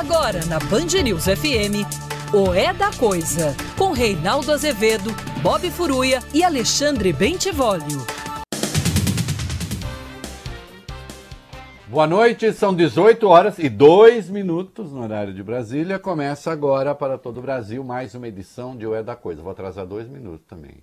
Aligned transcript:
Agora 0.00 0.42
na 0.46 0.58
Band 0.58 1.02
News 1.04 1.24
FM, 1.24 1.84
o 2.32 2.54
É 2.54 2.72
da 2.72 2.90
Coisa, 2.90 3.54
com 3.76 3.92
Reinaldo 3.92 4.50
Azevedo, 4.50 5.10
Bob 5.42 5.70
Furuia 5.70 6.20
e 6.32 6.42
Alexandre 6.42 7.12
Bentivolio. 7.12 7.98
Boa 11.86 12.06
noite, 12.06 12.50
são 12.54 12.74
18 12.74 13.28
horas 13.28 13.58
e 13.58 13.68
2 13.68 14.30
minutos 14.30 14.90
no 14.90 15.02
horário 15.02 15.34
de 15.34 15.42
Brasília. 15.42 15.98
Começa 15.98 16.50
agora 16.50 16.94
para 16.94 17.18
todo 17.18 17.36
o 17.36 17.42
Brasil 17.42 17.84
mais 17.84 18.14
uma 18.14 18.26
edição 18.26 18.74
de 18.74 18.86
O 18.86 18.94
É 18.94 19.02
da 19.02 19.14
Coisa. 19.14 19.42
Vou 19.42 19.52
atrasar 19.52 19.86
dois 19.86 20.08
minutos 20.08 20.46
também. 20.46 20.82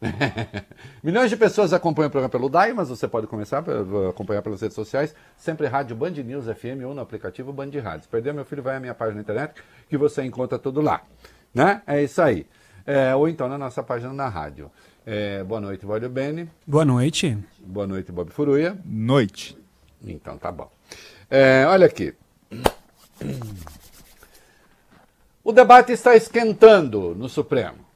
Milhões 1.02 1.28
de 1.28 1.36
pessoas 1.36 1.72
acompanham 1.72 2.08
o 2.08 2.10
programa 2.10 2.30
pelo 2.30 2.48
DAI, 2.48 2.72
mas 2.72 2.88
você 2.88 3.08
pode 3.08 3.26
começar 3.26 3.58
a 3.58 4.10
acompanhar 4.10 4.42
pelas 4.42 4.60
redes 4.60 4.74
sociais, 4.74 5.14
sempre 5.36 5.66
Rádio 5.66 5.96
Band 5.96 6.10
News 6.10 6.44
FM 6.44 6.84
ou 6.86 6.94
no 6.94 7.00
aplicativo 7.00 7.52
Band 7.52 7.70
Rádios. 7.82 8.06
Perdeu 8.06 8.32
meu 8.32 8.44
filho, 8.44 8.62
vai 8.62 8.76
à 8.76 8.80
minha 8.80 8.94
página 8.94 9.16
na 9.16 9.22
internet 9.22 9.54
que 9.88 9.96
você 9.96 10.22
encontra 10.22 10.58
tudo 10.58 10.80
lá. 10.80 11.02
Né? 11.52 11.82
É 11.86 12.02
isso 12.02 12.22
aí. 12.22 12.46
É, 12.86 13.14
ou 13.14 13.28
então 13.28 13.48
na 13.48 13.58
nossa 13.58 13.82
página 13.82 14.12
na 14.12 14.28
rádio. 14.28 14.70
É, 15.04 15.42
boa 15.42 15.60
noite, 15.60 15.84
Valio 15.84 16.08
Bene. 16.08 16.48
Boa 16.66 16.84
noite. 16.84 17.36
Boa 17.58 17.86
noite, 17.86 18.12
Bob 18.12 18.30
Furuia. 18.30 18.78
Noite. 18.84 19.58
Então 20.04 20.38
tá 20.38 20.52
bom. 20.52 20.70
É, 21.30 21.64
olha 21.66 21.86
aqui. 21.86 22.14
O 25.44 25.52
debate 25.52 25.92
está 25.92 26.14
esquentando 26.14 27.14
no 27.14 27.26
Supremo. 27.26 27.87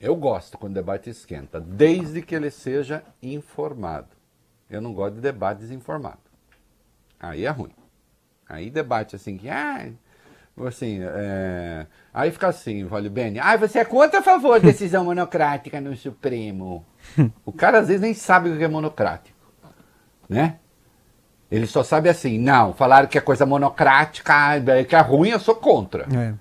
Eu 0.00 0.14
gosto 0.14 0.58
quando 0.58 0.72
o 0.72 0.74
debate 0.74 1.10
esquenta, 1.10 1.60
desde 1.60 2.22
que 2.22 2.34
ele 2.34 2.50
seja 2.50 3.02
informado. 3.22 4.08
Eu 4.68 4.80
não 4.80 4.92
gosto 4.92 5.14
de 5.14 5.20
debate 5.20 5.58
desinformado. 5.58 6.18
Aí 7.18 7.46
é 7.46 7.50
ruim. 7.50 7.74
Aí 8.48 8.70
debate 8.70 9.16
assim 9.16 9.36
que. 9.36 9.48
Ah, 9.48 9.88
assim, 10.66 11.00
é... 11.02 11.86
Aí 12.12 12.30
fica 12.30 12.48
assim, 12.48 12.84
vale 12.84 13.08
bem. 13.08 13.38
Ah, 13.38 13.56
você 13.56 13.80
é 13.80 13.84
contra 13.84 14.18
ou 14.18 14.20
a 14.20 14.24
favor 14.24 14.60
da 14.60 14.66
decisão 14.66 15.04
monocrática 15.06 15.80
no 15.80 15.96
Supremo? 15.96 16.84
o 17.44 17.52
cara 17.52 17.78
às 17.78 17.88
vezes 17.88 18.02
nem 18.02 18.14
sabe 18.14 18.50
o 18.50 18.58
que 18.58 18.64
é 18.64 18.68
monocrático. 18.68 19.36
Né? 20.28 20.58
Ele 21.50 21.66
só 21.66 21.84
sabe 21.84 22.08
assim, 22.08 22.38
não, 22.38 22.74
falaram 22.74 23.06
que 23.06 23.16
é 23.16 23.20
coisa 23.20 23.46
monocrática, 23.46 24.34
que 24.88 24.96
é 24.96 25.00
ruim, 25.00 25.30
eu 25.30 25.38
sou 25.38 25.54
contra. 25.54 26.06
É. 26.12 26.34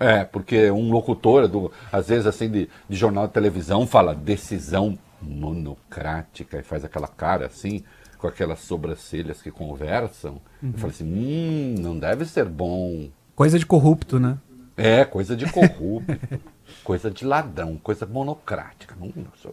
É, 0.00 0.24
porque 0.24 0.70
um 0.70 0.90
locutor, 0.90 1.46
do, 1.46 1.70
às 1.92 2.08
vezes 2.08 2.26
assim, 2.26 2.50
de, 2.50 2.70
de 2.88 2.96
jornal 2.96 3.26
de 3.26 3.34
televisão, 3.34 3.86
fala 3.86 4.14
decisão 4.14 4.98
monocrática 5.20 6.58
e 6.58 6.62
faz 6.62 6.86
aquela 6.86 7.06
cara 7.06 7.44
assim, 7.44 7.84
com 8.16 8.26
aquelas 8.26 8.60
sobrancelhas 8.60 9.42
que 9.42 9.50
conversam. 9.50 10.40
Uhum. 10.62 10.72
fala 10.72 10.90
assim, 10.90 11.04
hum, 11.04 11.74
não 11.78 11.98
deve 11.98 12.24
ser 12.24 12.46
bom. 12.46 13.10
Coisa 13.36 13.58
de 13.58 13.66
corrupto, 13.66 14.18
né? 14.18 14.38
É, 14.74 15.04
coisa 15.04 15.36
de 15.36 15.44
corrupto, 15.52 16.18
coisa 16.82 17.10
de 17.10 17.26
ladrão, 17.26 17.76
coisa 17.76 18.06
monocrática. 18.06 18.96
Não, 18.98 19.12
não 19.14 19.32
sou 19.36 19.52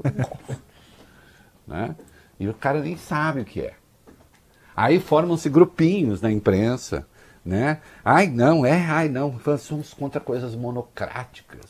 né? 1.67 1.93
E 2.39 2.47
o 2.47 2.53
cara 2.53 2.79
nem 2.79 2.95
sabe 2.95 3.41
o 3.41 3.45
que 3.45 3.59
é. 3.59 3.73
Aí 4.73 4.97
formam-se 4.97 5.49
grupinhos 5.49 6.21
na 6.21 6.31
imprensa 6.31 7.05
né? 7.47 7.79
Ai, 8.03 8.27
não, 8.27 8.65
é, 8.65 8.85
ai, 8.85 9.07
não, 9.07 9.39
somos 9.57 9.93
contra 9.93 10.19
coisas 10.19 10.53
monocráticas. 10.53 11.65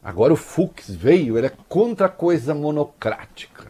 Agora 0.00 0.32
o 0.32 0.36
Fux 0.36 0.88
veio, 0.88 1.36
ele 1.36 1.48
é 1.48 1.52
contra 1.68 2.08
coisa 2.08 2.54
monocrática. 2.54 3.66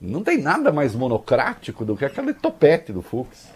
Não 0.00 0.22
tem 0.22 0.40
nada 0.40 0.72
mais 0.72 0.94
monocrático 0.94 1.84
do 1.84 1.96
que 1.96 2.04
aquele 2.04 2.32
topete 2.32 2.92
do 2.92 3.02
Fux. 3.02 3.52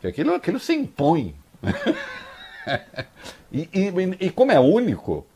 Que 0.00 0.06
aquilo, 0.06 0.34
aquilo 0.34 0.60
se 0.60 0.72
impõe. 0.72 1.34
e, 3.50 3.68
e, 3.72 4.26
e, 4.26 4.30
como 4.30 4.52
é 4.52 4.60
único, 4.60 5.26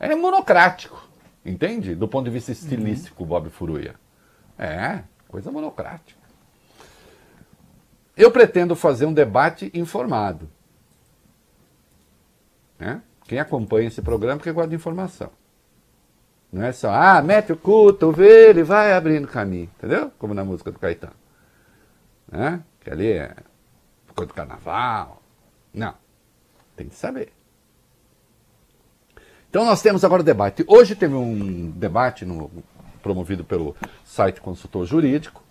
é 0.00 0.14
monocrático. 0.14 1.06
Entende? 1.44 1.94
Do 1.94 2.08
ponto 2.08 2.24
de 2.24 2.30
vista 2.30 2.52
estilístico, 2.52 3.22
uhum. 3.22 3.28
Bob 3.28 3.50
Furuia. 3.50 3.94
É, 4.58 5.02
coisa 5.28 5.52
monocrática. 5.52 6.27
Eu 8.18 8.32
pretendo 8.32 8.74
fazer 8.74 9.06
um 9.06 9.12
debate 9.12 9.70
informado. 9.72 10.50
Né? 12.76 13.00
Quem 13.24 13.38
acompanha 13.38 13.86
esse 13.86 14.02
programa 14.02 14.40
que 14.40 14.50
gosta 14.50 14.70
de 14.70 14.74
informação. 14.74 15.30
Não 16.52 16.64
é 16.64 16.72
só, 16.72 16.90
ah, 16.90 17.22
mete 17.22 17.52
o 17.52 17.56
cotovelo 17.56 18.58
e 18.58 18.64
vai 18.64 18.92
abrindo 18.92 19.28
caminho. 19.28 19.70
Entendeu? 19.78 20.10
Como 20.18 20.34
na 20.34 20.44
música 20.44 20.72
do 20.72 20.80
Caetano. 20.80 21.12
Né? 22.28 22.60
Que 22.80 22.90
ali 22.90 23.12
é 23.12 23.36
coisa 24.16 24.26
do 24.26 24.34
carnaval. 24.34 25.22
Não. 25.72 25.94
Tem 26.74 26.88
que 26.88 26.96
saber. 26.96 27.32
Então 29.48 29.64
nós 29.64 29.80
temos 29.80 30.04
agora 30.04 30.22
o 30.22 30.24
debate. 30.24 30.64
Hoje 30.66 30.96
teve 30.96 31.14
um 31.14 31.70
debate 31.70 32.24
no, 32.24 32.50
promovido 33.00 33.44
pelo 33.44 33.76
site 34.04 34.40
Consultor 34.40 34.84
Jurídico 34.84 35.42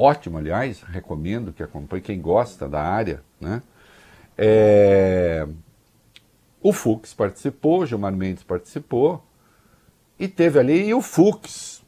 ótimo, 0.00 0.38
aliás, 0.38 0.82
recomendo 0.82 1.52
que 1.52 1.62
acompanhe 1.62 2.02
quem 2.02 2.20
gosta 2.20 2.68
da 2.68 2.82
área. 2.82 3.22
Né? 3.40 3.62
É... 4.36 5.46
O 6.62 6.72
Fux 6.72 7.14
participou, 7.14 7.86
Gilmar 7.86 8.12
Mendes 8.12 8.42
participou, 8.42 9.24
e 10.18 10.28
teve 10.28 10.58
ali 10.58 10.88
e 10.88 10.94
o 10.94 11.00
Fux, 11.00 11.82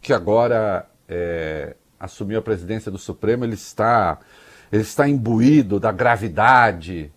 que 0.00 0.12
agora 0.12 0.88
é, 1.08 1.74
assumiu 1.98 2.38
a 2.38 2.42
presidência 2.42 2.92
do 2.92 2.98
Supremo, 2.98 3.44
ele 3.44 3.54
está, 3.54 4.20
ele 4.70 4.82
está 4.82 5.08
imbuído 5.08 5.80
da 5.80 5.90
gravidade 5.90 7.12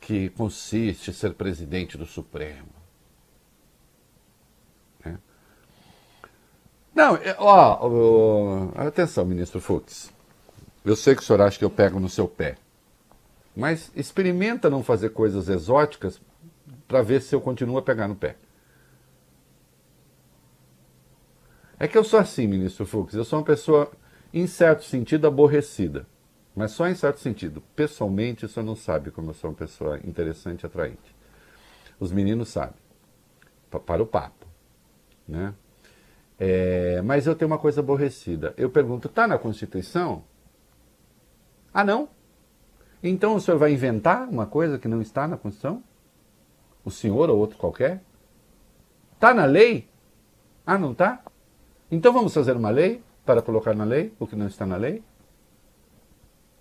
que 0.00 0.28
consiste 0.30 1.10
em 1.10 1.14
ser 1.14 1.34
presidente 1.34 1.98
do 1.98 2.06
Supremo. 2.06 2.71
Não, 6.94 7.16
é, 7.16 7.34
ó, 7.38 7.78
ó, 7.80 8.86
atenção, 8.86 9.24
ministro 9.24 9.60
Fux. 9.60 10.12
Eu 10.84 10.94
sei 10.96 11.14
que 11.14 11.22
o 11.22 11.24
senhor 11.24 11.40
acha 11.40 11.58
que 11.58 11.64
eu 11.64 11.70
pego 11.70 11.98
no 11.98 12.08
seu 12.08 12.28
pé. 12.28 12.56
Mas 13.56 13.90
experimenta 13.94 14.68
não 14.68 14.82
fazer 14.82 15.10
coisas 15.10 15.48
exóticas 15.48 16.20
para 16.88 17.02
ver 17.02 17.22
se 17.22 17.34
eu 17.34 17.40
continuo 17.40 17.78
a 17.78 17.82
pegar 17.82 18.08
no 18.08 18.16
pé. 18.16 18.36
É 21.78 21.88
que 21.88 21.96
eu 21.96 22.04
sou 22.04 22.20
assim, 22.20 22.46
ministro 22.46 22.86
Fux. 22.86 23.14
Eu 23.14 23.24
sou 23.24 23.38
uma 23.38 23.44
pessoa, 23.44 23.90
em 24.32 24.46
certo 24.46 24.84
sentido, 24.84 25.26
aborrecida. 25.26 26.06
Mas 26.54 26.72
só 26.72 26.86
em 26.86 26.94
certo 26.94 27.18
sentido. 27.20 27.62
Pessoalmente, 27.74 28.44
o 28.44 28.48
senhor 28.48 28.64
não 28.64 28.76
sabe 28.76 29.10
como 29.10 29.30
eu 29.30 29.34
sou 29.34 29.50
uma 29.50 29.56
pessoa 29.56 29.98
interessante 30.04 30.62
e 30.62 30.66
atraente. 30.66 31.16
Os 31.98 32.12
meninos 32.12 32.50
sabem. 32.50 32.76
Para 33.86 34.02
o 34.02 34.06
papo. 34.06 34.46
Né? 35.26 35.54
É, 36.38 37.00
mas 37.02 37.26
eu 37.26 37.34
tenho 37.34 37.50
uma 37.50 37.58
coisa 37.58 37.80
aborrecida. 37.80 38.54
Eu 38.56 38.70
pergunto, 38.70 39.08
está 39.08 39.26
na 39.26 39.38
Constituição? 39.38 40.24
Ah, 41.72 41.84
não? 41.84 42.08
Então 43.02 43.34
o 43.34 43.40
senhor 43.40 43.58
vai 43.58 43.72
inventar 43.72 44.28
uma 44.28 44.46
coisa 44.46 44.78
que 44.78 44.88
não 44.88 45.00
está 45.00 45.26
na 45.26 45.36
Constituição? 45.36 45.82
O 46.84 46.90
senhor 46.90 47.30
ou 47.30 47.38
outro 47.38 47.56
qualquer? 47.56 48.02
Está 49.14 49.32
na 49.32 49.44
lei? 49.44 49.88
Ah, 50.66 50.78
não 50.78 50.92
está? 50.92 51.22
Então 51.90 52.12
vamos 52.12 52.34
fazer 52.34 52.56
uma 52.56 52.70
lei 52.70 53.02
para 53.24 53.42
colocar 53.42 53.74
na 53.74 53.84
lei 53.84 54.12
o 54.18 54.26
que 54.26 54.36
não 54.36 54.46
está 54.46 54.66
na 54.66 54.76
lei? 54.76 55.02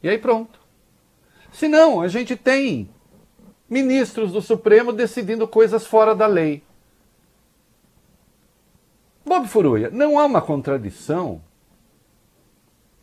E 0.03 0.09
aí 0.09 0.17
pronto. 0.17 0.59
Se 1.51 1.67
não, 1.67 2.01
a 2.01 2.07
gente 2.07 2.35
tem 2.35 2.89
ministros 3.69 4.31
do 4.31 4.41
Supremo 4.41 4.91
decidindo 4.91 5.47
coisas 5.47 5.85
fora 5.85 6.15
da 6.15 6.27
lei. 6.27 6.63
Bob 9.25 9.47
Furuia, 9.47 9.89
não 9.89 10.17
há 10.17 10.25
uma 10.25 10.41
contradição 10.41 11.41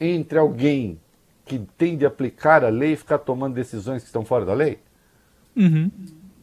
entre 0.01 0.39
alguém 0.39 1.01
que 1.45 1.59
tem 1.77 1.97
de 1.97 2.05
aplicar 2.05 2.65
a 2.65 2.69
lei 2.69 2.93
e 2.93 2.97
ficar 2.97 3.19
tomando 3.19 3.55
decisões 3.55 4.03
que 4.03 4.09
estão 4.09 4.25
fora 4.25 4.45
da 4.45 4.53
lei? 4.53 4.79
Uhum. 5.57 5.91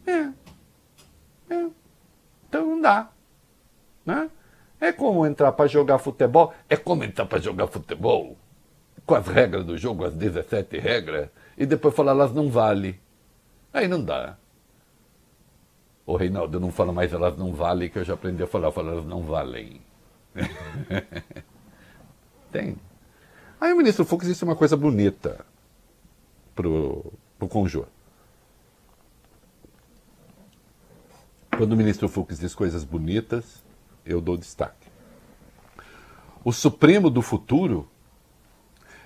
É. 0.08 1.54
é. 1.54 1.70
Então 2.50 2.66
não 2.66 2.82
dá. 2.82 3.10
Né? 4.06 4.30
É 4.80 4.92
como 4.92 5.26
entrar 5.26 5.52
para 5.52 5.68
jogar 5.68 6.00
futebol. 6.00 6.54
É 6.70 6.76
como 6.76 7.04
entrar 7.04 7.26
para 7.26 7.40
jogar 7.40 7.68
futebol 7.68 8.38
com 9.06 9.16
as 9.16 9.28
regras 9.28 9.64
do 9.66 9.78
jogo, 9.78 10.04
as 10.04 10.14
17 10.14 10.80
regras, 10.80 11.30
e 11.58 11.66
depois 11.66 11.94
falar 11.96 12.12
elas 12.12 12.34
não 12.34 12.50
vale. 12.50 13.00
Aí 13.72 13.88
não 13.88 14.04
dá. 14.04 14.38
Ô 16.06 16.16
Reinaldo, 16.16 16.60
não 16.60 16.72
fala 16.72 16.94
mais 16.94 17.14
elas 17.14 17.38
não 17.38 17.54
valem, 17.54 17.90
que 17.90 17.98
eu 17.98 18.04
já 18.04 18.14
aprendi 18.14 18.44
a 18.44 18.48
falar, 18.48 18.72
falo 18.72 18.92
elas 18.92 19.06
não 19.06 19.24
valem. 19.24 19.82
Tem. 22.52 22.78
Aí 23.60 23.74
o 23.74 23.78
ministro 23.78 24.06
Fux 24.06 24.28
disse 24.28 24.44
uma 24.44 24.56
coisa 24.56 24.78
bonita 24.78 25.44
pro, 26.54 27.12
pro 27.40 27.48
Conjur. 27.48 27.88
Quando 31.58 31.74
o 31.74 31.78
ministro 31.78 32.08
Fux 32.08 32.38
diz 32.38 32.54
coisas 32.54 32.84
bonitas, 32.84 33.64
eu 34.06 34.22
dou 34.22 34.38
destaque. 34.38 34.88
O 36.44 36.52
Supremo 36.52 37.10
do 37.10 37.22
futuro 37.22 37.90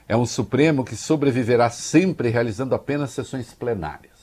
É 0.08 0.18
um 0.18 0.26
Supremo 0.26 0.84
que 0.84 0.96
sobreviverá 0.96 1.70
sempre 1.70 2.30
realizando 2.30 2.74
apenas 2.74 3.12
sessões 3.12 3.54
plenárias. 3.54 4.19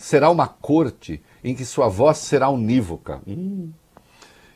Será 0.00 0.28
uma 0.30 0.48
corte 0.48 1.22
em 1.44 1.54
que 1.54 1.62
sua 1.62 1.86
voz 1.86 2.16
será 2.16 2.48
unívoca. 2.48 3.20
Hum. 3.26 3.70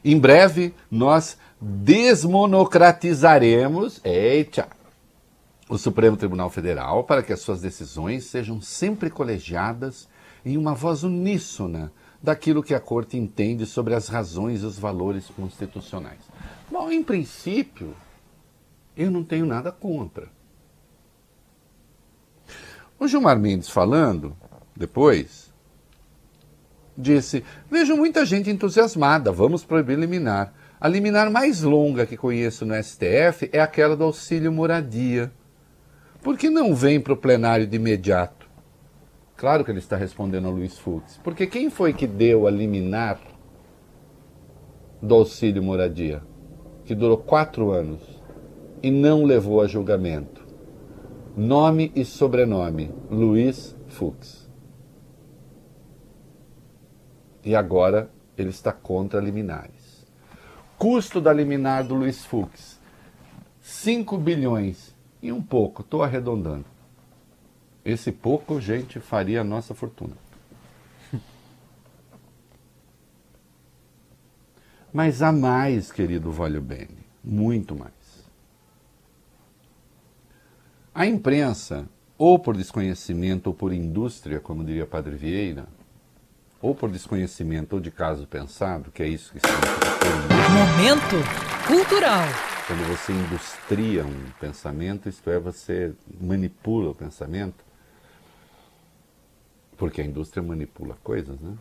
Em 0.02 0.18
breve, 0.18 0.74
nós 0.90 1.36
desmonocratizaremos 1.60 4.00
eita, 4.02 4.66
o 5.68 5.76
Supremo 5.76 6.16
Tribunal 6.16 6.48
Federal 6.48 7.04
para 7.04 7.22
que 7.22 7.30
as 7.30 7.40
suas 7.40 7.60
decisões 7.60 8.24
sejam 8.24 8.58
sempre 8.62 9.10
colegiadas 9.10 10.08
em 10.46 10.56
uma 10.56 10.74
voz 10.74 11.02
uníssona 11.02 11.92
daquilo 12.22 12.62
que 12.62 12.74
a 12.74 12.80
Corte 12.80 13.18
entende 13.18 13.66
sobre 13.66 13.94
as 13.94 14.08
razões 14.08 14.62
e 14.62 14.64
os 14.64 14.78
valores 14.78 15.26
constitucionais. 15.26 16.20
Bom, 16.72 16.90
em 16.90 17.04
princípio, 17.04 17.94
eu 18.96 19.10
não 19.10 19.22
tenho 19.22 19.44
nada 19.44 19.70
contra. 19.70 20.32
O 22.98 23.06
Gilmar 23.06 23.38
Mendes 23.38 23.68
falando, 23.68 24.34
depois, 24.76 25.52
disse: 26.96 27.44
Vejo 27.70 27.96
muita 27.96 28.24
gente 28.24 28.50
entusiasmada, 28.50 29.30
vamos 29.30 29.64
proibir 29.64 29.98
liminar. 29.98 30.52
A 30.80 30.88
liminar 30.88 31.30
mais 31.30 31.62
longa 31.62 32.04
que 32.04 32.16
conheço 32.16 32.66
no 32.66 32.74
STF 32.74 33.48
é 33.52 33.60
aquela 33.60 33.96
do 33.96 34.04
auxílio 34.04 34.52
moradia. 34.52 35.32
Por 36.22 36.36
que 36.36 36.50
não 36.50 36.74
vem 36.74 37.00
para 37.00 37.12
o 37.12 37.16
plenário 37.16 37.66
de 37.66 37.76
imediato? 37.76 38.48
Claro 39.36 39.64
que 39.64 39.70
ele 39.70 39.78
está 39.78 39.96
respondendo 39.96 40.46
a 40.46 40.50
Luiz 40.50 40.78
Fux. 40.78 41.18
Porque 41.22 41.46
quem 41.46 41.70
foi 41.70 41.92
que 41.92 42.06
deu 42.06 42.46
a 42.46 42.50
liminar 42.50 43.18
do 45.00 45.14
auxílio 45.14 45.62
moradia? 45.62 46.22
Que 46.84 46.94
durou 46.94 47.18
quatro 47.18 47.70
anos 47.70 48.00
e 48.82 48.90
não 48.90 49.24
levou 49.24 49.62
a 49.62 49.66
julgamento. 49.66 50.46
Nome 51.36 51.90
e 51.96 52.04
sobrenome: 52.04 52.90
Luiz 53.10 53.76
Fux. 53.88 54.43
E 57.44 57.54
agora 57.54 58.10
ele 58.36 58.50
está 58.50 58.72
contra 58.72 59.20
liminares. 59.20 60.04
Custo 60.78 61.20
da 61.20 61.32
liminar 61.32 61.84
do 61.84 61.94
Luiz 61.94 62.24
Fux: 62.24 62.80
5 63.60 64.16
bilhões 64.18 64.94
e 65.22 65.30
um 65.30 65.42
pouco, 65.42 65.82
estou 65.82 66.02
arredondando. 66.02 66.66
Esse 67.84 68.10
pouco, 68.10 68.60
gente, 68.60 68.98
faria 68.98 69.42
a 69.42 69.44
nossa 69.44 69.74
fortuna. 69.74 70.16
Mas 74.92 75.22
há 75.22 75.30
mais, 75.30 75.92
querido 75.92 76.32
Valho 76.32 76.62
Bene, 76.62 77.06
muito 77.22 77.76
mais. 77.76 77.92
A 80.94 81.06
imprensa, 81.06 81.88
ou 82.16 82.38
por 82.38 82.56
desconhecimento 82.56 83.48
ou 83.48 83.54
por 83.54 83.72
indústria, 83.72 84.40
como 84.40 84.64
diria 84.64 84.86
Padre 84.86 85.16
Vieira, 85.16 85.66
ou 86.64 86.74
por 86.74 86.90
desconhecimento 86.90 87.74
ou 87.74 87.80
de 87.80 87.90
caso 87.90 88.26
pensado, 88.26 88.90
que 88.90 89.02
é 89.02 89.06
isso 89.06 89.34
que 89.34 89.38
significa. 89.38 89.84
Momento 90.50 91.66
cultural. 91.66 92.22
Quando 92.66 92.88
você 92.88 93.12
industria 93.12 94.02
um 94.02 94.30
pensamento, 94.40 95.06
isto 95.06 95.28
é, 95.28 95.38
você 95.38 95.92
manipula 96.18 96.92
o 96.92 96.94
pensamento, 96.94 97.62
porque 99.76 100.00
a 100.00 100.04
indústria 100.06 100.42
manipula 100.42 100.96
coisas, 101.04 101.38
né? 101.38 101.54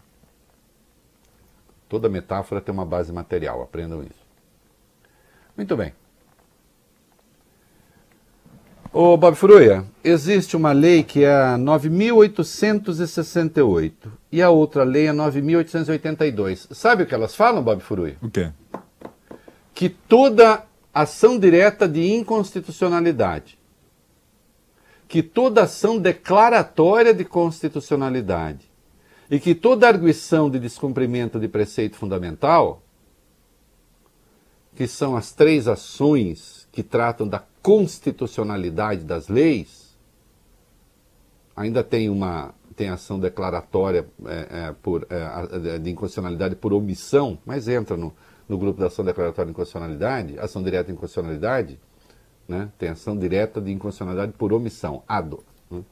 Toda 1.89 2.07
metáfora 2.07 2.61
tem 2.61 2.73
uma 2.73 2.85
base 2.85 3.11
material, 3.11 3.61
aprendam 3.61 4.03
isso. 4.03 4.25
Muito 5.57 5.75
bem. 5.75 5.94
Ô 8.94 9.18
Bob 9.18 9.36
Fruia, 9.36 9.84
existe 10.04 10.56
uma 10.56 10.72
lei 10.72 11.01
que 11.04 11.24
é 11.24 11.34
a 11.34 11.57
9.868 11.57 13.92
e 14.31 14.40
a 14.42 14.51
outra 14.51 14.84
lei 14.84 15.07
é 15.07 15.12
9.882. 15.12 16.74
Sabe 16.74 17.04
o 17.04 17.06
que 17.06 17.16
elas 17.16 17.36
falam, 17.36 17.63
Bob 17.63 17.81
Fruia? 17.81 18.18
O 18.22 18.30
quê? 18.30 18.51
Que 19.74 19.90
toda 19.90 20.63
ação 20.94 21.40
direta 21.40 21.88
de 21.88 22.13
inconstitucionalidade 22.13 23.57
que 25.13 25.22
toda 25.22 25.62
ação 25.62 26.00
declaratória 26.00 27.13
de 27.13 27.24
constitucionalidade 27.24 28.68
e 29.30 29.39
que 29.39 29.54
toda 29.54 29.88
arguição 29.88 30.50
de 30.50 30.57
descumprimento 30.57 31.39
de 31.39 31.48
preceito 31.48 31.98
fundamental, 31.98 32.81
que 34.75 34.88
são 34.88 35.16
as 35.16 35.31
três 35.31 35.68
ações 35.68 36.68
que 36.72 36.81
tratam 36.81 37.28
da 37.28 37.38
constitucionalidade 37.63 39.06
das 39.06 39.30
leis, 39.30 39.98
ainda 41.56 41.83
tem 41.83 42.10
uma 42.10 42.54
tem 42.75 42.89
ação 42.89 43.19
declaratória 43.19 44.07
é, 44.25 44.48
é, 44.50 44.75
por, 44.81 45.06
é, 45.07 45.77
de 45.77 45.92
inconstitucionalidade 45.92 46.56
por 46.56 46.74
omissão, 46.74 47.38
mas 47.45 47.68
entra 47.68 47.95
no, 47.95 48.13
no 48.50 48.57
grupo 48.57 48.80
da 48.80 48.88
ação 48.88 49.06
declaratória 49.06 49.45
de 49.45 49.51
inconstitucionalidade, 49.51 50.39
ação 50.39 50.63
direta 50.63 50.86
de 50.86 50.94
inconstitucionalidade, 50.94 51.80
né? 52.48 52.71
tem 52.80 52.89
ação 52.89 53.15
direta 53.15 53.62
de 53.62 53.71
inconstitucionalidade 53.71 54.33
por 54.33 54.51
omissão, 54.51 55.04
ADO. 55.07 55.44
Né? 55.69 55.83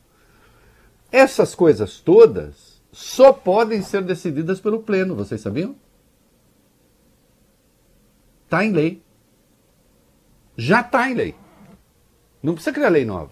Essas 1.12 1.54
coisas 1.54 2.00
todas 2.00 2.82
só 2.92 3.32
podem 3.32 3.84
ser 3.84 4.02
decididas 4.02 4.60
pelo 4.60 4.82
Pleno, 4.82 5.16
vocês 5.16 5.40
sabiam? 5.40 5.76
Está 8.46 8.66
em 8.66 8.72
lei. 8.72 9.02
Já 10.58 10.82
está 10.82 11.10
em 11.10 11.14
lei. 11.14 11.41
Não 12.42 12.54
precisa 12.54 12.74
criar 12.74 12.90
lei 12.90 13.06
nova. 13.06 13.32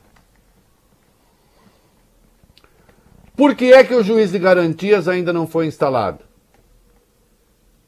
Por 3.35 3.55
que 3.55 3.71
é 3.71 3.83
que 3.83 3.95
o 3.95 4.03
juiz 4.03 4.31
de 4.31 4.39
garantias 4.39 5.07
ainda 5.07 5.31
não 5.31 5.47
foi 5.47 5.65
instalado? 5.65 6.23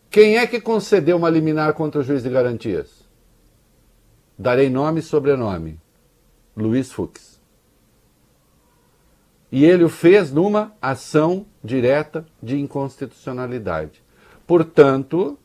Quem 0.10 0.38
é 0.38 0.48
que 0.48 0.60
concedeu 0.60 1.18
uma 1.18 1.30
liminar 1.30 1.74
contra 1.74 2.02
o 2.02 2.04
juiz 2.04 2.24
de 2.24 2.30
garantias? 2.30 3.02
Darei 4.38 4.70
nome 4.70 5.00
e 5.00 5.04
sobrenome. 5.04 5.80
Luiz 6.56 6.92
Fux. 6.92 7.40
E 9.52 9.66
ele 9.66 9.84
o 9.84 9.90
fez 9.90 10.32
numa 10.32 10.74
ação 10.82 11.46
direta 11.64 12.26
de 12.42 12.58
inconstitucionalidade. 12.58 14.02
Portanto, 14.48 15.38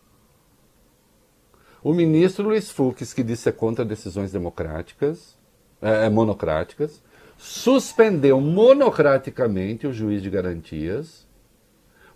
o 1.83 1.93
ministro 1.93 2.45
Luiz 2.49 2.71
Fux, 2.71 3.13
que 3.13 3.23
disse 3.23 3.43
ser 3.43 3.53
contra 3.53 3.85
decisões 3.85 4.33
democráticas, 4.33 5.36
é, 5.81 6.09
monocráticas, 6.09 7.03
suspendeu 7.37 8.41
monocraticamente 8.41 9.87
o 9.87 9.93
juiz 9.93 10.23
de 10.23 10.31
garantias 10.31 11.27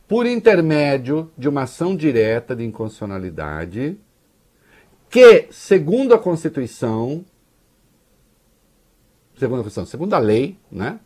por 0.09 0.27
intermédio 0.27 1.31
de 1.37 1.49
uma 1.49 1.63
ação 1.63 1.95
direta 1.95 2.57
de 2.57 2.65
inconstitucionalidade 2.65 3.99
que, 5.09 5.49
segundo 5.51 6.15
a 6.15 6.19
Constituição, 6.19 7.25
segundo 9.37 9.61
a 9.61 9.63
Constituição, 9.63 9.87
segundo 9.87 10.15
a 10.15 10.19
lei, 10.19 10.59
né? 10.71 10.99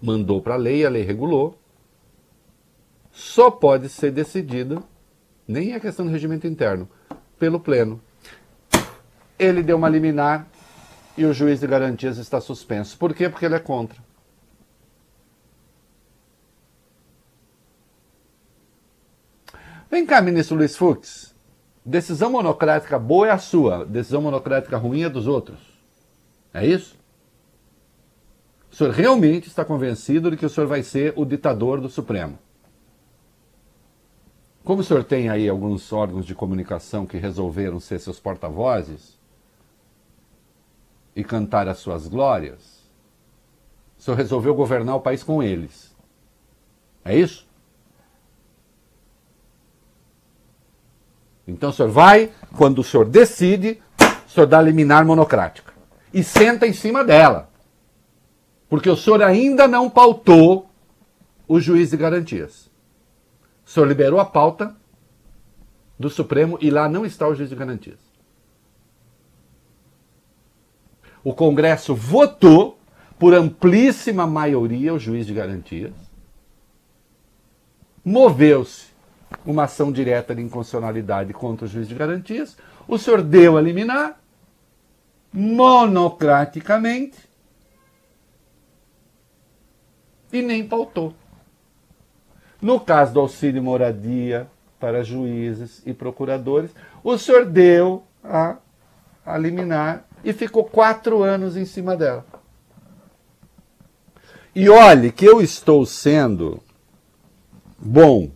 Mandou 0.00 0.42
para 0.42 0.54
a 0.54 0.58
lei, 0.58 0.84
a 0.84 0.90
lei 0.90 1.02
regulou, 1.02 1.58
só 3.10 3.50
pode 3.50 3.88
ser 3.88 4.10
decidida, 4.10 4.82
nem 5.46 5.74
é 5.74 5.80
questão 5.80 6.06
do 6.06 6.12
regimento 6.12 6.46
interno, 6.46 6.88
pelo 7.38 7.60
Pleno. 7.60 8.00
Ele 9.38 9.62
deu 9.62 9.76
uma 9.76 9.88
liminar 9.88 10.46
e 11.16 11.24
o 11.24 11.32
juiz 11.32 11.60
de 11.60 11.66
garantias 11.66 12.18
está 12.18 12.40
suspenso. 12.40 12.96
Por 12.96 13.14
quê? 13.14 13.28
Porque 13.28 13.44
ele 13.44 13.54
é 13.54 13.58
contra. 13.58 13.98
Vem 19.90 20.06
cá, 20.06 20.22
ministro 20.22 20.56
Luiz 20.56 20.76
Fux. 20.76 21.34
Decisão 21.84 22.30
monocrática 22.30 22.98
boa 22.98 23.26
é 23.26 23.30
a 23.30 23.38
sua, 23.38 23.84
decisão 23.84 24.22
monocrática 24.22 24.76
ruim 24.76 25.02
é 25.02 25.08
dos 25.08 25.26
outros. 25.26 25.58
É 26.54 26.66
isso? 26.66 26.96
O 28.70 28.74
senhor 28.74 28.92
realmente 28.92 29.48
está 29.48 29.64
convencido 29.64 30.30
de 30.30 30.36
que 30.36 30.46
o 30.46 30.48
senhor 30.48 30.66
vai 30.66 30.82
ser 30.82 31.12
o 31.16 31.26
ditador 31.26 31.80
do 31.80 31.90
Supremo? 31.90 32.38
Como 34.64 34.80
o 34.80 34.84
senhor 34.84 35.04
tem 35.04 35.28
aí 35.28 35.48
alguns 35.48 35.92
órgãos 35.92 36.24
de 36.24 36.34
comunicação 36.34 37.04
que 37.04 37.18
resolveram 37.18 37.80
ser 37.80 37.98
seus 37.98 38.18
porta-vozes 38.20 39.18
e 41.14 41.22
cantar 41.22 41.68
as 41.68 41.78
suas 41.78 42.08
glórias, 42.08 42.82
o 43.98 44.02
senhor 44.02 44.16
resolveu 44.16 44.54
governar 44.54 44.96
o 44.96 45.00
país 45.00 45.22
com 45.22 45.42
eles. 45.42 45.94
É 47.04 47.16
isso? 47.16 47.46
Então 51.46 51.70
o 51.70 51.72
senhor 51.72 51.90
vai, 51.90 52.32
quando 52.56 52.80
o 52.80 52.84
senhor 52.84 53.04
decide, 53.06 53.82
o 54.26 54.30
senhor 54.30 54.46
dá 54.46 54.60
liminar 54.60 55.04
monocrática. 55.04 55.72
E 56.12 56.22
senta 56.22 56.66
em 56.66 56.72
cima 56.72 57.04
dela. 57.04 57.50
Porque 58.68 58.88
o 58.88 58.96
senhor 58.96 59.22
ainda 59.22 59.68
não 59.68 59.90
pautou 59.90 60.70
o 61.46 61.60
juiz 61.60 61.90
de 61.90 61.96
garantias. 61.96 62.70
O 63.66 63.70
senhor 63.70 63.86
liberou 63.86 64.18
a 64.18 64.24
pauta 64.24 64.74
do 65.98 66.08
Supremo 66.08 66.58
e 66.60 66.70
lá 66.70 66.88
não 66.88 67.04
está 67.04 67.28
o 67.28 67.34
juiz 67.34 67.50
de 67.50 67.56
garantias. 67.56 68.11
O 71.24 71.32
Congresso 71.32 71.94
votou 71.94 72.78
por 73.18 73.34
amplíssima 73.34 74.26
maioria 74.26 74.92
o 74.92 74.98
juiz 74.98 75.26
de 75.26 75.32
garantias. 75.34 75.92
Moveu-se 78.04 78.86
uma 79.46 79.64
ação 79.64 79.92
direta 79.92 80.34
de 80.34 80.42
inconstitucionalidade 80.42 81.32
contra 81.32 81.66
o 81.66 81.68
juiz 81.68 81.88
de 81.88 81.94
garantias. 81.94 82.56
O 82.88 82.98
senhor 82.98 83.22
deu 83.22 83.56
a 83.56 83.60
liminar 83.60 84.20
monocraticamente 85.32 87.16
e 90.32 90.42
nem 90.42 90.66
pautou. 90.66 91.14
No 92.60 92.80
caso 92.80 93.14
do 93.14 93.20
auxílio 93.20 93.62
moradia 93.62 94.48
para 94.78 95.04
juízes 95.04 95.82
e 95.86 95.94
procuradores, 95.94 96.70
o 97.04 97.16
senhor 97.16 97.44
deu 97.44 98.04
a, 98.22 98.56
a 99.24 99.38
liminar 99.38 100.04
e 100.24 100.32
ficou 100.32 100.64
quatro 100.64 101.22
anos 101.22 101.56
em 101.56 101.64
cima 101.64 101.96
dela. 101.96 102.24
E 104.54 104.68
olhe 104.68 105.10
que 105.10 105.24
eu 105.24 105.40
estou 105.40 105.84
sendo 105.86 106.62
bom. 107.78 108.30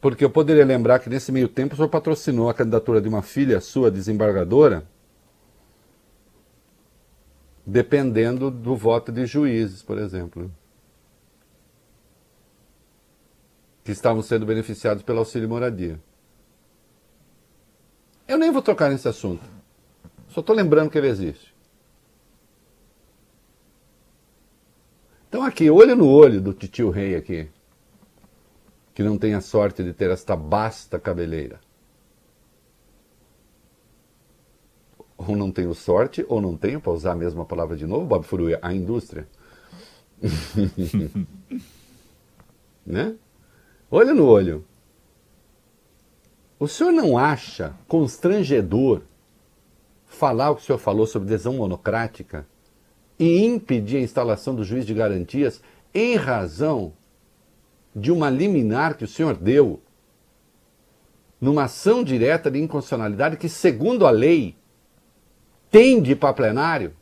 Porque 0.00 0.22
eu 0.22 0.28
poderia 0.28 0.64
lembrar 0.66 0.98
que 0.98 1.08
nesse 1.08 1.32
meio 1.32 1.48
tempo 1.48 1.72
o 1.72 1.76
senhor 1.76 1.88
patrocinou 1.88 2.50
a 2.50 2.54
candidatura 2.54 3.00
de 3.00 3.08
uma 3.08 3.22
filha 3.22 3.60
sua, 3.60 3.90
desembargadora, 3.90 4.86
dependendo 7.64 8.50
do 8.50 8.76
voto 8.76 9.10
de 9.10 9.24
juízes, 9.24 9.82
por 9.82 9.96
exemplo, 9.96 10.52
que 13.82 13.92
estavam 13.92 14.22
sendo 14.22 14.44
beneficiados 14.44 15.02
pelo 15.02 15.20
auxílio 15.20 15.48
moradia. 15.48 15.98
Eu 18.26 18.38
nem 18.38 18.50
vou 18.50 18.62
tocar 18.62 18.90
nesse 18.90 19.08
assunto. 19.08 19.42
Só 20.28 20.40
estou 20.40 20.54
lembrando 20.54 20.90
que 20.90 20.98
ele 20.98 21.08
existe. 21.08 21.54
Então 25.28 25.42
aqui, 25.42 25.68
olho 25.68 25.96
no 25.96 26.08
olho 26.08 26.40
do 26.40 26.52
titio 26.52 26.90
rei 26.90 27.16
aqui, 27.16 27.48
que 28.94 29.02
não 29.02 29.18
tem 29.18 29.34
a 29.34 29.40
sorte 29.40 29.82
de 29.82 29.92
ter 29.92 30.10
esta 30.10 30.36
basta 30.36 30.98
cabeleira. 30.98 31.60
Ou 35.16 35.36
não 35.36 35.50
tenho 35.50 35.74
sorte, 35.74 36.24
ou 36.28 36.40
não 36.40 36.56
tenho, 36.56 36.80
para 36.80 36.92
usar 36.92 37.12
a 37.12 37.16
mesma 37.16 37.44
palavra 37.44 37.76
de 37.76 37.86
novo, 37.86 38.06
Bob 38.06 38.24
Furuia, 38.24 38.58
a 38.62 38.72
indústria. 38.72 39.28
né? 42.86 43.16
Olho 43.90 44.14
no 44.14 44.26
olho. 44.26 44.64
O 46.64 46.66
senhor 46.66 46.92
não 46.94 47.18
acha 47.18 47.74
constrangedor 47.86 49.02
falar 50.06 50.48
o 50.48 50.56
que 50.56 50.62
o 50.62 50.64
senhor 50.64 50.78
falou 50.78 51.06
sobre 51.06 51.28
decisão 51.28 51.52
monocrática 51.52 52.46
e 53.18 53.44
impedir 53.44 53.98
a 53.98 54.00
instalação 54.00 54.54
do 54.54 54.64
juiz 54.64 54.86
de 54.86 54.94
garantias 54.94 55.60
em 55.92 56.16
razão 56.16 56.94
de 57.94 58.10
uma 58.10 58.30
liminar 58.30 58.96
que 58.96 59.04
o 59.04 59.06
senhor 59.06 59.34
deu 59.34 59.82
numa 61.38 61.64
ação 61.64 62.02
direta 62.02 62.50
de 62.50 62.58
inconstitucionalidade 62.58 63.36
que, 63.36 63.50
segundo 63.50 64.06
a 64.06 64.10
lei, 64.10 64.56
tem 65.70 66.00
de 66.00 66.12
ir 66.12 66.16
para 66.16 66.32
plenário? 66.32 66.96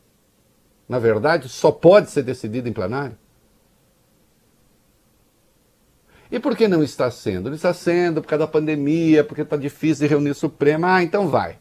Na 0.89 0.99
verdade, 0.99 1.47
só 1.47 1.71
pode 1.71 2.11
ser 2.11 2.23
decidido 2.23 2.67
em 2.67 2.73
plenário? 2.73 3.17
E 6.33 6.39
por 6.39 6.57
que 6.57 6.67
não 6.67 6.81
está 6.81 7.11
sendo? 7.11 7.49
Não 7.49 7.55
está 7.55 7.71
sendo 7.75 8.19
por 8.19 8.27
causa 8.27 8.47
da 8.47 8.51
pandemia, 8.51 9.23
porque 9.23 9.43
está 9.43 9.55
difícil 9.55 10.07
de 10.07 10.09
reunir 10.09 10.31
o 10.31 10.35
Supremo. 10.35 10.83
Ah, 10.83 11.03
então 11.03 11.27
vai. 11.27 11.59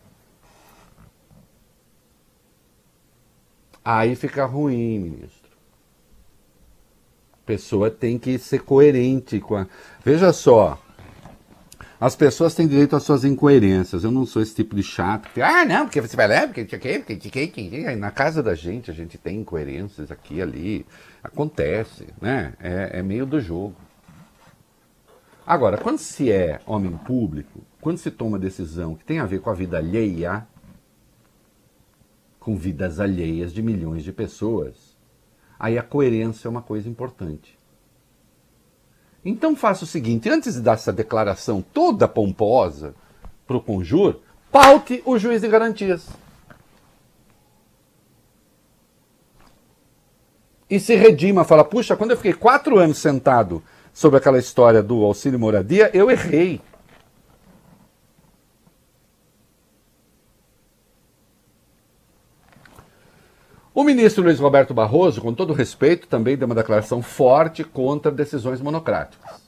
Aí 3.85 4.17
fica 4.17 4.47
ruim, 4.47 4.99
ministro. 4.99 5.51
A 7.35 7.45
pessoa 7.45 7.91
tem 7.91 8.19
que 8.19 8.39
ser 8.39 8.63
coerente 8.63 9.39
com 9.41 9.57
a. 9.57 9.67
Veja 10.03 10.33
só. 10.33 10.81
As 12.01 12.17
pessoas 12.17 12.55
têm 12.55 12.67
direito 12.67 12.97
às 12.97 13.03
suas 13.03 13.25
incoerências. 13.27 14.05
Eu 14.05 14.11
não 14.11 14.25
sou 14.25 14.41
esse 14.41 14.55
tipo 14.55 14.75
de 14.75 14.83
chato. 14.83 15.29
Que, 15.35 15.43
ah, 15.43 15.67
não, 15.67 15.85
porque 15.85 16.01
você 16.01 16.17
vai 16.17 16.27
lá, 16.27 16.47
porque 16.47 16.65
porque 16.65 17.97
na 17.97 18.11
casa 18.11 18.43
da 18.43 18.55
gente 18.55 18.91
a 18.91 18.95
gente 18.95 19.19
tem 19.19 19.41
incoerências 19.41 20.11
aqui 20.11 20.41
ali. 20.41 20.87
Acontece, 21.23 22.07
né? 22.19 22.55
É, 22.59 23.01
é 23.01 23.03
meio 23.03 23.27
do 23.27 23.39
jogo. 23.39 23.77
Agora, 25.47 25.77
quando 25.77 25.99
se 25.99 26.31
é 26.31 26.61
homem 26.67 26.97
público, 26.97 27.61
quando 27.81 27.99
se 27.99 28.11
toma 28.11 28.39
decisão 28.39 28.95
que 28.95 29.05
tem 29.05 29.19
a 29.19 29.27
ver 29.27 29.41
com 29.41 29.51
a 29.51 29.55
vida 29.55 29.77
alheia, 29.77 30.47
com 32.39 32.57
vidas 32.57 33.01
alheias 33.01 33.53
de 33.53 33.61
milhões 33.61 34.05
de 34.05 34.13
pessoas, 34.13 34.97
aí 35.59 35.77
a 35.77 35.83
coerência 35.83 36.47
é 36.47 36.51
uma 36.51 36.63
coisa 36.63 36.89
importante. 36.89 37.59
Então 39.25 39.57
faça 39.57 39.85
o 39.85 39.87
seguinte: 39.87 40.29
antes 40.29 40.55
de 40.55 40.61
dar 40.61 40.75
essa 40.75 40.93
declaração 40.93 41.61
toda 41.61 42.07
pomposa 42.07 42.95
para 43.47 43.57
o 43.57 43.61
Conjur, 43.61 44.21
paute 44.51 45.03
o 45.05 45.19
juiz 45.19 45.41
de 45.41 45.49
garantias. 45.49 46.09
E 50.71 50.81
se 50.81 50.95
redima, 50.95 51.45
fala: 51.45 51.65
puxa, 51.65 51.97
quando 51.97 52.13
eu 52.13 52.17
fiquei 52.17 52.33
quatro 52.33 52.79
anos 52.79 52.99
sentado 52.99 53.63
sobre 53.93 54.19
aquela 54.19 54.39
história 54.39 54.83
do 54.83 55.05
auxílio 55.05 55.39
moradia, 55.39 55.91
eu 55.95 56.11
errei. 56.11 56.61
O 63.75 63.85
ministro 63.85 64.23
Luiz 64.23 64.39
Roberto 64.39 64.75
Barroso, 64.75 65.21
com 65.23 65.33
todo 65.33 65.55
respeito, 65.55 66.07
também 66.07 66.37
deu 66.37 66.47
uma 66.47 66.55
declaração 66.55 67.03
forte 67.03 67.65
contra 67.65 68.13
decisões 68.13 68.61
monocráticas. 68.61 69.43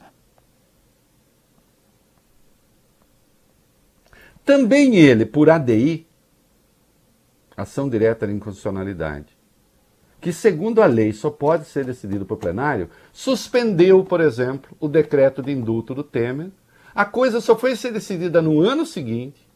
Também 4.45 4.97
ele, 4.97 5.27
por 5.27 5.49
ADI, 5.51 6.07
ação 7.57 7.89
direta 7.89 8.27
de 8.27 8.33
inconstitucionalidade, 8.33 9.34
que, 10.25 10.33
segundo 10.33 10.81
a 10.81 10.87
lei, 10.87 11.13
só 11.13 11.29
pode 11.29 11.67
ser 11.67 11.85
decidido 11.85 12.25
por 12.25 12.39
plenário, 12.39 12.89
suspendeu, 13.13 14.03
por 14.03 14.23
exemplo, 14.23 14.75
o 14.81 14.89
decreto 14.89 15.43
de 15.43 15.53
indulto 15.53 15.95
do 15.95 16.03
Temer. 16.03 16.49
A 16.95 17.05
coisa 17.05 17.43
só 17.43 17.55
foi 17.55 17.77
ser 17.77 17.93
decidida 17.93 18.41
no 18.41 18.59
ano 18.63 18.87
seguinte. 18.87 19.47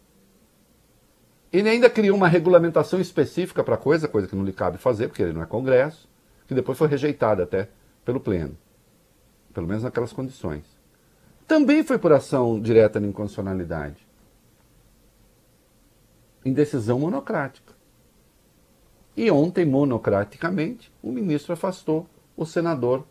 Ele 1.50 1.70
ainda 1.70 1.88
criou 1.88 2.14
uma 2.14 2.28
regulamentação 2.28 3.00
específica 3.00 3.64
para 3.64 3.76
a 3.76 3.78
coisa, 3.78 4.06
coisa 4.06 4.28
que 4.28 4.36
não 4.36 4.44
lhe 4.44 4.52
cabe 4.52 4.76
fazer, 4.76 5.08
porque 5.08 5.22
ele 5.22 5.32
não 5.32 5.42
é 5.42 5.46
Congresso, 5.46 6.06
que 6.46 6.52
depois 6.52 6.76
foi 6.76 6.86
rejeitada 6.86 7.44
até 7.44 7.70
pelo 8.04 8.20
Pleno. 8.20 8.54
Pelo 9.54 9.66
menos 9.66 9.84
naquelas 9.84 10.12
condições. 10.12 10.64
Também 11.46 11.82
foi 11.82 11.96
por 11.96 12.12
ação 12.12 12.60
direta 12.60 13.00
de 13.00 13.06
inconstitucionalidade. 13.06 14.06
Em 16.44 16.52
decisão 16.52 16.98
monocrática. 16.98 17.67
E 19.18 19.32
ontem, 19.32 19.64
monocraticamente, 19.64 20.92
o 21.02 21.10
ministro 21.10 21.52
afastou 21.52 22.08
o 22.36 22.46
senador 22.46 23.04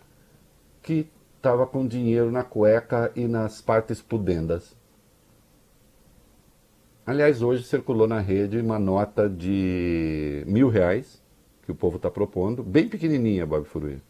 que 0.82 1.06
estava 1.36 1.68
com 1.68 1.86
dinheiro 1.86 2.32
na 2.32 2.46
cueca 2.46 3.12
e 3.14 3.28
nas 3.28 3.62
partes 3.62 4.02
pudendas. 4.02 4.74
Aliás, 7.06 7.42
hoje 7.42 7.64
circulou 7.64 8.08
na 8.08 8.22
rede 8.22 8.58
uma 8.58 8.80
nota 8.80 9.30
de 9.30 10.46
mil 10.48 10.70
reais 10.70 11.22
que 11.64 11.74
o 11.74 11.76
povo 11.76 11.98
está 11.98 12.10
propondo, 12.10 12.64
bem 12.64 12.88
pequenininha, 12.88 13.46
Bob 13.46 13.66
Furuia. 13.66 14.02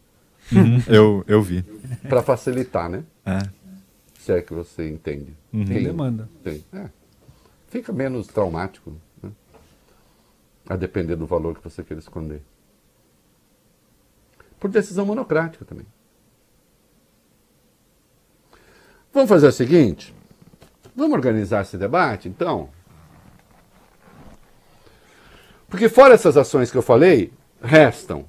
Uhum, 0.52 0.80
eu, 0.86 1.24
eu 1.26 1.42
vi. 1.42 1.64
Para 2.08 2.22
facilitar, 2.22 2.88
né? 2.88 3.02
É. 3.26 3.40
Se 4.20 4.30
é 4.30 4.40
que 4.40 4.54
você 4.54 4.88
entende. 4.88 5.32
Uhum. 5.52 5.64
Tem 5.64 5.82
demanda. 5.82 6.28
Tem. 6.44 6.64
É. 6.72 6.90
Fica 7.66 7.92
menos 7.92 8.28
traumático 8.28 8.92
a 10.68 10.76
depender 10.76 11.16
do 11.16 11.26
valor 11.26 11.56
que 11.56 11.64
você 11.64 11.82
queira 11.82 12.00
esconder. 12.00 12.42
Por 14.60 14.70
decisão 14.70 15.06
monocrática 15.06 15.64
também. 15.64 15.86
Vamos 19.12 19.30
fazer 19.30 19.46
o 19.46 19.52
seguinte? 19.52 20.14
Vamos 20.94 21.14
organizar 21.14 21.62
esse 21.62 21.78
debate, 21.78 22.28
então? 22.28 22.68
Porque 25.68 25.88
fora 25.88 26.14
essas 26.14 26.36
ações 26.36 26.70
que 26.70 26.76
eu 26.76 26.82
falei, 26.82 27.32
restam 27.62 28.26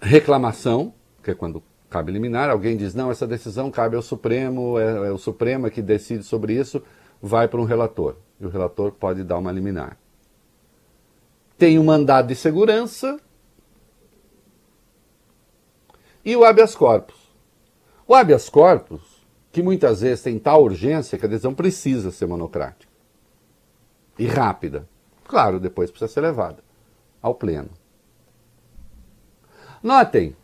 reclamação, 0.00 0.94
que 1.22 1.30
é 1.30 1.34
quando 1.34 1.62
cabe 1.90 2.12
eliminar, 2.12 2.50
alguém 2.50 2.76
diz, 2.76 2.94
não, 2.94 3.10
essa 3.10 3.26
decisão 3.26 3.70
cabe 3.70 3.96
ao 3.96 4.02
Supremo, 4.02 4.78
é, 4.78 5.08
é 5.08 5.10
o 5.10 5.18
Supremo 5.18 5.68
que 5.70 5.82
decide 5.82 6.22
sobre 6.22 6.54
isso, 6.54 6.82
vai 7.20 7.48
para 7.48 7.60
um 7.60 7.64
relator. 7.64 8.16
E 8.38 8.46
o 8.46 8.48
relator 8.48 8.92
pode 8.92 9.24
dar 9.24 9.38
uma 9.38 9.50
liminar 9.50 9.96
tem 11.58 11.76
o 11.76 11.82
um 11.82 11.84
mandado 11.84 12.28
de 12.28 12.36
segurança 12.36 13.20
e 16.24 16.36
o 16.36 16.44
habeas 16.44 16.74
corpus. 16.74 17.16
O 18.06 18.14
habeas 18.14 18.48
corpus, 18.48 19.02
que 19.50 19.62
muitas 19.62 20.00
vezes 20.00 20.22
tem 20.22 20.38
tal 20.38 20.62
urgência 20.62 21.18
que 21.18 21.26
a 21.26 21.28
decisão 21.28 21.52
precisa 21.52 22.10
ser 22.10 22.26
monocrática. 22.26 22.88
e 24.18 24.26
rápida. 24.26 24.88
Claro, 25.26 25.60
depois 25.60 25.90
precisa 25.90 26.12
ser 26.12 26.20
levada 26.20 26.58
ao 27.22 27.34
pleno. 27.34 27.70
Notem. 29.82 30.34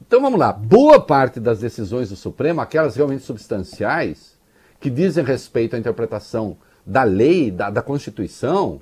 Então 0.00 0.22
vamos 0.22 0.38
lá. 0.38 0.52
Boa 0.52 1.00
parte 1.00 1.38
das 1.38 1.60
decisões 1.60 2.08
do 2.08 2.16
Supremo, 2.16 2.60
aquelas 2.60 2.96
realmente 2.96 3.24
substanciais, 3.24 4.38
que 4.80 4.88
dizem 4.88 5.24
respeito 5.24 5.76
à 5.76 5.78
interpretação 5.78 6.56
da 6.86 7.02
lei, 7.02 7.50
da, 7.50 7.70
da 7.70 7.82
Constituição, 7.82 8.80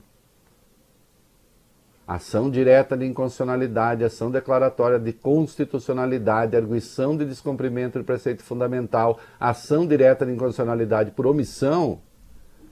ação 2.06 2.50
direta 2.50 2.97
de 2.97 3.06
inconstitucionalidade, 3.06 4.04
ação 4.04 4.30
declaratória 4.30 4.99
de 4.99 5.12
constitucionalidade, 5.12 6.56
arguição 6.56 7.16
de 7.16 7.25
descumprimento 7.25 7.99
de 7.99 8.04
preceito 8.04 8.42
fundamental, 8.42 9.18
ação 9.38 9.87
direta 9.87 10.26
de 10.26 10.32
inconstitucionalidade 10.32 11.12
por 11.12 11.26
omissão, 11.26 12.00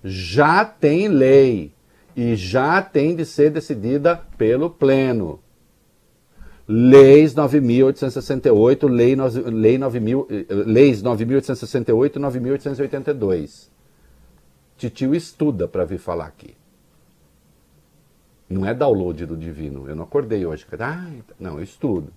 já 0.02 0.64
tem 0.64 1.08
lei 1.08 1.72
e 2.16 2.34
já 2.34 2.82
tem 2.82 3.14
de 3.14 3.24
ser 3.24 3.50
decidida 3.50 4.20
pelo 4.36 4.70
Pleno. 4.70 5.40
Leis 6.66 7.34
9.868, 7.34 8.88
lei, 8.88 9.16
lei 9.16 9.76
9.000, 9.76 10.26
eh, 10.30 10.54
leis 10.66 11.02
9.868 11.02 12.16
e 12.16 12.20
9.882. 12.20 13.68
Titio 14.76 15.14
estuda 15.14 15.66
para 15.66 15.84
vir 15.84 15.98
falar 15.98 16.26
aqui. 16.26 16.59
Não 18.50 18.66
é 18.66 18.74
download 18.74 19.24
do 19.26 19.36
divino. 19.36 19.88
Eu 19.88 19.94
não 19.94 20.02
acordei 20.02 20.44
hoje. 20.44 20.66
Ah, 20.80 21.08
não, 21.38 21.58
eu 21.58 21.62
estudo. 21.62 22.12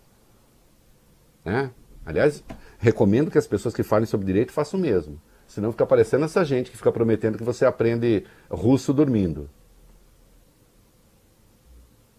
Né? 1.46 1.70
Aliás, 2.04 2.44
recomendo 2.80 3.30
que 3.30 3.38
as 3.38 3.46
pessoas 3.46 3.76
que 3.76 3.84
falem 3.84 4.08
sobre 4.08 4.26
direito 4.26 4.52
façam 4.52 4.80
o 4.80 4.82
mesmo. 4.82 5.22
Senão 5.46 5.72
fica 5.72 5.86
parecendo 5.86 6.26
essa 6.26 6.44
gente 6.44 6.72
que 6.72 6.78
fica 6.78 6.92
prometendo 6.92 7.38
que 7.38 7.44
você 7.44 7.66
aprende 7.66 8.26
russo 8.50 8.92
dormindo. 8.92 9.48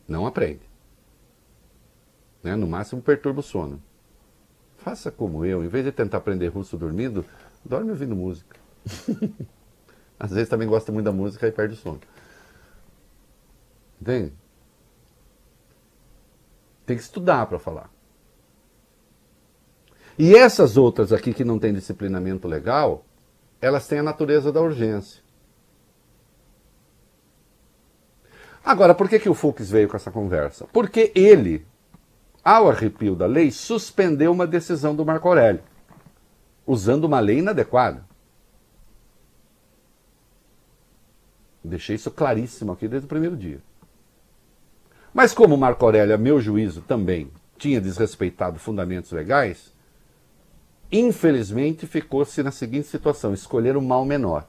Não 0.06 0.26
aprende. 0.26 0.62
Né? 2.40 2.54
No 2.54 2.68
máximo 2.68 3.02
perturba 3.02 3.40
o 3.40 3.42
sono. 3.42 3.82
Faça 4.76 5.10
como 5.10 5.44
eu, 5.44 5.64
em 5.64 5.68
vez 5.68 5.84
de 5.84 5.90
tentar 5.90 6.18
aprender 6.18 6.48
russo 6.48 6.76
dormindo, 6.76 7.24
dorme 7.64 7.90
ouvindo 7.90 8.14
música. 8.14 8.56
Às 10.20 10.30
vezes 10.30 10.48
também 10.48 10.68
gosta 10.68 10.92
muito 10.92 11.06
da 11.06 11.12
música 11.12 11.48
e 11.48 11.52
perde 11.52 11.74
o 11.74 11.76
sono. 11.76 12.00
Entende? 14.04 14.34
Tem 16.84 16.94
que 16.94 17.02
estudar 17.02 17.46
para 17.46 17.58
falar. 17.58 17.90
E 20.18 20.36
essas 20.36 20.76
outras 20.76 21.10
aqui 21.10 21.32
que 21.32 21.42
não 21.42 21.58
têm 21.58 21.72
disciplinamento 21.72 22.46
legal, 22.46 23.06
elas 23.62 23.88
têm 23.88 24.00
a 24.00 24.02
natureza 24.02 24.52
da 24.52 24.60
urgência. 24.60 25.22
Agora, 28.62 28.94
por 28.94 29.08
que, 29.08 29.18
que 29.18 29.28
o 29.28 29.34
Fux 29.34 29.70
veio 29.70 29.88
com 29.88 29.96
essa 29.96 30.10
conversa? 30.10 30.66
Porque 30.70 31.10
ele, 31.14 31.66
ao 32.44 32.68
arrepio 32.68 33.16
da 33.16 33.24
lei, 33.24 33.50
suspendeu 33.50 34.30
uma 34.32 34.46
decisão 34.46 34.94
do 34.94 35.04
Marco 35.04 35.28
Aurélio, 35.28 35.62
usando 36.66 37.04
uma 37.04 37.20
lei 37.20 37.38
inadequada. 37.38 38.04
Deixei 41.64 41.96
isso 41.96 42.10
claríssimo 42.10 42.72
aqui 42.72 42.86
desde 42.86 43.06
o 43.06 43.08
primeiro 43.08 43.34
dia. 43.34 43.62
Mas 45.14 45.32
como 45.32 45.56
Marco 45.56 45.84
Aurélio, 45.84 46.12
a 46.12 46.18
meu 46.18 46.40
juízo, 46.40 46.82
também 46.82 47.30
tinha 47.56 47.80
desrespeitado 47.80 48.58
fundamentos 48.58 49.12
legais, 49.12 49.72
infelizmente 50.90 51.86
ficou-se 51.86 52.42
na 52.42 52.50
seguinte 52.50 52.88
situação: 52.88 53.32
escolher 53.32 53.76
o 53.76 53.80
mal 53.80 54.04
menor. 54.04 54.48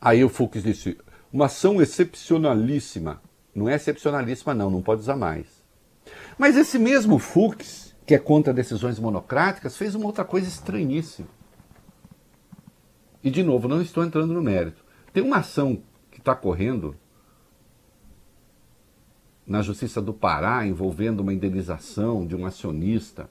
Aí 0.00 0.24
o 0.24 0.30
Fux 0.30 0.62
disse: 0.62 0.96
uma 1.30 1.44
ação 1.44 1.82
excepcionalíssima. 1.82 3.20
Não 3.54 3.68
é 3.68 3.74
excepcionalíssima, 3.74 4.54
não, 4.54 4.70
não 4.70 4.82
pode 4.82 5.02
usar 5.02 5.16
mais. 5.16 5.46
Mas 6.38 6.56
esse 6.56 6.78
mesmo 6.78 7.18
Fux, 7.18 7.94
que 8.06 8.14
é 8.14 8.18
contra 8.18 8.52
decisões 8.52 8.98
monocráticas, 8.98 9.76
fez 9.76 9.94
uma 9.94 10.06
outra 10.06 10.24
coisa 10.24 10.48
estranhíssima. 10.48 11.28
E, 13.22 13.30
de 13.30 13.42
novo, 13.42 13.68
não 13.68 13.80
estou 13.80 14.02
entrando 14.04 14.34
no 14.34 14.42
mérito. 14.42 14.84
Tem 15.12 15.22
uma 15.22 15.38
ação 15.38 15.82
que 16.10 16.18
está 16.18 16.34
correndo 16.34 16.96
na 19.46 19.60
Justiça 19.60 20.00
do 20.00 20.12
Pará 20.12 20.66
envolvendo 20.66 21.20
uma 21.20 21.32
indenização 21.32 22.26
de 22.26 22.34
um 22.34 22.46
acionista 22.46 23.28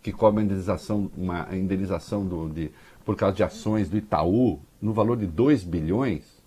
que 0.00 0.12
cobra 0.12 0.42
indenização, 0.42 1.10
uma 1.16 1.48
indenização 1.54 2.24
do, 2.24 2.48
de, 2.48 2.70
por 3.04 3.16
causa 3.16 3.36
de 3.36 3.42
ações 3.42 3.88
do 3.88 3.96
Itaú 3.96 4.60
no 4.80 4.92
valor 4.92 5.16
de 5.16 5.26
2 5.26 5.64
bilhões. 5.64 6.38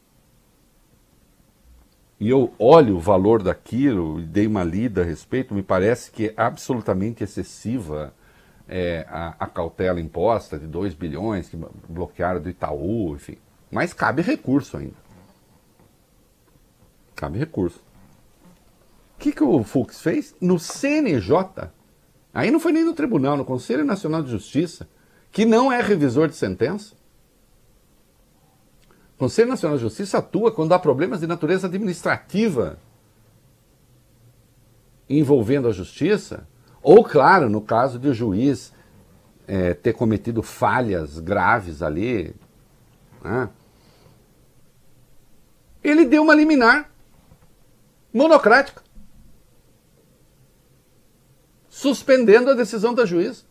E 2.19 2.29
eu 2.29 2.53
olho 2.57 2.97
o 2.97 2.99
valor 2.99 3.43
daquilo 3.43 4.19
e 4.19 4.25
dei 4.25 4.47
uma 4.47 4.63
lida 4.63 5.01
a 5.01 5.05
respeito, 5.05 5.53
me 5.53 5.63
parece 5.63 6.11
que 6.11 6.27
é 6.27 6.33
absolutamente 6.37 7.23
excessiva 7.23 8.13
é, 8.69 9.05
a, 9.09 9.35
a, 9.39 9.47
cautela 9.47 9.99
imposta 9.99 10.57
de 10.57 10.67
2 10.67 10.93
bilhões 10.93 11.49
que 11.49 11.57
bloquearam 11.89 12.39
do 12.39 12.49
Itaú, 12.49 13.15
enfim. 13.15 13.37
Mas 13.69 13.91
cabe 13.91 14.21
recurso 14.21 14.77
ainda. 14.77 15.01
Cabe 17.15 17.39
recurso 17.39 17.90
que, 19.21 19.31
que 19.31 19.43
o 19.43 19.63
Fux 19.63 20.01
fez? 20.01 20.35
No 20.41 20.57
CNJ, 20.57 21.69
aí 22.33 22.49
não 22.49 22.59
foi 22.59 22.71
nem 22.71 22.83
no 22.83 22.93
tribunal, 22.93 23.37
no 23.37 23.45
Conselho 23.45 23.85
Nacional 23.85 24.23
de 24.23 24.31
Justiça, 24.31 24.89
que 25.31 25.45
não 25.45 25.71
é 25.71 25.79
revisor 25.79 26.27
de 26.27 26.35
sentença. 26.35 26.95
O 29.15 29.19
Conselho 29.19 29.49
Nacional 29.49 29.77
de 29.77 29.83
Justiça 29.83 30.17
atua 30.17 30.51
quando 30.51 30.73
há 30.73 30.79
problemas 30.79 31.19
de 31.19 31.27
natureza 31.27 31.67
administrativa 31.67 32.79
envolvendo 35.07 35.67
a 35.67 35.71
justiça, 35.71 36.47
ou, 36.81 37.03
claro, 37.03 37.49
no 37.49 37.61
caso 37.61 37.99
de 37.99 38.07
o 38.07 38.13
juiz 38.13 38.73
é, 39.45 39.73
ter 39.73 39.93
cometido 39.93 40.41
falhas 40.41 41.19
graves 41.19 41.83
ali. 41.83 42.33
Né? 43.21 43.49
Ele 45.83 46.05
deu 46.05 46.23
uma 46.23 46.33
liminar 46.33 46.89
monocrática 48.13 48.81
suspendendo 51.71 52.51
a 52.51 52.53
decisão 52.53 52.93
da 52.93 53.05
juíza. 53.05 53.45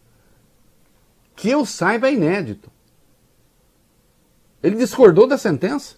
Que 1.35 1.49
eu 1.49 1.65
saiba 1.65 2.07
é 2.07 2.13
inédito. 2.13 2.71
Ele 4.63 4.77
discordou 4.77 5.27
da 5.27 5.39
sentença. 5.39 5.97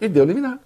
E 0.00 0.08
deu 0.08 0.24
liminar. 0.24 0.58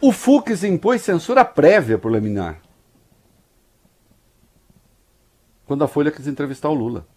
O 0.00 0.12
Fux 0.12 0.64
impôs 0.64 1.00
censura 1.00 1.44
prévia 1.44 1.96
por 1.96 2.10
liminar. 2.10 2.60
Quando 5.64 5.84
a 5.84 5.88
Folha 5.88 6.10
quis 6.10 6.26
entrevistar 6.26 6.68
o 6.68 6.74
Lula 6.74 7.13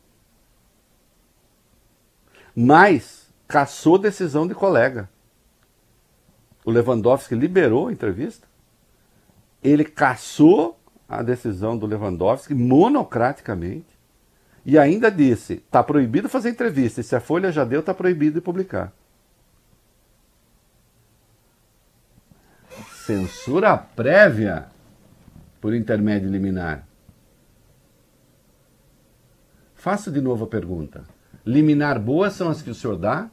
mas 2.60 3.32
caçou 3.48 4.00
decisão 4.00 4.48
de 4.48 4.56
colega. 4.56 5.08
O 6.66 6.72
Lewandowski 6.72 7.36
liberou 7.36 7.88
a 7.88 7.92
entrevista. 7.92 8.48
Ele 9.64 9.86
caçou 9.86 10.80
a 11.08 11.22
decisão 11.22 11.78
do 11.78 11.86
Lewandowski 11.86 12.56
monocraticamente 12.56 13.86
e 14.66 14.76
ainda 14.76 15.12
disse: 15.12 15.54
está 15.54 15.84
proibido 15.84 16.28
fazer 16.28 16.50
entrevista. 16.50 17.00
E 17.00 17.04
se 17.04 17.16
a 17.16 17.20
Folha 17.20 17.52
já 17.52 17.64
deu, 17.64 17.82
está 17.82 17.94
proibido 17.94 18.40
de 18.40 18.42
publicar. 18.42 18.92
Censura 23.06 23.78
prévia 23.78 24.66
por 25.62 25.76
intermédio 25.76 26.28
liminar. 26.28 26.88
Faço 29.76 30.12
de 30.12 30.20
novo 30.20 30.46
a 30.46 30.48
pergunta. 30.48 31.17
Liminar 31.48 31.98
boas 31.98 32.34
são 32.34 32.50
as 32.50 32.62
que 32.62 32.70
o 32.70 32.76
senhor 32.76 32.98
dá, 32.98 33.30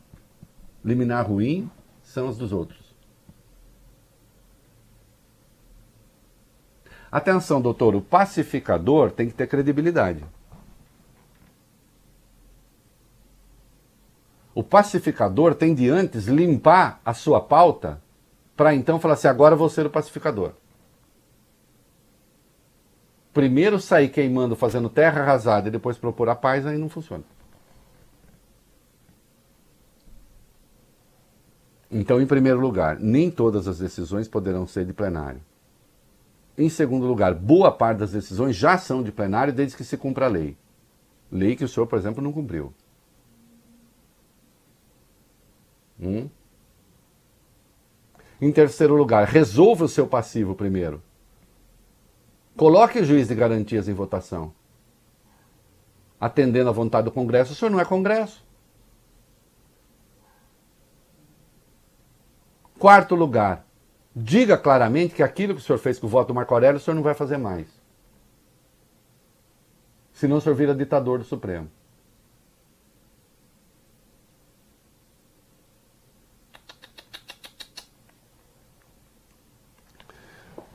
liminar 0.85 1.27
ruim 1.27 1.69
são 2.01 2.29
as 2.29 2.39
dos 2.39 2.53
outros. 2.53 2.95
Atenção, 7.11 7.61
doutor, 7.61 7.97
o 7.97 8.01
pacificador 8.01 9.11
tem 9.11 9.27
que 9.27 9.35
ter 9.35 9.49
credibilidade. 9.49 10.25
O 14.55 14.63
pacificador 14.63 15.53
tem 15.57 15.75
de 15.75 15.91
antes 15.91 16.27
limpar 16.27 17.01
a 17.05 17.13
sua 17.13 17.41
pauta 17.41 18.01
para 18.57 18.73
então 18.77 19.01
falar 19.01 19.15
assim: 19.15 19.27
agora 19.27 19.57
vou 19.57 19.69
ser 19.69 19.87
o 19.87 19.91
pacificador. 19.91 20.53
Primeiro 23.33 23.81
sair 23.81 24.09
queimando, 24.09 24.55
fazendo 24.55 24.89
terra 24.89 25.23
arrasada 25.23 25.67
e 25.67 25.73
depois 25.73 25.99
procurar 25.99 26.37
paz, 26.37 26.65
aí 26.65 26.79
não 26.79 26.89
funciona. 26.89 27.34
Então, 31.91 32.21
em 32.21 32.27
primeiro 32.27 32.61
lugar, 32.61 32.99
nem 32.99 33.31
todas 33.31 33.69
as 33.69 33.79
decisões 33.79 34.27
poderão 34.27 34.67
ser 34.67 34.85
de 34.85 34.93
plenário. 34.93 35.41
Em 36.57 36.69
segundo 36.69 37.07
lugar, 37.07 37.35
boa 37.35 37.71
parte 37.71 37.99
das 37.99 38.13
decisões 38.13 38.55
já 38.55 38.79
são 38.79 39.03
de 39.03 39.11
plenário 39.11 39.53
desde 39.53 39.77
que 39.77 39.85
se 39.85 39.97
cumpra 39.97 40.27
a 40.27 40.29
lei. 40.29 40.57
Lei 41.31 41.57
que 41.57 41.65
o 41.65 41.69
senhor, 41.69 41.87
por 41.87 41.99
exemplo, 41.99 42.23
não 42.23 42.33
cumpriu. 42.33 42.73
Hum? 46.01 46.29
Em 48.41 48.53
terceiro 48.53 48.95
lugar, 48.95 49.27
resolva 49.27 49.85
o 49.85 49.89
seu 49.89 50.07
passivo 50.07 50.55
primeiro. 50.55 51.03
Coloque 52.57 53.01
o 53.01 53.05
juiz 53.05 53.29
de 53.29 53.35
garantias 53.35 53.89
em 53.89 53.95
votação. 53.95 54.53
Atendendo 56.21 56.69
à 56.69 56.73
vontade 56.73 57.07
do 57.07 57.11
Congresso, 57.11 57.53
o 57.53 57.57
senhor 57.57 57.71
não 57.71 57.81
é 57.81 57.85
Congresso. 57.85 58.44
Quarto 62.85 63.15
lugar, 63.15 63.65
diga 64.15 64.59
claramente 64.59 65.15
que 65.15 65.23
aquilo 65.23 65.55
que 65.55 65.61
o 65.63 65.65
senhor 65.65 65.79
fez 65.79 65.99
com 65.99 66.07
o 66.07 66.11
voto 66.11 66.29
do 66.29 66.35
Marco 66.35 66.53
Aurélio, 66.53 66.77
o 66.77 66.81
senhor 66.83 66.95
não 66.95 67.03
vai 67.03 67.15
fazer 67.15 67.39
mais. 67.39 67.67
Senão 70.13 70.37
o 70.37 70.41
senhor 70.43 70.55
vira 70.55 70.75
ditador 70.75 71.17
do 71.17 71.25
Supremo. 71.25 71.71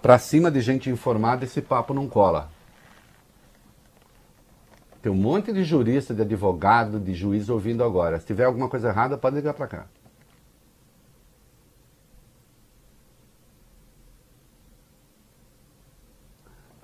Para 0.02 0.18
cima 0.18 0.50
de 0.50 0.62
gente 0.62 0.90
informada, 0.90 1.46
esse 1.46 1.62
papo 1.62 1.94
não 1.94 2.10
cola. 2.10 2.50
Tem 5.00 5.12
um 5.12 5.16
monte 5.16 5.54
de 5.54 5.64
jurista, 5.64 6.16
de 6.16 6.24
advogado, 6.24 7.00
de 7.00 7.14
juiz 7.14 7.50
ouvindo 7.50 7.84
agora. 7.84 8.20
Se 8.20 8.26
tiver 8.26 8.46
alguma 8.46 8.68
coisa 8.68 8.90
errada, 8.90 9.16
pode 9.16 9.36
ligar 9.36 9.54
para 9.54 9.68
cá. 9.68 9.99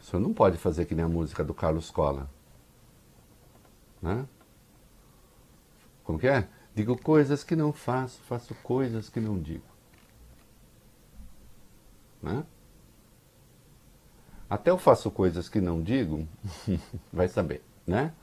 O 0.05 0.07
senhor 0.07 0.21
não 0.21 0.35
pode 0.35 0.55
fazer 0.59 0.85
que 0.85 0.93
nem 0.93 1.03
a 1.03 1.09
música 1.09 1.43
do 1.43 1.51
Carlos 1.51 1.89
Cola. 1.89 2.29
Né? 3.99 4.23
Como 6.03 6.19
que 6.19 6.27
é? 6.27 6.47
Digo 6.75 6.95
coisas 6.95 7.43
que 7.43 7.55
não 7.55 7.73
faço, 7.73 8.19
faço 8.21 8.53
coisas 8.61 9.09
que 9.09 9.19
não 9.19 9.41
digo. 9.41 9.65
Né? 12.21 12.45
Até 14.47 14.69
eu 14.69 14.77
faço 14.77 15.09
coisas 15.09 15.49
que 15.49 15.59
não 15.59 15.81
digo, 15.81 16.27
vai 17.11 17.27
saber, 17.27 17.63
né? 17.87 18.13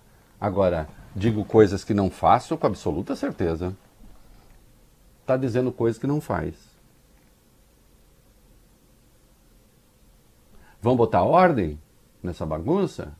Agora, 0.40 0.88
digo 1.16 1.44
coisas 1.44 1.82
que 1.82 1.92
não 1.92 2.08
faço 2.08 2.56
com 2.56 2.66
absoluta 2.68 3.16
certeza. 3.16 3.76
Está 5.20 5.36
dizendo 5.36 5.72
coisas 5.72 6.00
que 6.00 6.06
não 6.06 6.20
faz. 6.20 6.54
Vamos 10.82 10.98
botar 10.98 11.22
ordem 11.22 11.80
nessa 12.20 12.44
bagunça? 12.44 13.16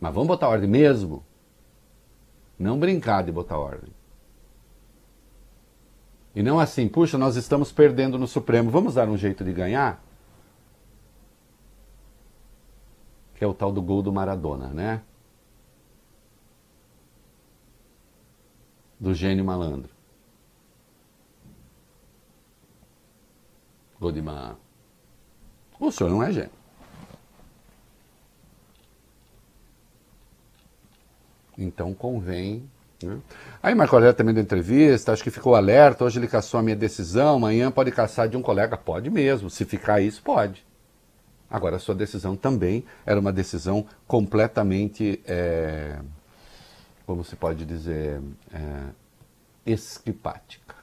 Mas 0.00 0.14
vamos 0.14 0.26
botar 0.26 0.48
ordem 0.48 0.68
mesmo. 0.68 1.22
Não 2.58 2.78
brincar 2.78 3.22
de 3.22 3.30
botar 3.30 3.58
ordem. 3.58 3.92
E 6.34 6.42
não 6.42 6.58
assim, 6.58 6.88
puxa, 6.88 7.18
nós 7.18 7.36
estamos 7.36 7.70
perdendo 7.70 8.18
no 8.18 8.26
Supremo, 8.26 8.70
vamos 8.70 8.94
dar 8.94 9.06
um 9.06 9.18
jeito 9.18 9.44
de 9.44 9.52
ganhar? 9.52 10.02
Que 13.34 13.44
é 13.44 13.46
o 13.46 13.52
tal 13.52 13.70
do 13.70 13.82
gol 13.82 14.02
do 14.02 14.12
Maradona, 14.12 14.68
né? 14.68 15.02
Do 18.98 19.12
gênio 19.12 19.44
malandro. 19.44 19.92
Gol 24.00 24.12
de 24.12 24.22
ma... 24.22 24.56
O 25.78 25.90
senhor 25.90 26.10
não 26.10 26.22
é 26.22 26.32
gênio. 26.32 26.50
Então 31.56 31.92
convém. 31.92 32.68
Né? 33.02 33.18
Aí 33.62 33.74
Marco 33.74 33.94
Aurélio 33.94 34.14
também 34.14 34.34
deu 34.34 34.42
entrevista, 34.42 35.12
acho 35.12 35.22
que 35.22 35.30
ficou 35.30 35.54
alerta, 35.54 36.04
hoje 36.04 36.18
ele 36.18 36.28
caçou 36.28 36.58
a 36.58 36.62
minha 36.62 36.76
decisão, 36.76 37.36
amanhã 37.36 37.70
pode 37.70 37.90
caçar 37.90 38.28
de 38.28 38.36
um 38.36 38.42
colega. 38.42 38.76
Pode 38.76 39.10
mesmo, 39.10 39.50
se 39.50 39.64
ficar 39.64 40.00
isso, 40.00 40.22
pode. 40.22 40.66
Agora, 41.50 41.76
a 41.76 41.78
sua 41.78 41.94
decisão 41.94 42.36
também 42.36 42.84
era 43.06 43.18
uma 43.18 43.32
decisão 43.32 43.86
completamente, 44.06 45.20
é, 45.26 45.98
como 47.06 47.24
se 47.24 47.36
pode 47.36 47.64
dizer, 47.64 48.20
é, 48.52 48.82
esquipática. 49.64 50.74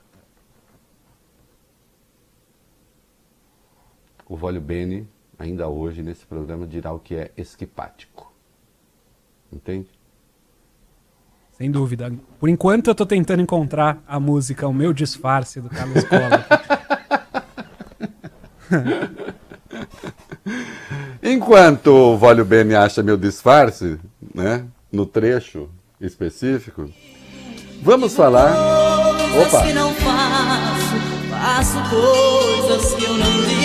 O 4.28 4.36
Vólio 4.36 4.62
Bene, 4.62 5.08
ainda 5.38 5.68
hoje 5.68 6.02
nesse 6.02 6.26
programa, 6.26 6.66
dirá 6.66 6.92
o 6.92 7.00
que 7.00 7.16
é 7.16 7.32
esquipático. 7.38 8.32
Entende? 9.52 9.88
Sem 11.52 11.72
dúvida. 11.72 12.12
Por 12.40 12.50
enquanto 12.50 12.88
eu 12.88 12.92
estou 12.92 13.06
tentando 13.06 13.42
encontrar 13.42 14.04
a 14.08 14.20
música 14.20 14.68
O 14.68 14.74
Meu 14.74 14.92
Disfarce 14.92 15.62
do 15.62 15.70
Carlos 15.70 16.04
Cola. 16.04 16.46
Enquanto 21.22 21.88
o 21.88 22.18
Vólio 22.18 22.46
Bene 22.46 22.76
acha 22.76 23.02
meu 23.02 23.18
disfarce, 23.18 23.98
né, 24.34 24.66
no 24.92 25.06
trecho 25.06 25.70
específico, 26.00 26.90
vamos 27.82 28.16
falar. 28.16 28.52
Opa! 29.42 29.66
que 29.66 29.74
não 29.74 29.92
faço, 29.94 30.96
faço 31.32 31.78
coisas 31.90 32.94
que 32.94 33.06
eu 33.06 33.18
não 33.18 33.44
digo. 33.44 33.65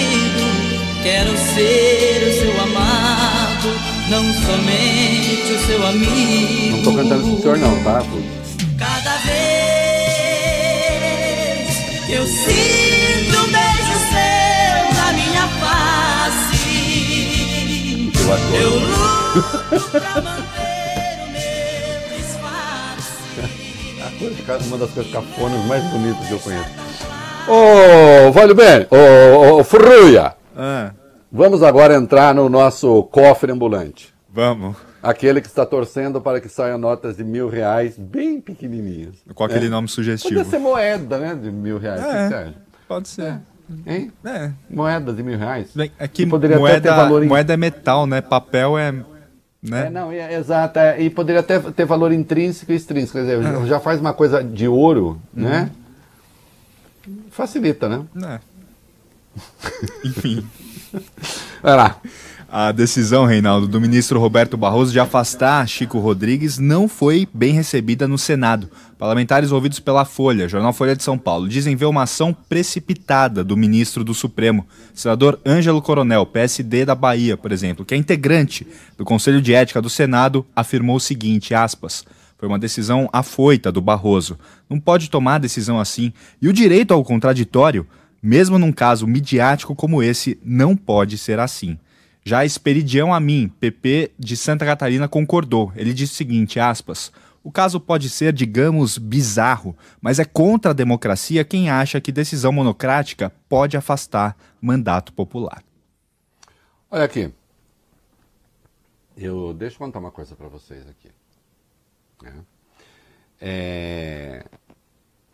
Quero 1.03 1.31
ser 1.37 2.23
o 2.29 2.33
seu 2.41 2.61
amado, 2.61 3.69
não 4.11 4.23
somente 4.35 5.53
o 5.53 5.59
seu 5.67 5.87
amigo. 5.87 6.77
Não 6.77 6.83
tô 6.83 6.93
cantando 6.95 7.23
pro 7.23 7.41
senhor 7.43 7.59
não, 7.59 7.83
tá? 7.83 8.03
Cada 8.79 9.17
vez 9.19 9.39
que 12.07 12.13
eu 12.13 12.27
sinto 12.27 13.39
um 13.39 13.47
beijo 13.51 13.97
seu 14.11 14.95
na 14.95 15.13
minha 15.15 15.49
face, 15.61 16.61
Eu 18.15 18.33
adoro. 18.33 18.55
eu 18.57 18.71
luto 18.79 19.91
pra 19.91 20.21
manter 20.21 21.09
o 21.25 21.31
meu 21.33 22.19
disfarce. 22.19 23.11
Uma 24.69 24.79
das 24.79 24.91
coisas 24.91 25.13
cafonas 25.13 25.65
mais 25.67 25.83
bonitas 25.85 26.27
que 26.27 26.33
eu 26.33 26.39
conheço. 26.41 26.69
Ô, 27.49 28.31
Vólio 28.33 28.55
Bene, 28.55 28.87
ô, 28.91 29.59
ô, 29.61 29.65
Furruia, 29.65 30.35
Ah, 30.57 30.93
vamos 31.31 31.63
agora 31.63 31.95
entrar 31.95 32.35
no 32.35 32.49
nosso 32.49 33.03
cofre 33.05 33.53
ambulante. 33.53 34.13
vamos. 34.33 34.77
Aquele 35.03 35.41
que 35.41 35.47
está 35.47 35.65
torcendo 35.65 36.21
para 36.21 36.43
que 36.43 36.49
saiam 36.51 36.77
notas 36.77 37.17
de 37.17 37.25
mil 37.25 37.49
reais 37.49 37.97
bem 37.97 38.39
pequenininhas. 38.39 39.15
Com 39.35 39.45
aquele 39.45 39.67
É. 39.67 39.71
nome 39.71 39.89
sugestivo. 39.89 40.35
Podia 40.35 40.51
ser 40.51 40.59
moeda, 40.59 41.17
né? 41.19 41.35
De 41.35 41.51
mil 41.51 41.79
reais. 41.79 42.03
É. 42.03 42.53
Pode 42.87 43.09
ser. 43.09 43.39
Hein? 43.87 44.13
É. 44.23 44.51
Moeda 44.69 45.11
de 45.15 45.23
mil 45.23 45.39
reais? 45.39 45.71
Bem, 45.75 45.91
é 45.99 46.07
que 46.07 46.27
poderia 46.27 46.57
até 46.57 46.61
moeda, 46.63 46.81
ter 46.91 46.95
valor 46.95 47.23
em- 47.25 47.29
moeda 47.29 47.55
é 47.55 47.57
metal, 47.57 48.07
né? 48.07 48.21
Papel 48.21 48.77
é. 48.77 48.93
Né? 49.63 49.87
É, 49.87 49.91
não, 49.91 50.13
é, 50.13 50.35
exato. 50.35 50.79
é, 50.79 51.01
e 51.01 51.09
poderia 51.09 51.41
até 51.41 51.59
ter 51.59 51.87
valor 51.87 52.13
intrínseco 52.13 52.71
e 52.71 52.75
extrínseco. 52.75 53.13
Quer 53.19 53.37
dizer, 53.39 53.63
É. 53.63 53.67
já 53.67 53.81
faz 53.81 54.01
uma 54.01 54.13
coisa 54.13 54.45
de 54.45 54.69
ouro, 54.69 55.19
né? 55.33 55.71
Uhum. 57.07 57.17
Facilita, 57.31 57.89
né? 57.89 58.03
É. 58.23 58.41
Enfim. 60.05 60.45
Vai 61.63 61.77
lá. 61.77 62.01
A 62.53 62.73
decisão, 62.73 63.27
Reinaldo, 63.27 63.69
do 63.69 63.81
ministro 63.81 64.19
Roberto 64.19 64.57
Barroso 64.57 64.91
de 64.91 64.99
afastar 64.99 65.69
Chico 65.69 66.01
Rodrigues 66.01 66.59
não 66.59 66.89
foi 66.89 67.29
bem 67.33 67.53
recebida 67.53 68.09
no 68.09 68.19
Senado. 68.19 68.69
Parlamentares 68.99 69.53
ouvidos 69.53 69.79
pela 69.79 70.05
Folha, 70.05 70.49
jornal 70.49 70.73
Folha 70.73 70.97
de 70.97 71.05
São 71.05 71.17
Paulo, 71.17 71.49
dizem 71.49 71.77
ver 71.77 71.85
uma 71.85 72.03
ação 72.03 72.37
precipitada 72.49 73.45
do 73.45 73.57
ministro 73.57 74.03
do 74.03 74.13
Supremo, 74.13 74.67
senador 74.93 75.39
Ângelo 75.47 75.81
Coronel, 75.81 76.27
PSD 76.27 76.85
da 76.85 76.97
Bahia, 76.97 77.37
por 77.37 77.53
exemplo, 77.53 77.85
que 77.85 77.95
é 77.95 77.97
integrante 77.97 78.67
do 78.99 79.05
Conselho 79.05 79.41
de 79.41 79.55
Ética 79.55 79.81
do 79.81 79.89
Senado, 79.89 80.45
afirmou 80.55 80.97
o 80.97 81.01
seguinte, 81.01 81.55
aspas, 81.55 82.05
foi 82.37 82.49
uma 82.49 82.59
decisão 82.59 83.09
afoita 83.13 83.71
do 83.71 83.81
Barroso. 83.81 84.37
Não 84.69 84.81
pode 84.81 85.09
tomar 85.09 85.39
decisão 85.39 85.79
assim. 85.79 86.13
E 86.43 86.49
o 86.49 86.53
direito 86.53 86.93
ao 86.93 87.05
contraditório, 87.05 87.87
mesmo 88.23 88.59
num 88.59 88.73
caso 88.73 89.07
midiático 89.07 89.75
como 89.75 90.03
esse, 90.03 90.39
não 90.45 90.77
pode 90.77 91.17
ser 91.17 91.39
assim. 91.39 91.79
Já 92.23 92.45
Esperidião 92.45 93.15
Amin, 93.15 93.49
PP 93.49 94.13
de 94.19 94.37
Santa 94.37 94.67
Catarina, 94.67 95.09
concordou. 95.09 95.73
Ele 95.75 95.93
disse 95.93 96.13
o 96.13 96.17
seguinte, 96.17 96.61
aspas, 96.61 97.11
o 97.43 97.51
caso 97.51 97.81
pode 97.81 98.11
ser, 98.11 98.33
digamos, 98.33 98.99
bizarro, 98.99 99.75
mas 100.01 100.19
é 100.19 100.25
contra 100.25 100.73
a 100.73 100.75
democracia 100.75 101.45
quem 101.45 101.71
acha 101.71 102.01
que 102.01 102.13
decisão 102.13 102.53
monocrática 102.53 103.33
pode 103.49 103.77
afastar 103.77 104.37
mandato 104.61 105.13
popular. 105.13 105.63
Olha 106.91 107.05
aqui. 107.05 107.33
Eu 109.17 109.55
deixa 109.55 109.77
eu 109.77 109.79
contar 109.79 109.99
uma 109.99 110.11
coisa 110.11 110.37
para 110.37 110.49
vocês 110.49 110.87
aqui. 110.89 111.09
né? 112.23 112.35
É, 113.41 114.45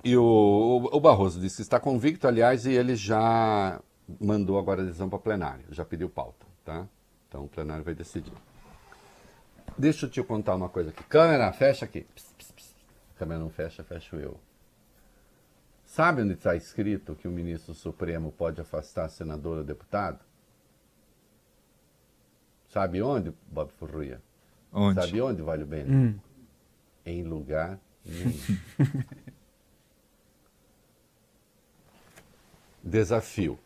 E 0.07 0.17
o, 0.17 0.89
o 0.93 1.01
Barroso 1.01 1.41
disse 1.41 1.57
que 1.57 1.63
está 1.63 1.81
convicto, 1.81 2.29
aliás, 2.29 2.65
e 2.65 2.71
ele 2.71 2.95
já 2.95 3.83
mandou 4.21 4.57
agora 4.57 4.81
a 4.81 4.85
decisão 4.85 5.09
para 5.09 5.19
plenário, 5.19 5.65
já 5.71 5.85
pediu 5.85 6.09
pauta, 6.09 6.47
tá? 6.65 6.87
Então 7.27 7.47
o 7.47 7.49
plenário 7.49 7.83
vai 7.83 7.93
decidir. 7.93 8.33
Deixa 9.77 10.07
eu 10.07 10.11
te 10.11 10.23
contar 10.23 10.55
uma 10.55 10.69
coisa 10.69 10.91
aqui. 10.91 11.03
Câmera, 11.03 11.53
fecha 11.53 11.87
aqui. 11.87 12.03
Pss, 12.15 12.35
pss, 12.39 12.53
pss. 12.53 12.75
Câmera 13.17 13.41
não 13.41 13.51
fecha, 13.51 13.83
fecho 13.83 14.15
eu. 14.15 14.39
Sabe 15.85 16.23
onde 16.23 16.35
está 16.35 16.55
escrito 16.55 17.17
que 17.17 17.27
o 17.27 17.33
ministro 17.33 17.75
Supremo 17.75 18.31
pode 18.31 18.61
afastar 18.61 19.09
senador 19.09 19.59
ou 19.59 19.65
deputado? 19.65 20.25
Sabe 22.69 23.03
onde, 23.03 23.35
Bob 23.51 23.73
Furruia? 23.73 24.23
Onde? 24.73 25.01
Sabe 25.01 25.21
onde, 25.21 25.43
Vale 25.43 25.65
Bene? 25.65 25.93
Hum. 25.93 26.19
Em 27.05 27.25
lugar 27.25 27.81
nenhum. 28.05 28.33
Desafio. 32.87 33.59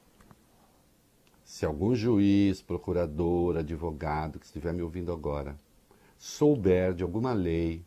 Se 1.45 1.67
algum 1.67 1.95
juiz, 1.95 2.63
procurador, 2.63 3.59
advogado 3.59 4.39
que 4.39 4.47
estiver 4.47 4.73
me 4.73 4.81
ouvindo 4.81 5.13
agora 5.13 5.59
souber 6.17 6.95
de 6.95 7.03
alguma 7.03 7.35
lei 7.35 7.85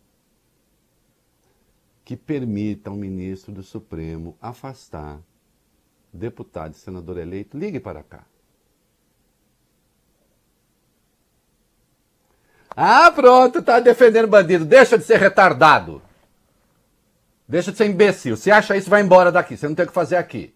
que 2.05 2.15
permita 2.15 2.91
ao 2.91 2.95
ministro 2.95 3.51
do 3.51 3.63
Supremo 3.63 4.37
afastar 4.39 5.19
deputado 6.11 6.75
e 6.75 6.77
senador 6.77 7.17
eleito, 7.17 7.57
ligue 7.57 7.79
para 7.79 8.03
cá. 8.03 8.25
Ah, 12.75 13.09
pronto, 13.11 13.63
tá 13.63 13.79
defendendo 13.79 14.27
bandido. 14.27 14.65
Deixa 14.65 14.99
de 14.99 15.03
ser 15.03 15.17
retardado. 15.17 15.99
Deixa 17.47 17.71
de 17.71 17.77
ser 17.77 17.87
imbecil. 17.87 18.37
Se 18.37 18.51
acha 18.51 18.77
isso, 18.77 18.89
vai 18.89 19.01
embora 19.01 19.31
daqui. 19.31 19.57
Você 19.57 19.67
não 19.67 19.75
tem 19.75 19.85
o 19.85 19.87
que 19.87 19.93
fazer 19.93 20.17
aqui. 20.17 20.53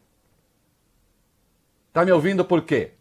Tá 1.98 2.06
me 2.06 2.12
ouvindo 2.12 2.46
por 2.46 2.64
quê? 2.64 2.92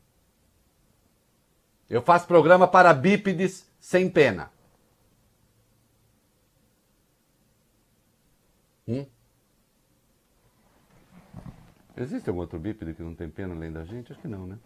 Eu 1.87 2.01
faço 2.01 2.27
programa 2.27 2.67
para 2.67 2.95
bípedes 2.95 3.71
sem 3.79 4.09
pena. 4.09 4.51
Hum? 8.89 9.05
Existe 11.95 12.31
algum 12.31 12.41
outro 12.41 12.59
bípede 12.59 12.95
que 12.95 13.03
não 13.03 13.15
tem 13.15 13.29
pena 13.29 13.55
além 13.55 13.71
da 13.71 13.85
gente? 13.85 14.13
Acho 14.13 14.23
que 14.23 14.29
não, 14.29 14.47
né? 14.47 14.57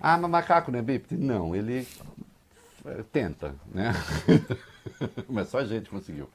Ah, 0.00 0.16
mas 0.16 0.30
macaco 0.30 0.70
não 0.70 0.78
é 0.78 0.82
bípede? 0.82 1.20
Não, 1.20 1.56
ele 1.56 1.84
é, 2.84 3.02
tenta, 3.10 3.56
né? 3.74 3.90
mas 5.28 5.48
só 5.48 5.58
a 5.58 5.64
gente 5.64 5.90
conseguiu. 5.90 6.30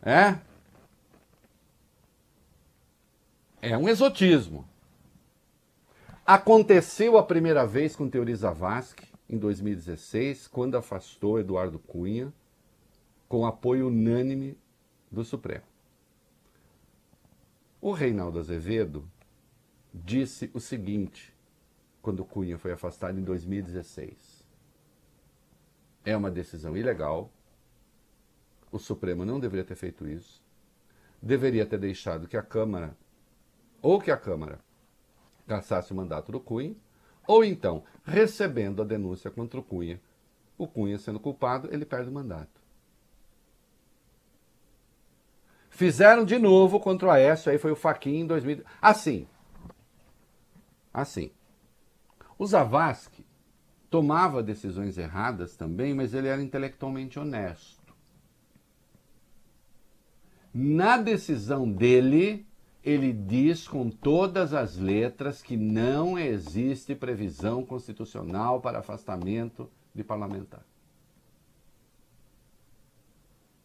É? 0.00 0.38
É 3.60 3.76
um 3.76 3.88
exotismo. 3.88 4.70
Aconteceu 6.24 7.18
a 7.18 7.22
primeira 7.24 7.66
vez 7.66 7.96
com 7.96 8.08
Teori 8.08 8.32
Zavascki, 8.32 9.12
em 9.28 9.36
2016, 9.36 10.46
quando 10.46 10.76
afastou 10.76 11.40
Eduardo 11.40 11.80
Cunha, 11.80 12.32
com 13.28 13.44
apoio 13.44 13.88
unânime 13.88 14.56
do 15.10 15.24
Supremo. 15.24 15.64
O 17.80 17.90
Reinaldo 17.90 18.38
Azevedo 18.38 19.04
disse 19.92 20.48
o 20.54 20.60
seguinte, 20.60 21.34
quando 22.00 22.24
Cunha 22.24 22.56
foi 22.56 22.70
afastado 22.70 23.18
em 23.18 23.24
2016. 23.24 24.46
É 26.04 26.16
uma 26.16 26.30
decisão 26.30 26.76
ilegal, 26.76 27.32
o 28.70 28.78
Supremo 28.78 29.24
não 29.24 29.40
deveria 29.40 29.64
ter 29.64 29.74
feito 29.74 30.06
isso, 30.06 30.40
deveria 31.20 31.66
ter 31.66 31.78
deixado 31.78 32.28
que 32.28 32.36
a 32.36 32.42
Câmara, 32.42 32.96
ou 33.80 34.00
que 34.00 34.10
a 34.10 34.16
Câmara 34.16 34.60
cassasse 35.46 35.92
o 35.92 35.96
mandato 35.96 36.32
do 36.32 36.40
Cunha, 36.40 36.74
ou 37.26 37.44
então, 37.44 37.84
recebendo 38.04 38.82
a 38.82 38.84
denúncia 38.84 39.30
contra 39.30 39.58
o 39.58 39.62
Cunha, 39.62 40.00
o 40.58 40.66
Cunha 40.66 40.98
sendo 40.98 41.20
culpado, 41.20 41.68
ele 41.72 41.84
perde 41.84 42.10
o 42.10 42.12
mandato. 42.12 42.60
Fizeram 45.70 46.24
de 46.24 46.38
novo 46.38 46.78
contra 46.78 47.08
o 47.08 47.10
Aécio, 47.10 47.50
aí 47.50 47.58
foi 47.58 47.72
o 47.72 47.76
Faquin 47.76 48.20
em 48.20 48.26
2000. 48.26 48.62
Assim. 48.80 49.26
Assim. 50.92 51.30
O 52.38 52.46
Zavascki 52.46 53.24
tomava 53.88 54.42
decisões 54.42 54.98
erradas 54.98 55.56
também, 55.56 55.94
mas 55.94 56.12
ele 56.12 56.28
era 56.28 56.42
intelectualmente 56.42 57.18
honesto. 57.18 57.94
Na 60.52 60.98
decisão 60.98 61.70
dele, 61.70 62.46
ele 62.84 63.12
diz 63.12 63.68
com 63.68 63.88
todas 63.88 64.52
as 64.52 64.76
letras 64.76 65.40
que 65.40 65.56
não 65.56 66.18
existe 66.18 66.94
previsão 66.94 67.64
constitucional 67.64 68.60
para 68.60 68.80
afastamento 68.80 69.70
de 69.94 70.02
parlamentar. 70.02 70.64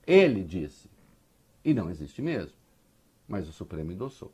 Ele 0.06 0.44
disse. 0.44 0.90
E 1.66 1.74
não 1.74 1.90
existe 1.90 2.22
mesmo. 2.22 2.56
Mas 3.28 3.50
o 3.50 3.52
Supremo 3.52 3.92
endossou. 3.92 4.32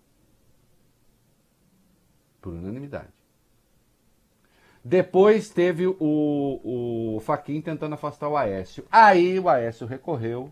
Por 2.41 2.53
unanimidade. 2.53 3.13
Depois 4.83 5.49
teve 5.49 5.87
o, 5.87 5.95
o 5.97 7.19
Faquin 7.21 7.61
tentando 7.61 7.95
afastar 7.95 8.27
o 8.27 8.35
Aécio. 8.35 8.85
Aí 8.91 9.39
o 9.39 9.47
Aécio 9.47 9.87
recorreu. 9.87 10.51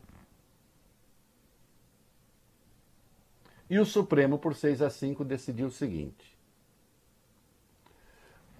E 3.71 3.79
o 3.79 3.85
Supremo, 3.85 4.37
por 4.37 4.53
6 4.53 4.81
a 4.81 4.89
5, 4.89 5.23
decidiu 5.23 5.67
o 5.67 5.71
seguinte: 5.71 6.37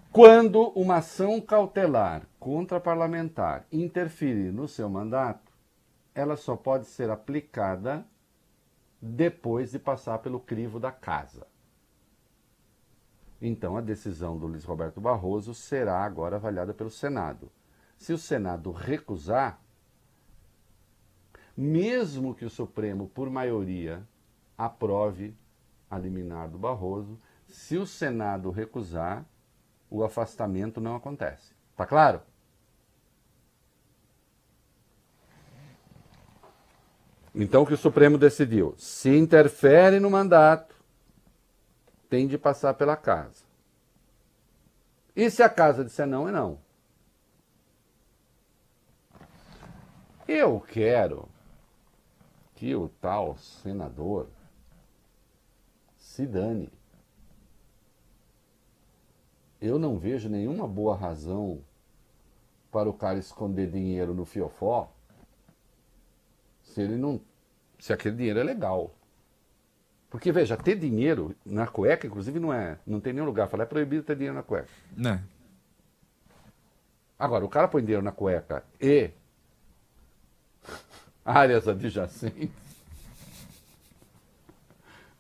quando 0.09 0.69
uma 0.69 0.99
ação 0.99 1.41
cautelar 1.41 2.25
contra 2.39 2.79
parlamentar 2.79 3.67
interferir 3.69 4.53
no 4.53 4.69
seu 4.69 4.89
mandato, 4.89 5.51
ela 6.15 6.37
só 6.37 6.55
pode 6.55 6.85
ser 6.85 7.09
aplicada 7.09 8.05
depois 9.01 9.71
de 9.71 9.79
passar 9.79 10.19
pelo 10.19 10.39
crivo 10.39 10.79
da 10.79 10.93
casa. 10.93 11.45
Então, 13.41 13.75
a 13.75 13.81
decisão 13.81 14.37
do 14.37 14.47
Luiz 14.47 14.63
Roberto 14.63 15.01
Barroso 15.01 15.53
será 15.53 16.05
agora 16.05 16.37
avaliada 16.37 16.73
pelo 16.73 16.89
Senado. 16.89 17.51
Se 17.97 18.13
o 18.13 18.17
Senado 18.17 18.71
recusar, 18.71 19.59
mesmo 21.57 22.33
que 22.33 22.45
o 22.45 22.49
Supremo, 22.49 23.09
por 23.09 23.29
maioria, 23.29 24.07
aprove 24.65 25.35
a 25.89 25.97
liminar 25.97 26.47
do 26.49 26.57
Barroso, 26.57 27.19
se 27.47 27.77
o 27.77 27.85
Senado 27.85 28.51
recusar, 28.51 29.25
o 29.89 30.03
afastamento 30.03 30.79
não 30.79 30.95
acontece. 30.95 31.53
Tá 31.75 31.85
claro? 31.85 32.21
Então, 37.33 37.63
o 37.63 37.65
que 37.65 37.73
o 37.73 37.77
Supremo 37.77 38.17
decidiu? 38.17 38.75
Se 38.77 39.09
interfere 39.09 39.99
no 39.99 40.09
mandato, 40.09 40.75
tem 42.09 42.27
de 42.27 42.37
passar 42.37 42.73
pela 42.73 42.95
casa. 42.95 43.43
E 45.15 45.29
se 45.29 45.41
a 45.41 45.49
casa 45.49 45.83
disser 45.83 46.05
não, 46.05 46.27
é 46.27 46.31
não. 46.31 46.59
Eu 50.27 50.59
quero 50.59 51.27
que 52.55 52.75
o 52.75 52.87
tal 52.87 53.35
senador 53.37 54.27
se 56.11 56.25
dane. 56.25 56.69
Eu 59.61 59.79
não 59.79 59.97
vejo 59.97 60.27
nenhuma 60.27 60.67
boa 60.67 60.95
razão 60.95 61.63
para 62.69 62.89
o 62.89 62.93
cara 62.93 63.17
esconder 63.17 63.71
dinheiro 63.71 64.13
no 64.13 64.25
fiofó 64.25 64.91
se 66.63 66.81
ele 66.81 66.97
não. 66.97 67.21
Se 67.79 67.93
aquele 67.93 68.17
dinheiro 68.17 68.39
é 68.39 68.43
legal. 68.43 68.93
Porque, 70.09 70.31
veja, 70.31 70.57
ter 70.57 70.77
dinheiro 70.77 71.33
na 71.45 71.65
cueca, 71.65 72.05
inclusive, 72.05 72.39
não 72.39 72.53
é. 72.53 72.77
Não 72.85 72.99
tem 72.99 73.13
nenhum 73.13 73.25
lugar. 73.25 73.47
Falar, 73.47 73.63
é 73.63 73.67
proibido 73.67 74.03
ter 74.03 74.15
dinheiro 74.15 74.35
na 74.35 74.43
cueca. 74.43 74.67
Né? 74.95 75.23
Agora, 77.17 77.45
o 77.45 77.49
cara 77.49 77.69
põe 77.69 77.81
dinheiro 77.81 78.03
na 78.03 78.11
cueca 78.11 78.65
e 78.81 79.11
áreas 81.23 81.67
adjacentes, 81.69 82.70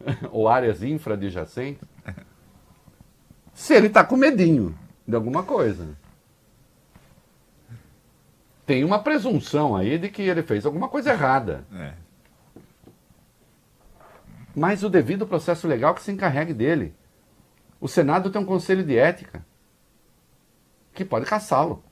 ou 0.31 0.47
áreas 0.47 0.83
infra-adjacentes, 0.83 1.87
se 3.53 3.73
ele 3.73 3.87
está 3.87 4.03
com 4.03 4.15
medinho 4.15 4.77
de 5.07 5.15
alguma 5.15 5.43
coisa. 5.43 5.97
Tem 8.65 8.83
uma 8.83 8.99
presunção 8.99 9.75
aí 9.75 9.97
de 9.97 10.09
que 10.09 10.21
ele 10.21 10.43
fez 10.43 10.65
alguma 10.65 10.87
coisa 10.87 11.11
errada. 11.11 11.65
É. 11.73 11.93
Mas 14.55 14.83
o 14.83 14.89
devido 14.89 15.27
processo 15.27 15.67
legal 15.67 15.93
que 15.95 16.01
se 16.01 16.11
encarregue 16.11 16.53
dele. 16.53 16.95
O 17.79 17.87
Senado 17.87 18.29
tem 18.29 18.41
um 18.41 18.45
conselho 18.45 18.83
de 18.83 18.97
ética 18.97 19.45
que 20.93 21.03
pode 21.03 21.25
caçá-lo. 21.25 21.83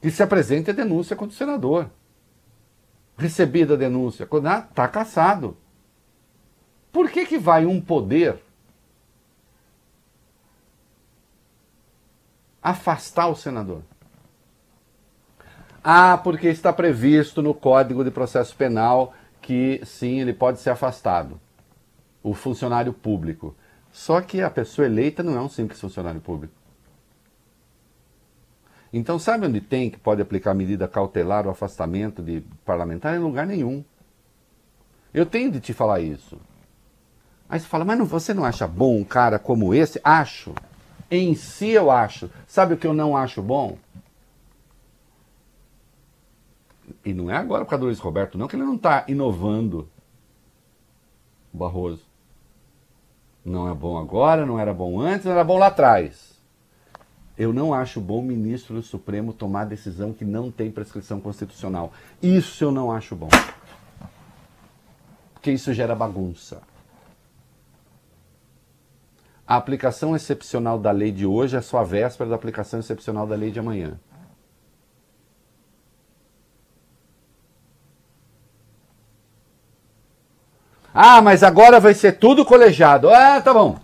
Que 0.00 0.10
se 0.10 0.22
apresente 0.22 0.70
a 0.70 0.74
denúncia 0.74 1.16
contra 1.16 1.34
o 1.34 1.38
senador. 1.38 1.90
Recebida 3.16 3.74
a 3.74 3.76
denúncia, 3.76 4.24
está 4.24 4.88
caçado. 4.88 5.56
Por 6.94 7.10
que, 7.10 7.26
que 7.26 7.36
vai 7.36 7.66
um 7.66 7.78
poder 7.78 8.38
afastar 12.64 13.28
o 13.28 13.36
senador. 13.36 13.82
Ah, 15.82 16.16
porque 16.16 16.48
está 16.48 16.72
previsto 16.72 17.42
no 17.42 17.52
Código 17.52 18.02
de 18.02 18.10
Processo 18.10 18.56
Penal 18.56 19.12
que 19.42 19.82
sim, 19.84 20.20
ele 20.20 20.32
pode 20.32 20.58
ser 20.58 20.70
afastado. 20.70 21.38
O 22.22 22.32
funcionário 22.32 22.94
público. 22.94 23.54
Só 23.92 24.22
que 24.22 24.40
a 24.40 24.48
pessoa 24.48 24.86
eleita 24.86 25.22
não 25.22 25.36
é 25.36 25.40
um 25.42 25.48
simples 25.50 25.78
funcionário 25.78 26.22
público. 26.22 26.54
Então, 28.90 29.18
sabe 29.18 29.46
onde 29.46 29.60
tem 29.60 29.90
que 29.90 29.98
pode 29.98 30.22
aplicar 30.22 30.54
medida 30.54 30.88
cautelar 30.88 31.44
ou 31.44 31.52
afastamento 31.52 32.22
de 32.22 32.40
parlamentar? 32.64 33.14
Em 33.14 33.18
lugar 33.18 33.46
nenhum. 33.46 33.84
Eu 35.12 35.26
tenho 35.26 35.50
de 35.50 35.60
te 35.60 35.74
falar 35.74 36.00
isso. 36.00 36.40
Aí 37.48 37.60
você 37.60 37.66
fala, 37.66 37.84
mas 37.84 37.98
não, 37.98 38.06
você 38.06 38.32
não 38.32 38.44
acha 38.44 38.66
bom 38.66 38.96
um 38.96 39.04
cara 39.04 39.38
como 39.38 39.74
esse? 39.74 40.00
Acho. 40.02 40.54
Em 41.10 41.34
si 41.34 41.70
eu 41.70 41.90
acho. 41.90 42.30
Sabe 42.46 42.74
o 42.74 42.76
que 42.76 42.86
eu 42.86 42.94
não 42.94 43.16
acho 43.16 43.42
bom? 43.42 43.78
E 47.04 47.12
não 47.12 47.30
é 47.30 47.36
agora 47.36 47.64
por 47.64 47.70
causa 47.70 47.80
do 47.80 47.86
Luiz 47.86 47.98
Roberto, 47.98 48.38
não, 48.38 48.48
que 48.48 48.56
ele 48.56 48.64
não 48.64 48.76
está 48.76 49.04
inovando 49.06 49.88
o 51.52 51.58
Barroso. 51.58 52.02
Não 53.44 53.70
é 53.70 53.74
bom 53.74 53.98
agora, 53.98 54.46
não 54.46 54.58
era 54.58 54.72
bom 54.72 54.98
antes, 54.98 55.26
não 55.26 55.32
era 55.32 55.44
bom 55.44 55.58
lá 55.58 55.66
atrás. 55.66 56.34
Eu 57.36 57.52
não 57.52 57.74
acho 57.74 58.00
bom 58.00 58.20
o 58.20 58.22
ministro 58.22 58.76
do 58.76 58.82
Supremo 58.82 59.32
tomar 59.32 59.64
decisão 59.64 60.12
que 60.12 60.24
não 60.24 60.50
tem 60.50 60.70
prescrição 60.70 61.20
constitucional. 61.20 61.92
Isso 62.22 62.64
eu 62.64 62.70
não 62.70 62.90
acho 62.90 63.14
bom. 63.14 63.28
Porque 65.34 65.50
isso 65.50 65.74
gera 65.74 65.94
bagunça. 65.94 66.62
A 69.46 69.56
aplicação 69.56 70.16
excepcional 70.16 70.78
da 70.78 70.90
lei 70.90 71.12
de 71.12 71.26
hoje 71.26 71.56
é 71.56 71.60
só 71.60 71.78
a 71.78 71.84
véspera 71.84 72.30
da 72.30 72.36
aplicação 72.36 72.80
excepcional 72.80 73.26
da 73.26 73.36
lei 73.36 73.50
de 73.50 73.58
amanhã. 73.58 73.98
Ah, 80.94 81.20
mas 81.20 81.42
agora 81.42 81.80
vai 81.80 81.92
ser 81.92 82.12
tudo 82.18 82.44
colegiado. 82.44 83.10
Ah, 83.10 83.40
tá 83.40 83.52
bom. 83.52 83.80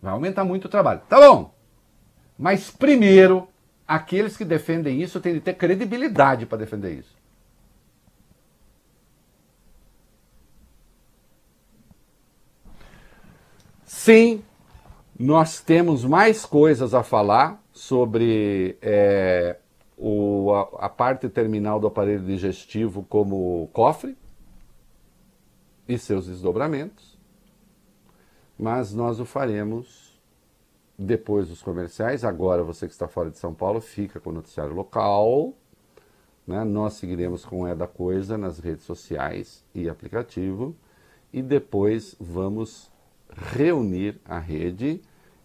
Vai 0.00 0.12
aumentar 0.12 0.44
muito 0.44 0.66
o 0.66 0.68
trabalho. 0.68 1.02
Tá 1.08 1.18
bom. 1.18 1.52
Mas 2.38 2.70
primeiro, 2.70 3.48
aqueles 3.86 4.36
que 4.36 4.44
defendem 4.44 5.02
isso 5.02 5.20
têm 5.20 5.34
de 5.34 5.40
ter 5.40 5.54
credibilidade 5.54 6.46
para 6.46 6.58
defender 6.58 7.00
isso. 7.00 7.15
Sim, 13.86 14.42
nós 15.16 15.60
temos 15.60 16.04
mais 16.04 16.44
coisas 16.44 16.92
a 16.92 17.04
falar 17.04 17.62
sobre 17.72 18.76
é, 18.82 19.60
o, 19.96 20.52
a, 20.52 20.86
a 20.86 20.88
parte 20.88 21.28
terminal 21.28 21.78
do 21.78 21.86
aparelho 21.86 22.24
digestivo 22.24 23.04
como 23.04 23.70
cofre 23.72 24.18
e 25.88 25.96
seus 25.96 26.26
desdobramentos, 26.26 27.16
mas 28.58 28.92
nós 28.92 29.20
o 29.20 29.24
faremos 29.24 30.20
depois 30.98 31.48
dos 31.48 31.62
comerciais. 31.62 32.24
Agora, 32.24 32.64
você 32.64 32.88
que 32.88 32.92
está 32.92 33.06
fora 33.06 33.30
de 33.30 33.38
São 33.38 33.54
Paulo, 33.54 33.80
fica 33.80 34.18
com 34.18 34.30
o 34.30 34.32
noticiário 34.32 34.74
local. 34.74 35.54
Né? 36.44 36.64
Nós 36.64 36.94
seguiremos 36.94 37.44
com 37.44 37.64
É 37.68 37.72
da 37.72 37.86
Coisa 37.86 38.36
nas 38.36 38.58
redes 38.58 38.84
sociais 38.84 39.64
e 39.72 39.88
aplicativo. 39.88 40.74
E 41.32 41.40
depois 41.40 42.16
vamos 42.18 42.90
reunir 43.36 44.20
a 44.24 44.38
rede 44.38 45.00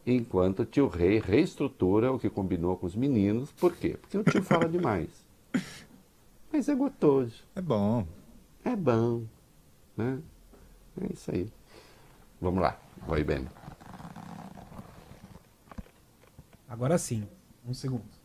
enquanto 0.06 0.62
o 0.62 0.66
tio 0.66 0.88
Rei 0.88 1.20
reestrutura 1.20 2.12
o 2.12 2.20
que 2.20 2.30
combinou 2.30 2.78
com 2.78 2.86
os 2.86 2.96
meninos. 2.96 3.52
Por 3.52 3.76
quê? 3.76 3.98
Porque 4.00 4.18
o 4.18 4.24
tio 4.24 4.44
fala 4.44 4.68
demais. 4.68 5.10
Mas 6.52 6.68
é 6.68 6.76
gostoso. 6.76 7.44
É 7.56 7.62
bom. 7.62 8.06
É 8.64 8.76
bom. 8.76 9.24
Né? 9.96 10.20
É 11.02 11.14
isso 11.14 11.32
aí. 11.32 11.48
Vamos 12.40 12.62
lá, 12.62 12.80
vai 13.08 13.24
bem. 13.24 13.48
Agora 16.68 16.98
sim, 16.98 17.28
um 17.68 17.74
segundo. 17.74 18.21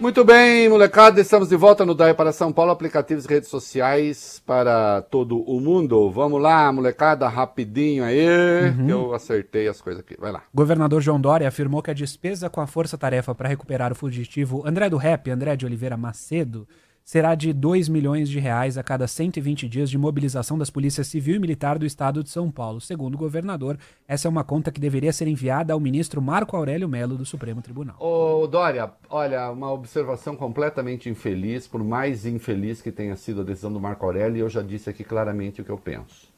Muito 0.00 0.24
bem, 0.24 0.68
molecada, 0.68 1.20
estamos 1.20 1.48
de 1.48 1.56
volta 1.56 1.84
no 1.84 1.92
Daí 1.92 2.14
para 2.14 2.30
São 2.30 2.52
Paulo, 2.52 2.70
aplicativos 2.70 3.24
e 3.24 3.28
redes 3.28 3.48
sociais 3.48 4.40
para 4.46 5.02
todo 5.02 5.40
o 5.40 5.60
mundo. 5.60 6.08
Vamos 6.08 6.40
lá, 6.40 6.72
molecada, 6.72 7.26
rapidinho 7.26 8.04
aí, 8.04 8.28
uhum. 8.68 8.86
que 8.86 8.92
eu 8.92 9.12
acertei 9.12 9.66
as 9.66 9.80
coisas 9.80 10.00
aqui. 10.00 10.14
Vai 10.16 10.30
lá. 10.30 10.44
Governador 10.54 11.02
João 11.02 11.20
Dória 11.20 11.48
afirmou 11.48 11.82
que 11.82 11.90
a 11.90 11.94
despesa 11.94 12.48
com 12.48 12.60
a 12.60 12.66
força-tarefa 12.68 13.34
para 13.34 13.48
recuperar 13.48 13.90
o 13.90 13.96
fugitivo 13.96 14.62
André 14.64 14.88
do 14.88 14.96
Rep, 14.96 15.32
André 15.32 15.56
de 15.56 15.66
Oliveira 15.66 15.96
Macedo, 15.96 16.68
será 17.08 17.34
de 17.34 17.54
2 17.54 17.88
milhões 17.88 18.28
de 18.28 18.38
reais 18.38 18.76
a 18.76 18.82
cada 18.82 19.08
120 19.08 19.66
dias 19.66 19.88
de 19.88 19.96
mobilização 19.96 20.58
das 20.58 20.68
polícias 20.68 21.06
civil 21.06 21.36
e 21.36 21.38
militar 21.38 21.78
do 21.78 21.86
estado 21.86 22.22
de 22.22 22.28
São 22.28 22.50
Paulo. 22.50 22.82
Segundo 22.82 23.14
o 23.14 23.18
governador, 23.18 23.78
essa 24.06 24.28
é 24.28 24.30
uma 24.30 24.44
conta 24.44 24.70
que 24.70 24.78
deveria 24.78 25.10
ser 25.10 25.26
enviada 25.26 25.72
ao 25.72 25.80
ministro 25.80 26.20
Marco 26.20 26.54
Aurélio 26.54 26.86
Melo 26.86 27.16
do 27.16 27.24
Supremo 27.24 27.62
Tribunal. 27.62 27.96
Ô 27.98 28.46
Dória, 28.46 28.92
olha, 29.08 29.50
uma 29.50 29.72
observação 29.72 30.36
completamente 30.36 31.08
infeliz, 31.08 31.66
por 31.66 31.82
mais 31.82 32.26
infeliz 32.26 32.82
que 32.82 32.92
tenha 32.92 33.16
sido 33.16 33.40
a 33.40 33.44
decisão 33.44 33.72
do 33.72 33.80
Marco 33.80 34.04
Aurélio, 34.04 34.40
eu 34.40 34.50
já 34.50 34.60
disse 34.60 34.90
aqui 34.90 35.02
claramente 35.02 35.62
o 35.62 35.64
que 35.64 35.70
eu 35.70 35.78
penso. 35.78 36.28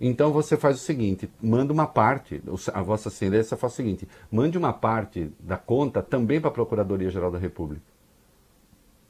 Então 0.00 0.30
você 0.30 0.56
faz 0.56 0.76
o 0.76 0.78
seguinte, 0.78 1.28
manda 1.42 1.72
uma 1.72 1.88
parte, 1.88 2.40
a 2.72 2.82
Vossa 2.82 3.08
Excelência 3.08 3.56
faz 3.56 3.72
o 3.72 3.76
seguinte, 3.76 4.06
mande 4.30 4.56
uma 4.56 4.72
parte 4.72 5.28
da 5.40 5.56
conta 5.56 6.00
também 6.00 6.40
para 6.40 6.50
a 6.50 6.54
Procuradoria-Geral 6.54 7.32
da 7.32 7.38
República. 7.38 7.82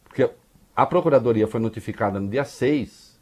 Porque 0.05 0.31
a 0.77 0.85
Procuradoria 0.85 1.49
foi 1.49 1.59
notificada 1.59 2.21
no 2.21 2.29
dia 2.29 2.45
6 2.45 3.19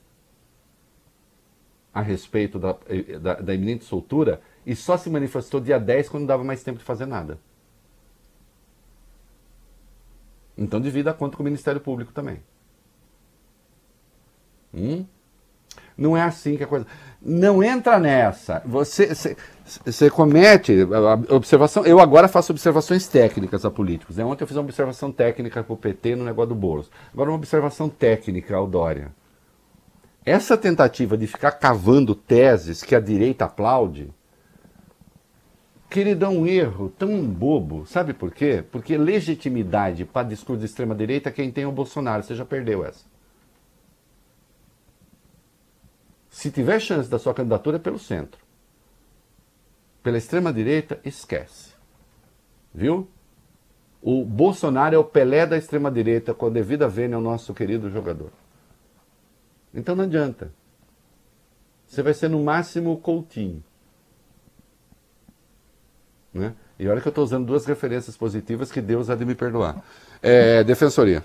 a 1.95 2.01
respeito 2.01 2.59
da, 2.59 2.77
da, 3.21 3.35
da 3.35 3.55
iminente 3.55 3.85
soltura 3.85 4.43
e 4.67 4.75
só 4.75 4.97
se 4.97 5.09
manifestou 5.09 5.61
dia 5.61 5.79
10 5.79 6.09
quando 6.09 6.23
não 6.23 6.27
dava 6.27 6.43
mais 6.43 6.64
tempo 6.64 6.79
de 6.81 6.85
fazer 6.85 7.07
nada. 7.07 7.38
Então 10.59 10.81
divida 10.81 11.12
a 11.12 11.14
conta 11.14 11.37
com 11.37 11.43
o 11.43 11.45
Ministério 11.45 11.81
Público 11.81 12.12
também. 12.12 12.43
Hum? 14.73 15.07
Não 15.96 16.16
é 16.16 16.22
assim 16.22 16.57
que 16.57 16.64
a 16.64 16.66
coisa. 16.66 16.87
Não 17.22 17.62
entra 17.62 17.98
nessa. 17.98 18.61
Você, 18.66 19.14
você, 19.14 19.37
você 19.85 20.11
comete 20.11 20.87
observação. 21.30 21.87
Eu 21.87 22.00
agora 22.00 22.28
faço 22.28 22.52
observações 22.52 23.07
técnicas 23.07 23.64
a 23.64 23.70
políticos. 23.70 24.16
Né? 24.16 24.24
Ontem 24.24 24.42
eu 24.42 24.48
fiz 24.48 24.57
uma 24.57 24.64
observação 24.64 25.12
técnica 25.12 25.62
para 25.62 25.72
o 25.72 25.76
PT 25.76 26.16
no 26.16 26.24
negócio 26.24 26.50
do 26.50 26.54
Boulos. 26.54 26.90
Agora 27.12 27.30
uma 27.30 27.37
observação 27.37 27.88
técnica 27.88 28.57
ao 28.57 28.66
Dória. 28.66 29.12
Essa 30.24 30.57
tentativa 30.57 31.16
de 31.16 31.26
ficar 31.26 31.52
cavando 31.52 32.14
teses 32.14 32.83
que 32.83 32.94
a 32.94 33.00
direita 33.00 33.44
aplaude, 33.44 34.11
querido, 35.88 36.24
é 36.24 36.28
um 36.28 36.46
erro 36.46 36.88
tão 36.98 37.24
bobo. 37.26 37.87
Sabe 37.87 38.12
por 38.14 38.33
quê? 38.33 38.64
Porque 38.72 38.96
legitimidade 38.96 40.04
para 40.04 40.26
discurso 40.26 40.61
de 40.61 40.66
extrema-direita 40.66 41.30
quem 41.30 41.52
tem 41.52 41.64
é 41.64 41.66
o 41.66 41.72
Bolsonaro. 41.72 42.22
Você 42.22 42.35
já 42.35 42.44
perdeu 42.44 42.85
essa. 42.85 43.13
Se 46.35 46.51
tiver 46.51 46.81
chance 46.81 47.09
da 47.09 47.16
sua 47.16 47.33
candidatura, 47.33 47.77
é 47.77 47.79
pelo 47.79 47.97
centro. 47.97 48.40
Pela 50.03 50.18
extrema-direita, 50.18 50.99
esquece. 51.05 51.70
Viu? 52.75 53.09
O 54.03 54.25
Bolsonaro 54.25 54.97
é 54.97 54.99
o 54.99 55.05
Pelé 55.05 55.47
da 55.47 55.57
extrema-direita, 55.57 56.35
com 56.35 56.47
a 56.47 56.51
devida 56.51 56.89
vênia 56.89 57.14
ao 57.14 57.22
nosso 57.22 57.55
querido 57.55 57.89
jogador. 57.89 58.32
Então 59.72 59.95
não 59.95 60.03
adianta. 60.03 60.51
Você 61.87 62.03
vai 62.03 62.12
ser 62.12 62.28
no 62.28 62.43
máximo 62.43 62.93
o 62.93 62.97
Coutinho. 62.97 63.62
Né? 66.32 66.53
E 66.80 66.89
olha 66.89 67.01
que 67.01 67.07
eu 67.07 67.11
estou 67.11 67.22
usando 67.22 67.47
duas 67.47 67.64
referências 67.64 68.16
positivas 68.16 68.72
que 68.72 68.80
Deus 68.80 69.09
há 69.09 69.14
de 69.14 69.24
me 69.24 69.37
perdoar. 69.37 69.85
É, 70.20 70.64
defensoria. 70.64 71.22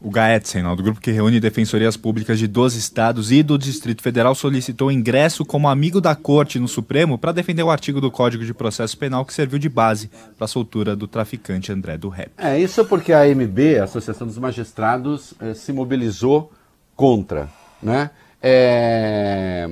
O 0.00 0.10
GAETSEN, 0.10 0.64
do 0.76 0.82
grupo 0.82 1.00
que 1.00 1.10
reúne 1.10 1.40
defensorias 1.40 1.96
públicas 1.96 2.38
de 2.38 2.46
12 2.46 2.78
estados 2.78 3.32
e 3.32 3.42
do 3.42 3.56
Distrito 3.56 4.02
Federal, 4.02 4.34
solicitou 4.34 4.92
ingresso 4.92 5.44
como 5.44 5.68
amigo 5.68 6.00
da 6.00 6.14
corte 6.14 6.58
no 6.58 6.68
Supremo 6.68 7.16
para 7.16 7.32
defender 7.32 7.62
o 7.62 7.70
artigo 7.70 8.00
do 8.00 8.10
Código 8.10 8.44
de 8.44 8.52
Processo 8.52 8.98
Penal 8.98 9.24
que 9.24 9.32
serviu 9.32 9.58
de 9.58 9.68
base 9.68 10.10
para 10.36 10.44
a 10.44 10.48
soltura 10.48 10.94
do 10.94 11.08
traficante 11.08 11.72
André 11.72 11.96
do 11.96 12.08
Rep. 12.08 12.32
É, 12.36 12.58
isso 12.58 12.84
porque 12.84 13.12
a 13.12 13.22
AMB, 13.22 13.78
a 13.80 13.84
Associação 13.84 14.26
dos 14.26 14.36
Magistrados, 14.36 15.32
eh, 15.40 15.54
se 15.54 15.72
mobilizou 15.72 16.52
contra. 16.94 17.48
Né? 17.82 18.10
É... 18.42 19.70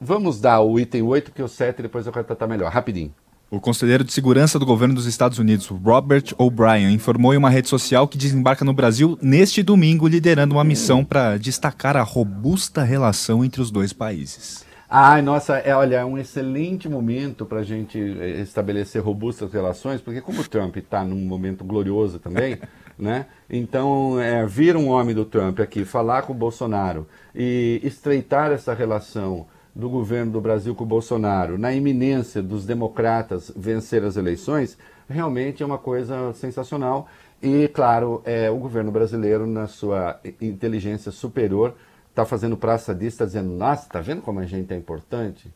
Vamos 0.00 0.40
dar 0.40 0.60
o 0.60 0.78
item 0.78 1.02
8, 1.02 1.32
que 1.32 1.42
o 1.42 1.48
7 1.48 1.82
depois 1.82 2.06
eu 2.06 2.12
quero 2.12 2.24
tratar 2.24 2.46
melhor. 2.46 2.70
Rapidinho. 2.70 3.12
O 3.52 3.60
conselheiro 3.60 4.02
de 4.02 4.10
segurança 4.14 4.58
do 4.58 4.64
governo 4.64 4.94
dos 4.94 5.04
Estados 5.04 5.38
Unidos, 5.38 5.66
Robert 5.66 6.24
O'Brien, 6.38 6.90
informou 6.90 7.34
em 7.34 7.36
uma 7.36 7.50
rede 7.50 7.68
social 7.68 8.08
que 8.08 8.16
desembarca 8.16 8.64
no 8.64 8.72
Brasil 8.72 9.18
neste 9.20 9.62
domingo, 9.62 10.08
liderando 10.08 10.54
uma 10.54 10.64
missão 10.64 11.04
para 11.04 11.36
destacar 11.36 11.94
a 11.94 12.02
robusta 12.02 12.82
relação 12.82 13.44
entre 13.44 13.60
os 13.60 13.70
dois 13.70 13.92
países. 13.92 14.64
Ai, 14.88 15.20
nossa, 15.20 15.58
é, 15.58 15.76
olha, 15.76 15.96
é 15.96 16.04
um 16.04 16.16
excelente 16.16 16.88
momento 16.88 17.44
para 17.44 17.58
a 17.58 17.62
gente 17.62 17.98
eh, 17.98 18.40
estabelecer 18.40 19.02
robustas 19.02 19.52
relações, 19.52 20.00
porque 20.00 20.22
como 20.22 20.40
o 20.40 20.48
Trump 20.48 20.74
está 20.78 21.04
num 21.04 21.20
momento 21.20 21.62
glorioso 21.62 22.18
também, 22.18 22.58
né? 22.98 23.26
Então, 23.50 24.18
é, 24.18 24.46
vir 24.46 24.78
um 24.78 24.88
homem 24.88 25.14
do 25.14 25.26
Trump 25.26 25.60
aqui 25.60 25.84
falar 25.84 26.22
com 26.22 26.32
o 26.32 26.36
Bolsonaro 26.36 27.06
e 27.34 27.82
estreitar 27.84 28.50
essa 28.50 28.72
relação 28.72 29.46
do 29.74 29.88
governo 29.88 30.32
do 30.32 30.40
Brasil 30.40 30.74
com 30.74 30.84
o 30.84 30.86
Bolsonaro, 30.86 31.56
na 31.56 31.72
iminência 31.72 32.42
dos 32.42 32.66
democratas 32.66 33.50
vencer 33.56 34.04
as 34.04 34.16
eleições, 34.16 34.76
realmente 35.08 35.62
é 35.62 35.66
uma 35.66 35.78
coisa 35.78 36.32
sensacional. 36.34 37.08
E, 37.42 37.68
claro, 37.68 38.22
é, 38.24 38.50
o 38.50 38.56
governo 38.56 38.92
brasileiro, 38.92 39.46
na 39.46 39.66
sua 39.66 40.20
inteligência 40.40 41.10
superior, 41.10 41.74
está 42.10 42.24
fazendo 42.24 42.56
praça 42.56 42.94
disso, 42.94 43.14
está 43.14 43.24
dizendo, 43.24 43.50
nossa, 43.50 43.86
está 43.86 44.00
vendo 44.00 44.22
como 44.22 44.38
a 44.38 44.46
gente 44.46 44.72
é 44.72 44.76
importante? 44.76 45.52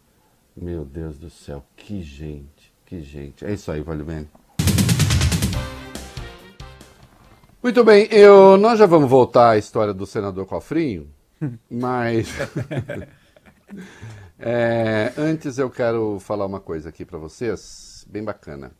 Meu 0.57 0.85
Deus 0.85 1.19
do 1.19 1.29
céu, 1.29 1.63
que 1.77 2.03
gente, 2.03 2.73
que 2.87 3.01
gente. 3.03 3.45
É 3.45 3.53
isso 3.53 3.71
aí, 3.71 3.83
Valeu 3.83 4.07
Muito 7.63 7.85
bem, 7.85 8.09
eu, 8.11 8.57
nós 8.57 8.79
já 8.79 8.87
vamos 8.87 9.11
voltar 9.11 9.51
à 9.51 9.59
história 9.59 9.93
do 9.93 10.07
senador 10.07 10.47
Cofrinho, 10.47 11.09
mas 11.71 12.29
é, 14.39 15.13
antes 15.17 15.59
eu 15.59 15.71
quero 15.71 16.19
falar 16.21 16.47
uma 16.47 16.61
coisa 16.61 16.89
aqui 16.89 17.05
para 17.05 17.19
vocês, 17.19 18.07
bem 18.09 18.23
bacana. 18.23 18.73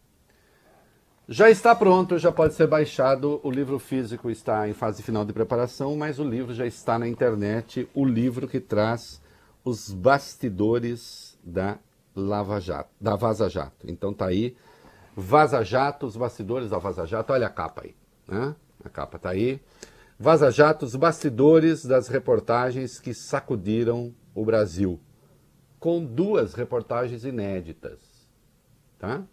Já 1.29 1.51
está 1.51 1.75
pronto, 1.75 2.19
já 2.19 2.31
pode 2.31 2.55
ser 2.55 2.69
baixado. 2.69 3.41
O 3.43 3.51
livro 3.51 3.81
físico 3.81 4.31
está 4.31 4.69
em 4.69 4.73
fase 4.73 5.03
final 5.03 5.25
de 5.25 5.33
preparação, 5.33 5.97
mas 5.97 6.21
o 6.21 6.25
livro 6.25 6.55
já 6.55 6.65
está 6.65 6.99
na 6.99 7.09
internet. 7.09 7.89
O 7.93 8.05
livro 8.05 8.47
que 8.47 8.61
traz 8.61 9.21
os 9.65 9.91
bastidores 9.91 11.37
da 11.43 11.79
Lava 12.15 12.61
Jato, 12.61 12.91
da 13.01 13.17
Vaza 13.17 13.49
Jato. 13.49 13.91
Então 13.91 14.15
tá 14.15 14.27
aí, 14.27 14.57
Vaza 15.17 15.65
Jato, 15.65 16.07
os 16.07 16.17
bastidores 16.17 16.71
da 16.71 16.79
Vaza 16.79 17.05
Jato. 17.05 17.33
Olha 17.33 17.49
a 17.49 17.51
capa 17.51 17.83
aí, 17.85 17.97
né? 18.29 18.55
A 18.85 18.89
capa 18.89 19.19
tá 19.19 19.31
aí. 19.31 19.61
Vaza 20.17 20.51
Jato, 20.53 20.87
os 20.87 20.95
bastidores 20.95 21.85
das 21.85 22.07
reportagens 22.07 23.01
que 23.01 23.13
sacudiram 23.13 24.15
o 24.37 24.45
Brasil, 24.45 25.01
com 25.81 26.05
duas 26.05 26.55
reportagens 26.55 27.25
inéditas, 27.25 27.99
tá? 28.99 29.25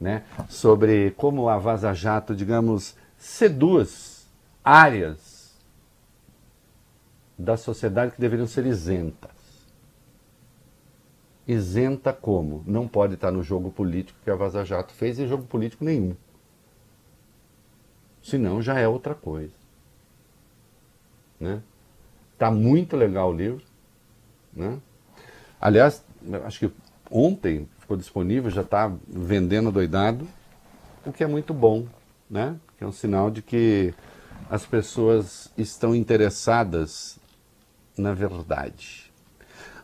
né, 0.00 0.24
sobre 0.48 1.10
como 1.12 1.48
a 1.48 1.58
Vaza 1.58 1.92
Jato, 1.92 2.34
digamos, 2.34 2.96
seduz 3.16 4.28
áreas 4.62 5.54
da 7.38 7.56
sociedade 7.56 8.12
que 8.12 8.20
deveriam 8.20 8.46
ser 8.46 8.66
isentas. 8.66 9.34
Isenta 11.46 12.12
como? 12.12 12.64
Não 12.66 12.88
pode 12.88 13.14
estar 13.14 13.30
no 13.30 13.42
jogo 13.42 13.70
político 13.70 14.18
que 14.24 14.30
a 14.30 14.34
Vaza 14.34 14.64
Jato 14.64 14.92
fez 14.92 15.18
em 15.18 15.28
jogo 15.28 15.44
político 15.44 15.84
nenhum. 15.84 16.16
Senão 18.22 18.60
já 18.60 18.78
é 18.78 18.88
outra 18.88 19.14
coisa. 19.14 19.54
Né? 21.38 21.62
Tá 22.38 22.50
muito 22.50 22.96
legal 22.96 23.30
o 23.30 23.36
livro. 23.36 23.64
Né? 24.52 24.78
Aliás, 25.60 26.04
acho 26.44 26.58
que 26.58 26.70
ontem 27.10 27.68
ficou 27.78 27.96
disponível, 27.96 28.50
já 28.50 28.62
está 28.62 28.92
vendendo 29.08 29.70
doidado, 29.70 30.26
o 31.04 31.12
que 31.12 31.22
é 31.22 31.26
muito 31.26 31.54
bom, 31.54 31.86
né? 32.28 32.56
Que 32.76 32.84
é 32.84 32.86
um 32.86 32.92
sinal 32.92 33.30
de 33.30 33.40
que 33.40 33.94
as 34.50 34.66
pessoas 34.66 35.52
estão 35.56 35.94
interessadas 35.94 37.18
na 37.96 38.12
verdade. 38.12 39.12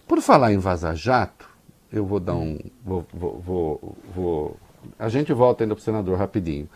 Por 0.07 0.21
falar 0.21 0.53
em 0.53 0.59
Vaza 0.59 0.95
Jato, 0.95 1.49
eu 1.93 2.05
vou 2.05 2.21
dar 2.21 2.35
um. 2.35 2.59
Vou, 2.85 3.07
vou, 3.13 3.41
vou, 3.41 3.97
vou 4.15 4.57
a 4.99 5.09
gente 5.09 5.33
volta 5.33 5.63
ainda 5.65 5.75
para 5.75 5.81
o 5.81 5.85
senador 5.85 6.19
rapidinho. 6.19 6.69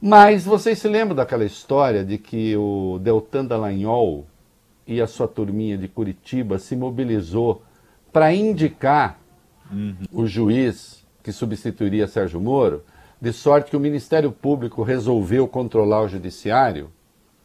Mas 0.00 0.44
vocês 0.44 0.78
se 0.78 0.88
lembram 0.88 1.14
daquela 1.14 1.44
história 1.44 2.04
de 2.04 2.18
que 2.18 2.56
o 2.56 2.98
Deltan 3.00 3.44
Dallagnol 3.44 4.26
e 4.86 5.00
a 5.00 5.06
sua 5.06 5.28
turminha 5.28 5.78
de 5.78 5.88
Curitiba 5.88 6.58
se 6.58 6.76
mobilizou 6.76 7.62
para 8.12 8.34
indicar 8.34 9.18
uhum. 9.70 9.96
o 10.12 10.26
juiz 10.26 11.04
que 11.22 11.32
substituiria 11.32 12.06
Sérgio 12.06 12.40
Moro, 12.40 12.82
de 13.20 13.32
sorte 13.32 13.70
que 13.70 13.76
o 13.76 13.80
Ministério 13.80 14.32
Público 14.32 14.82
resolveu 14.82 15.46
controlar 15.46 16.02
o 16.02 16.08
Judiciário. 16.08 16.90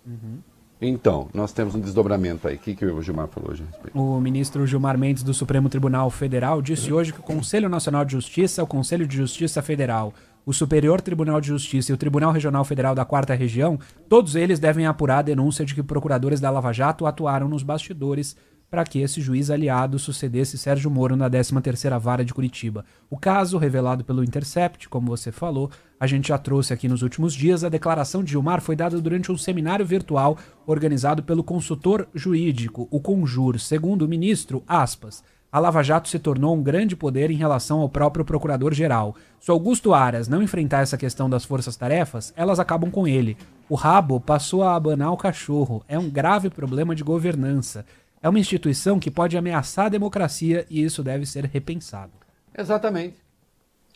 Uhum. 0.05 0.39
Então, 0.81 1.27
nós 1.33 1.51
temos 1.51 1.73
um 1.73 1.79
desdobramento 1.79 2.47
aí. 2.47 2.55
O 2.55 2.59
que, 2.59 2.75
que 2.75 2.85
o 2.85 3.01
Gilmar 3.01 3.27
falou 3.27 3.51
hoje? 3.51 3.63
O 3.93 4.19
ministro 4.19 4.65
Gilmar 4.67 4.97
Mendes 4.97 5.23
do 5.23 5.33
Supremo 5.33 5.69
Tribunal 5.69 6.09
Federal 6.11 6.61
disse 6.61 6.93
hoje 6.93 7.11
que 7.11 7.19
o 7.19 7.23
Conselho 7.23 7.67
Nacional 7.67 8.05
de 8.05 8.11
Justiça, 8.11 8.63
o 8.63 8.67
Conselho 8.67 9.07
de 9.07 9.17
Justiça 9.17 9.61
Federal, 9.61 10.13
o 10.47 10.53
Superior 10.53 11.01
Tribunal 11.01 11.41
de 11.41 11.49
Justiça 11.49 11.91
e 11.91 11.93
o 11.93 11.97
Tribunal 11.97 12.31
Regional 12.31 12.63
Federal 12.63 12.95
da 12.95 13.03
Quarta 13.03 13.33
Região, 13.33 13.77
todos 14.07 14.33
eles 14.33 14.59
devem 14.59 14.85
apurar 14.85 15.17
a 15.17 15.21
denúncia 15.21 15.65
de 15.65 15.75
que 15.75 15.83
procuradores 15.83 16.39
da 16.39 16.49
Lava 16.49 16.71
Jato 16.71 17.05
atuaram 17.05 17.49
nos 17.49 17.63
bastidores 17.63 18.33
para 18.69 18.85
que 18.85 18.99
esse 18.99 19.19
juiz 19.19 19.49
aliado 19.49 19.99
sucedesse 19.99 20.57
Sérgio 20.57 20.89
Moro 20.89 21.17
na 21.17 21.29
13ª 21.29 21.99
Vara 21.99 22.23
de 22.23 22.33
Curitiba. 22.33 22.85
O 23.09 23.17
caso, 23.17 23.57
revelado 23.57 24.05
pelo 24.05 24.23
Intercept, 24.23 24.87
como 24.87 25.07
você 25.07 25.33
falou, 25.33 25.69
a 25.99 26.07
gente 26.07 26.29
já 26.29 26.37
trouxe 26.37 26.71
aqui 26.71 26.87
nos 26.87 27.01
últimos 27.01 27.33
dias, 27.33 27.65
a 27.65 27.69
declaração 27.69 28.23
de 28.23 28.31
Gilmar 28.31 28.61
foi 28.61 28.77
dada 28.77 29.01
durante 29.01 29.29
um 29.29 29.37
seminário 29.37 29.85
virtual 29.85 30.37
organizado 30.65 31.23
pelo 31.23 31.43
consultor 31.43 32.07
jurídico, 32.15 32.87
o 32.89 33.01
Conjur. 33.01 33.59
Segundo 33.59 34.03
o 34.03 34.07
ministro, 34.07 34.63
aspas, 34.65 35.21
a 35.51 35.59
Lava 35.59 35.81
Jato 35.81 36.09
se 36.09 36.19
tornou 36.19 36.55
um 36.55 36.61
grande 36.61 36.95
poder 36.95 37.31
em 37.31 37.35
relação 37.35 37.79
ao 37.79 37.89
próprio 37.89 38.25
procurador-geral. 38.25 39.15
Se 39.39 39.49
Augusto 39.49 39.93
Aras 39.93 40.27
não 40.27 40.43
enfrentar 40.43 40.81
essa 40.81 40.97
questão 40.97 41.29
das 41.29 41.45
forças-tarefas, 41.45 42.33
elas 42.35 42.59
acabam 42.59 42.91
com 42.91 43.07
ele. 43.07 43.37
O 43.69 43.75
rabo 43.75 44.19
passou 44.19 44.63
a 44.63 44.75
abanar 44.75 45.11
o 45.11 45.17
cachorro. 45.17 45.83
É 45.87 45.97
um 45.97 46.09
grave 46.09 46.49
problema 46.49 46.93
de 46.93 47.03
governança 47.03 47.85
é 48.21 48.27
uma 48.29 48.39
instituição 48.39 48.99
que 48.99 49.11
pode 49.11 49.37
ameaçar 49.37 49.85
a 49.85 49.89
democracia 49.89 50.65
e 50.69 50.83
isso 50.83 51.03
deve 51.03 51.25
ser 51.25 51.45
repensado. 51.45 52.13
Exatamente. 52.55 53.17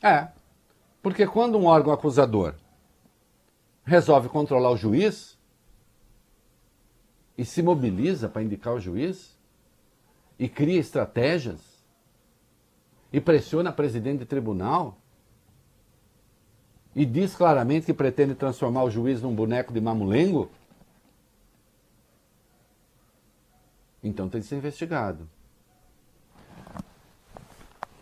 É. 0.01 0.27
Porque 1.01 1.25
quando 1.25 1.57
um 1.57 1.65
órgão 1.65 1.91
acusador 1.91 2.55
resolve 3.83 4.29
controlar 4.29 4.71
o 4.71 4.77
juiz 4.77 5.37
e 7.37 7.43
se 7.43 7.63
mobiliza 7.63 8.29
para 8.29 8.43
indicar 8.43 8.73
o 8.73 8.79
juiz 8.79 9.37
e 10.41 10.49
cria 10.49 10.79
estratégias 10.79 11.61
e 13.13 13.21
pressiona 13.21 13.71
presidente 13.71 14.19
de 14.19 14.25
tribunal 14.25 14.97
e 16.93 17.05
diz 17.05 17.33
claramente 17.35 17.85
que 17.85 17.93
pretende 17.93 18.35
transformar 18.35 18.83
o 18.83 18.91
juiz 18.91 19.21
num 19.21 19.33
boneco 19.33 19.71
de 19.71 19.79
mamulengo, 19.79 20.49
Então 24.03 24.27
tem 24.27 24.41
que 24.41 24.47
ser 24.47 24.55
investigado. 24.55 25.29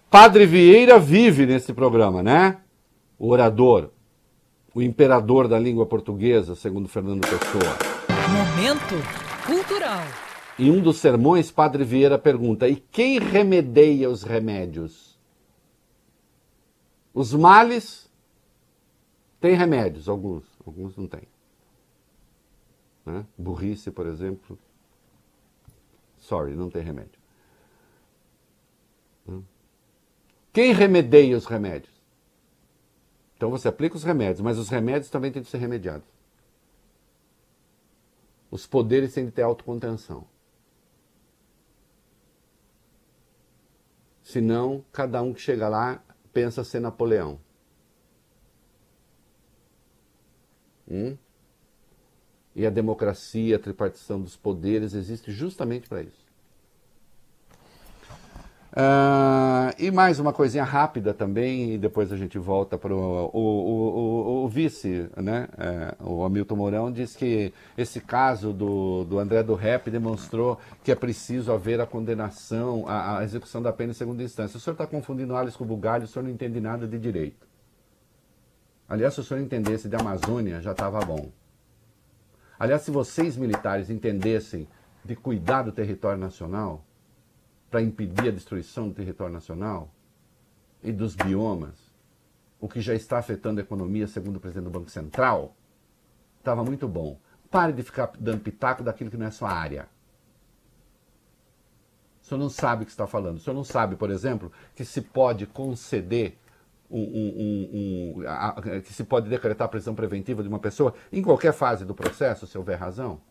Padre 0.09 0.45
Vieira 0.45 0.97
vive 0.97 1.45
nesse 1.45 1.73
programa, 1.73 2.23
né? 2.23 2.61
O 3.17 3.29
orador, 3.29 3.89
o 4.73 4.81
imperador 4.81 5.47
da 5.47 5.59
língua 5.59 5.85
portuguesa, 5.85 6.55
segundo 6.55 6.87
Fernando 6.87 7.21
Pessoa. 7.21 7.77
Momento 8.29 8.95
cultural. 9.45 10.28
Em 10.59 10.69
um 10.69 10.81
dos 10.81 10.97
sermões, 10.97 11.49
Padre 11.49 11.83
Vieira 11.83 12.19
pergunta: 12.19 12.67
e 12.67 12.75
quem 12.75 13.17
remedeia 13.17 14.09
os 14.09 14.23
remédios? 14.23 15.17
Os 17.13 17.33
males 17.33 18.11
têm 19.39 19.55
remédios, 19.55 20.07
alguns, 20.07 20.43
alguns 20.65 20.95
não 20.97 21.07
têm. 21.07 21.27
Né? 23.05 23.25
Burrice, 23.37 23.89
por 23.89 24.05
exemplo, 24.05 24.59
Sorry, 26.19 26.53
não 26.53 26.69
tem 26.69 26.83
remédio. 26.83 27.19
Hum? 29.27 29.43
Quem 30.51 30.73
remedeia 30.73 31.35
os 31.37 31.45
remédios? 31.45 31.93
Então 33.35 33.49
você 33.49 33.67
aplica 33.67 33.95
os 33.95 34.03
remédios, 34.03 34.41
mas 34.41 34.57
os 34.57 34.69
remédios 34.69 35.09
também 35.09 35.31
têm 35.31 35.41
que 35.41 35.49
ser 35.49 35.57
remediados. 35.57 36.07
Os 38.51 38.67
poderes 38.67 39.13
têm 39.13 39.25
que 39.25 39.31
ter 39.31 39.43
autocontenção. 39.43 40.27
Senão, 44.29 44.85
cada 44.91 45.23
um 45.23 45.33
que 45.33 45.41
chega 45.41 45.67
lá 45.67 46.03
pensa 46.31 46.63
ser 46.63 46.79
Napoleão. 46.79 47.39
Hum? 50.87 51.17
E 52.55 52.63
a 52.63 52.69
democracia, 52.69 53.55
a 53.55 53.59
tripartição 53.59 54.21
dos 54.21 54.35
poderes 54.35 54.93
existe 54.93 55.31
justamente 55.31 55.89
para 55.89 56.03
isso. 56.03 56.18
Uh, 58.71 59.73
e 59.79 59.89
mais 59.89 60.19
uma 60.19 60.31
coisinha 60.31 60.63
rápida 60.63 61.11
também, 61.11 61.73
e 61.73 61.77
depois 61.77 62.11
a 62.13 62.17
gente 62.17 62.37
volta 62.37 62.77
para 62.77 62.93
o, 62.93 63.31
o, 63.33 64.43
o, 64.43 64.47
vice, 64.47 65.09
né? 65.17 65.47
É, 65.57 65.95
o 65.99 66.23
Hamilton 66.23 66.55
Mourão 66.55 66.91
diz 66.91 67.15
que 67.15 67.51
esse 67.75 67.99
caso 67.99 68.53
do, 68.53 69.05
do 69.05 69.17
André 69.17 69.41
do 69.41 69.55
Rep 69.55 69.89
demonstrou 69.89 70.59
que 70.83 70.91
é 70.91 70.95
preciso 70.95 71.51
haver 71.51 71.81
a 71.81 71.87
condenação, 71.87 72.85
a, 72.87 73.17
a 73.17 73.23
execução 73.23 73.59
da 73.59 73.73
pena 73.73 73.89
em 73.89 73.95
segunda 73.95 74.21
instância. 74.21 74.57
O 74.57 74.59
senhor 74.59 74.75
está 74.75 74.85
confundindo 74.85 75.35
Alice 75.35 75.57
com 75.57 75.63
o 75.63 75.67
Bugalho, 75.67 76.03
o 76.03 76.07
senhor 76.07 76.23
não 76.23 76.31
entende 76.31 76.61
nada 76.61 76.87
de 76.87 76.99
direito. 76.99 77.47
Aliás, 78.87 79.15
se 79.15 79.19
o 79.19 79.23
senhor 79.23 79.41
entendesse 79.41 79.89
de 79.89 79.95
Amazônia, 79.95 80.61
já 80.61 80.73
estava 80.73 80.99
bom. 80.99 81.29
Aliás, 82.59 82.83
se 82.83 82.91
vocês 82.91 83.35
militares 83.35 83.89
entendessem 83.89 84.67
de 85.03 85.15
cuidar 85.15 85.63
do 85.63 85.71
território 85.71 86.19
nacional, 86.19 86.85
para 87.69 87.81
impedir 87.81 88.29
a 88.29 88.31
destruição 88.31 88.89
do 88.89 88.95
território 88.95 89.33
nacional 89.33 89.93
e 90.83 90.91
dos 90.91 91.15
biomas, 91.15 91.93
o 92.59 92.67
que 92.67 92.81
já 92.81 92.93
está 92.93 93.17
afetando 93.17 93.59
a 93.59 93.63
economia, 93.63 94.07
segundo 94.07 94.37
o 94.37 94.39
presidente 94.39 94.65
do 94.65 94.69
Banco 94.69 94.89
Central, 94.89 95.55
estava 96.37 96.63
muito 96.63 96.87
bom. 96.87 97.19
Pare 97.49 97.73
de 97.73 97.83
ficar 97.83 98.11
dando 98.19 98.41
pitaco 98.41 98.83
daquilo 98.83 99.09
que 99.09 99.17
não 99.17 99.25
é 99.25 99.31
sua 99.31 99.51
área. 99.51 99.87
O 102.21 102.25
senhor 102.25 102.39
não 102.39 102.49
sabe 102.49 102.83
o 102.83 102.85
que 102.85 102.91
está 102.91 103.07
falando. 103.07 103.37
O 103.37 103.39
senhor 103.39 103.55
não 103.55 103.63
sabe, 103.63 103.95
por 103.95 104.11
exemplo, 104.11 104.51
que 104.75 104.85
se 104.85 105.01
pode 105.01 105.45
conceder 105.45 106.37
um, 106.89 107.01
um, 107.01 108.19
um, 108.19 108.27
a, 108.27 108.61
que 108.81 108.93
se 108.93 109.03
pode 109.03 109.29
decretar 109.29 109.65
a 109.65 109.69
prisão 109.69 109.95
preventiva 109.95 110.41
de 110.41 110.49
uma 110.49 110.59
pessoa 110.59 110.93
em 111.11 111.21
qualquer 111.21 111.53
fase 111.53 111.85
do 111.85 111.95
processo, 111.95 112.45
se 112.45 112.57
houver 112.57 112.77
razão? 112.77 113.21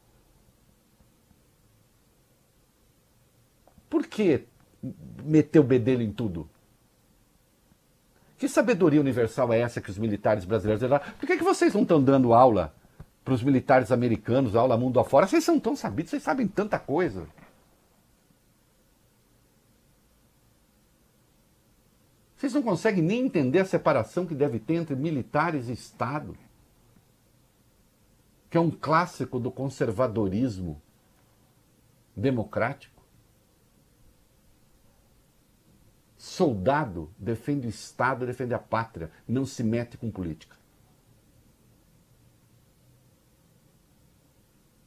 Por 3.88 4.06
que 4.06 4.44
meter 5.24 5.58
o 5.58 5.64
bedelho 5.64 6.02
em 6.02 6.12
tudo? 6.12 6.48
Que 8.38 8.48
sabedoria 8.48 9.00
universal 9.00 9.52
é 9.52 9.60
essa 9.60 9.80
que 9.80 9.90
os 9.90 9.98
militares 9.98 10.44
brasileiros? 10.44 10.88
Por 11.18 11.26
que, 11.26 11.36
que 11.36 11.44
vocês 11.44 11.74
não 11.74 11.82
estão 11.82 12.02
dando 12.02 12.32
aula 12.32 12.72
para 13.24 13.34
os 13.34 13.42
militares 13.42 13.90
americanos, 13.90 14.54
aula 14.54 14.76
mundo 14.76 15.00
afora? 15.00 15.26
Vocês 15.26 15.42
são 15.42 15.58
tão 15.58 15.74
sabidos, 15.74 16.10
vocês 16.10 16.22
sabem 16.22 16.46
tanta 16.46 16.78
coisa. 16.78 17.26
Vocês 22.36 22.54
não 22.54 22.62
conseguem 22.62 23.02
nem 23.02 23.26
entender 23.26 23.58
a 23.58 23.64
separação 23.64 24.24
que 24.24 24.34
deve 24.34 24.60
ter 24.60 24.74
entre 24.74 24.94
militares 24.94 25.68
e 25.68 25.72
Estado, 25.72 26.36
que 28.48 28.56
é 28.56 28.60
um 28.60 28.70
clássico 28.70 29.40
do 29.40 29.50
conservadorismo 29.50 30.80
democrático. 32.16 32.97
Soldado 36.18 37.14
defende 37.16 37.68
o 37.68 37.70
Estado, 37.70 38.26
defende 38.26 38.52
a 38.52 38.58
pátria, 38.58 39.08
não 39.26 39.46
se 39.46 39.62
mete 39.62 39.96
com 39.96 40.10
política. 40.10 40.56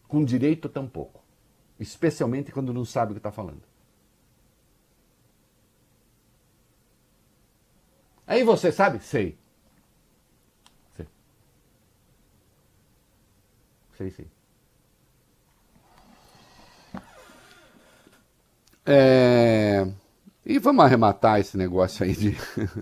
Com 0.10 0.26
direito 0.26 0.68
tampouco. 0.68 1.24
Especialmente 1.80 2.52
quando 2.52 2.74
não 2.74 2.84
sabe 2.84 3.12
o 3.12 3.16
que 3.16 3.20
está 3.20 3.32
falando. 3.32 3.64
Aí 8.28 8.44
você 8.44 8.70
sabe? 8.70 9.00
Sei. 9.00 9.38
Sei. 10.96 11.08
Sei, 13.98 14.12
sim. 14.12 14.30
É... 18.86 20.01
E 20.52 20.60
vamos 20.60 20.84
arrematar 20.84 21.40
esse 21.40 21.58
negócio 21.58 22.04
aí 22.06 22.14
de. 22.14 22.36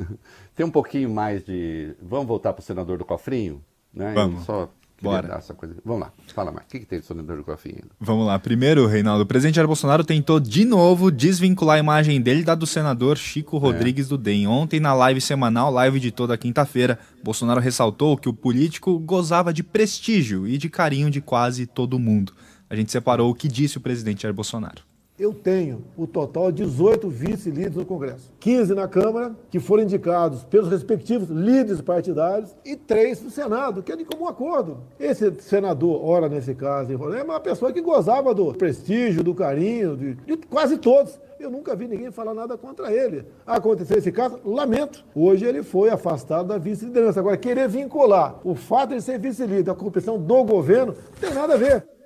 Tem 0.55 0.65
um 0.65 0.72
pouquinho 0.72 1.09
mais 1.09 1.43
de. 1.43 1.93
Vamos 2.01 2.28
voltar 2.28 2.53
para 2.53 2.61
o 2.61 2.63
senador 2.65 2.97
do 2.97 3.05
cofrinho? 3.05 3.61
Né? 3.93 4.13
Vamos. 4.13 4.43
Só 4.45 4.70
Bora. 5.01 5.36
essa 5.38 5.53
coisa. 5.53 5.76
Vamos 5.86 6.01
lá, 6.01 6.13
fala 6.34 6.51
mais. 6.51 6.65
O 6.65 6.70
que, 6.70 6.80
que 6.80 6.86
tem 6.86 6.99
do 6.99 7.05
senador 7.05 7.38
do 7.38 7.43
cofrinho? 7.43 7.84
Vamos 7.99 8.28
lá. 8.28 8.38
Primeiro, 8.38 8.86
Reinaldo, 8.86 9.24
o 9.24 9.26
presidente 9.26 9.55
Jair 9.55 9.67
Bolsonaro 9.67 10.03
tentou 10.03 10.39
de 10.39 10.65
novo 10.65 11.09
desvincular 11.09 11.78
a 11.78 11.80
imagem 11.80 12.20
dele 12.22 12.43
da 12.43 12.55
do 12.55 12.65
senador 12.67 13.17
Chico 13.17 13.57
É. 13.57 13.59
Rodrigues 13.59 14.07
do 14.09 14.17
DEM. 14.17 14.47
Ontem, 14.47 14.80
na 14.80 14.93
live 14.93 15.22
semanal, 15.22 15.72
live 15.72 15.99
de 15.99 16.11
toda 16.11 16.38
quinta-feira, 16.38 16.99
Bolsonaro 17.24 17.61
ressaltou 17.61 18.17
que 18.17 18.28
o 18.28 18.34
político 18.34 18.99
gozava 18.99 19.53
de 19.53 19.63
prestígio 19.63 20.47
e 20.47 20.57
de 20.57 20.70
carinho 20.70 21.09
de 21.09 21.22
quase 21.22 21.65
todo 21.65 21.97
mundo. 21.99 22.34
A 22.70 22.76
gente 22.76 22.91
separou 22.91 23.32
o 23.32 23.36
que 23.36 23.47
disse 23.47 23.78
o 23.78 23.82
presidente 23.82 24.24
Jair 24.24 24.34
Bolsonaro. 24.34 24.89
Eu 25.20 25.34
tenho 25.34 25.84
o 25.97 26.07
total 26.07 26.49
de 26.49 26.63
18 26.63 27.09
vice-líderes 27.09 27.76
no 27.76 27.86
Congresso. 27.86 28.32
15 28.39 28.74
na 28.74 28.88
Câmara, 28.88 29.36
que 29.51 29.59
foram 29.59 29.84
indicados 29.84 30.45
pelos 30.45 30.70
respectivos 30.70 31.28
líderes 31.28 31.82
partidários, 31.82 32.55
e 32.63 32.78
três 32.78 33.22
no 33.22 33.30
Senado, 33.30 33.84
que 33.84 33.91
é 33.91 33.97
de 33.97 34.05
comum 34.05 34.30
acordo. 34.30 34.78
Esse 34.97 35.30
senador, 35.41 36.01
ora 36.05 36.30
nesse 36.30 36.55
caso, 36.55 36.93
é 36.93 37.24
uma 37.24 37.39
pessoa 37.41 37.74
que 37.74 37.82
gozava 37.82 38.34
do 38.34 38.53
prestígio, 38.53 39.22
do 39.22 39.36
carinho, 39.36 39.97
de, 39.97 40.13
de 40.13 40.38
quase 40.47 40.78
todos. 40.78 41.20
Eu 41.38 41.51
nunca 41.51 41.76
vi 41.76 41.88
ninguém 41.88 42.11
falar 42.11 42.34
nada 42.34 42.57
contra 42.57 42.93
ele. 42.93 43.26
Aconteceu 43.45 43.97
esse 43.97 44.13
caso, 44.13 44.39
lamento. 44.45 45.03
Hoje 45.13 45.45
ele 45.45 45.63
foi 45.63 45.89
afastado 45.89 46.47
da 46.47 46.57
vice-liderança. 46.57 47.20
Agora, 47.20 47.36
querer 47.36 47.67
vincular 47.67 48.39
o 48.43 48.55
fato 48.55 48.95
de 48.95 49.01
ser 49.01 49.20
vice-líder 49.20 49.72
à 49.72 49.76
corrupção 49.76 50.17
do 50.17 50.43
governo, 50.45 50.93
não 50.93 51.20
tem 51.20 51.34
nada 51.34 51.55
a 51.55 51.57
ver. 51.57 51.99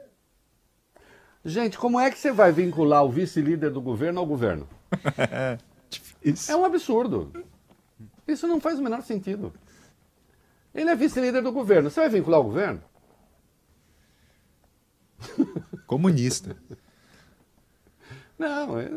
Gente, 1.45 1.77
como 1.77 1.99
é 1.99 2.09
que 2.09 2.17
você 2.17 2.31
vai 2.31 2.51
vincular 2.51 3.03
o 3.03 3.09
vice-líder 3.09 3.69
do 3.69 3.81
governo 3.81 4.19
ao 4.19 4.25
governo? 4.25 4.67
Difícil. 5.89 6.53
É 6.53 6.57
um 6.57 6.63
absurdo. 6.63 7.31
Isso 8.27 8.47
não 8.47 8.61
faz 8.61 8.79
o 8.79 8.83
menor 8.83 9.01
sentido. 9.01 9.53
Ele 10.73 10.89
é 10.89 10.95
vice-líder 10.95 11.41
do 11.41 11.51
governo. 11.51 11.89
Você 11.89 11.99
vai 11.99 12.09
vincular 12.09 12.39
o 12.39 12.45
governo? 12.45 12.81
Comunista. 15.85 16.55
Não. 18.39 18.79
É, 18.79 18.89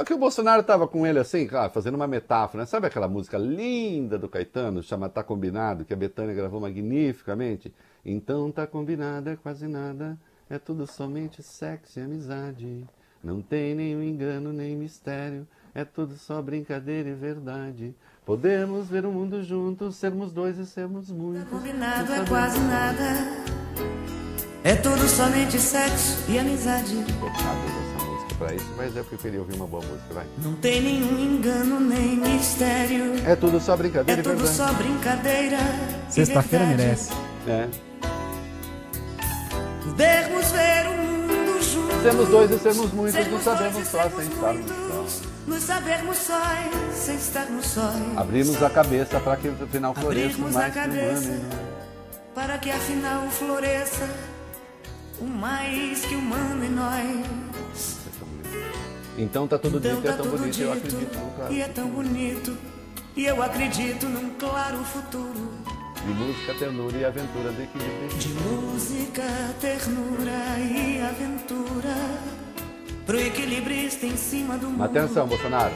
é 0.00 0.04
que 0.04 0.14
o 0.14 0.18
Bolsonaro 0.18 0.62
estava 0.62 0.88
com 0.88 1.06
ele 1.06 1.18
assim, 1.18 1.46
claro, 1.46 1.70
fazendo 1.70 1.94
uma 1.94 2.06
metáfora. 2.06 2.62
né? 2.62 2.66
Sabe 2.66 2.86
aquela 2.86 3.08
música 3.08 3.36
linda 3.36 4.18
do 4.18 4.28
Caetano, 4.28 4.82
chama 4.82 5.08
Tá 5.08 5.22
Combinado, 5.22 5.84
que 5.84 5.92
a 5.92 5.96
Betânia 5.96 6.34
gravou 6.34 6.60
magnificamente? 6.60 7.72
Então 8.04 8.50
tá 8.50 8.66
combinado, 8.66 9.30
é 9.30 9.36
quase 9.36 9.68
nada. 9.68 10.18
É 10.50 10.58
tudo 10.58 10.86
somente 10.86 11.42
sexo 11.42 11.98
e 11.98 12.02
amizade. 12.02 12.84
Não 13.22 13.40
tem 13.40 13.74
nenhum 13.74 14.02
engano 14.02 14.52
nem 14.52 14.76
mistério. 14.76 15.46
É 15.74 15.84
tudo 15.84 16.16
só 16.16 16.42
brincadeira 16.42 17.08
e 17.08 17.14
verdade. 17.14 17.94
Podemos 18.26 18.88
ver 18.88 19.06
o 19.06 19.10
mundo 19.12 19.42
juntos, 19.42 19.96
sermos 19.96 20.32
dois 20.32 20.58
e 20.58 20.66
sermos 20.66 21.10
muitos. 21.10 21.48
Combinado 21.48 22.12
é 22.12 22.24
quase 22.26 22.58
nada. 22.60 23.42
É 24.64 24.76
tudo 24.76 25.08
somente 25.08 25.58
sexo 25.58 26.18
e 26.30 26.38
amizade. 26.38 26.94
Coitado 27.18 27.60
dessa 27.62 28.04
música 28.06 28.34
pra 28.38 28.54
isso, 28.54 28.72
mas 28.76 28.94
eu 28.96 29.04
preferi 29.04 29.38
ouvir 29.38 29.54
uma 29.56 29.66
boa 29.66 29.82
música, 29.84 30.14
vai. 30.14 30.26
Não 30.44 30.54
tem 30.56 30.80
nenhum 30.82 31.18
engano 31.18 31.80
nem 31.80 32.16
mistério. 32.16 33.14
É 33.26 33.34
tudo 33.34 33.58
só 33.58 33.74
É 33.74 33.76
brincadeira 33.78 34.20
e 34.20 34.24
tudo 34.24 34.36
verdade. 34.36 34.56
só 34.56 34.72
brincadeira. 34.74 35.56
e 36.08 36.12
Sexta-feira 36.12 36.66
merece. 36.66 37.12
É. 37.48 37.68
Podermos 39.92 40.50
ver 40.52 40.86
o 40.88 40.92
mundo 40.96 41.62
juntos. 41.62 42.02
Sermos 42.02 42.28
dois 42.30 42.50
e 42.50 42.58
sermos 42.58 42.92
muitos, 42.92 43.12
Sermos 43.14 43.32
nos 43.32 43.42
sabemos 43.44 43.88
só 43.88 44.08
sem 44.08 44.26
estarmos 44.26 44.66
só. 44.66 45.28
Nos 45.46 45.62
sabermos 45.64 46.16
sóis, 46.16 46.94
sem 46.94 47.16
estarmos 47.16 47.66
sóis. 47.66 48.16
Abrimos 48.16 48.62
a 48.62 48.70
cabeça 48.70 49.20
para 49.20 49.36
que 49.36 49.48
o 49.48 49.54
final 49.68 49.94
floresça 49.94 50.28
Abrirmos 50.28 50.52
mais 50.54 50.66
a 50.76 50.80
cabeça 50.80 51.28
humano. 51.28 51.50
para 52.34 52.58
que 52.58 52.70
afinal 52.70 53.28
floresça 53.28 54.08
o 55.20 55.24
mais 55.26 56.00
que 56.06 56.14
humano 56.14 56.64
em 56.64 56.70
nós. 56.70 57.98
Então 59.18 59.46
tá 59.46 59.58
tudo 59.58 59.76
Então 59.76 59.96
dito 59.96 60.08
é 60.08 60.10
tá 60.10 60.16
tão 60.16 60.24
tudo 60.24 60.38
bonito, 60.38 60.58
eu 60.58 60.72
dito 60.74 60.86
acredito 60.86 61.18
no 61.18 61.30
claro. 61.32 61.52
e 61.52 61.60
é 61.60 61.68
tão 61.68 61.88
bonito 61.88 62.56
e 63.14 63.26
eu 63.26 63.42
acredito 63.42 64.06
num 64.08 64.30
claro 64.38 64.78
futuro 64.78 65.50
De 66.04 66.12
música, 66.14 66.54
ternura 66.58 66.96
e 66.98 67.04
aventura 67.04 67.52
do 67.52 67.62
equilíbrio. 67.62 68.08
de 68.18 68.28
música, 68.28 69.22
ternura 69.60 70.58
e 70.58 71.00
aventura 71.00 71.94
pro 73.06 73.20
equilibrista 73.20 74.06
em 74.06 74.16
cima 74.16 74.58
do 74.58 74.68
mundo. 74.68 74.82
Atenção, 74.82 75.26
Bolsonaro. 75.28 75.74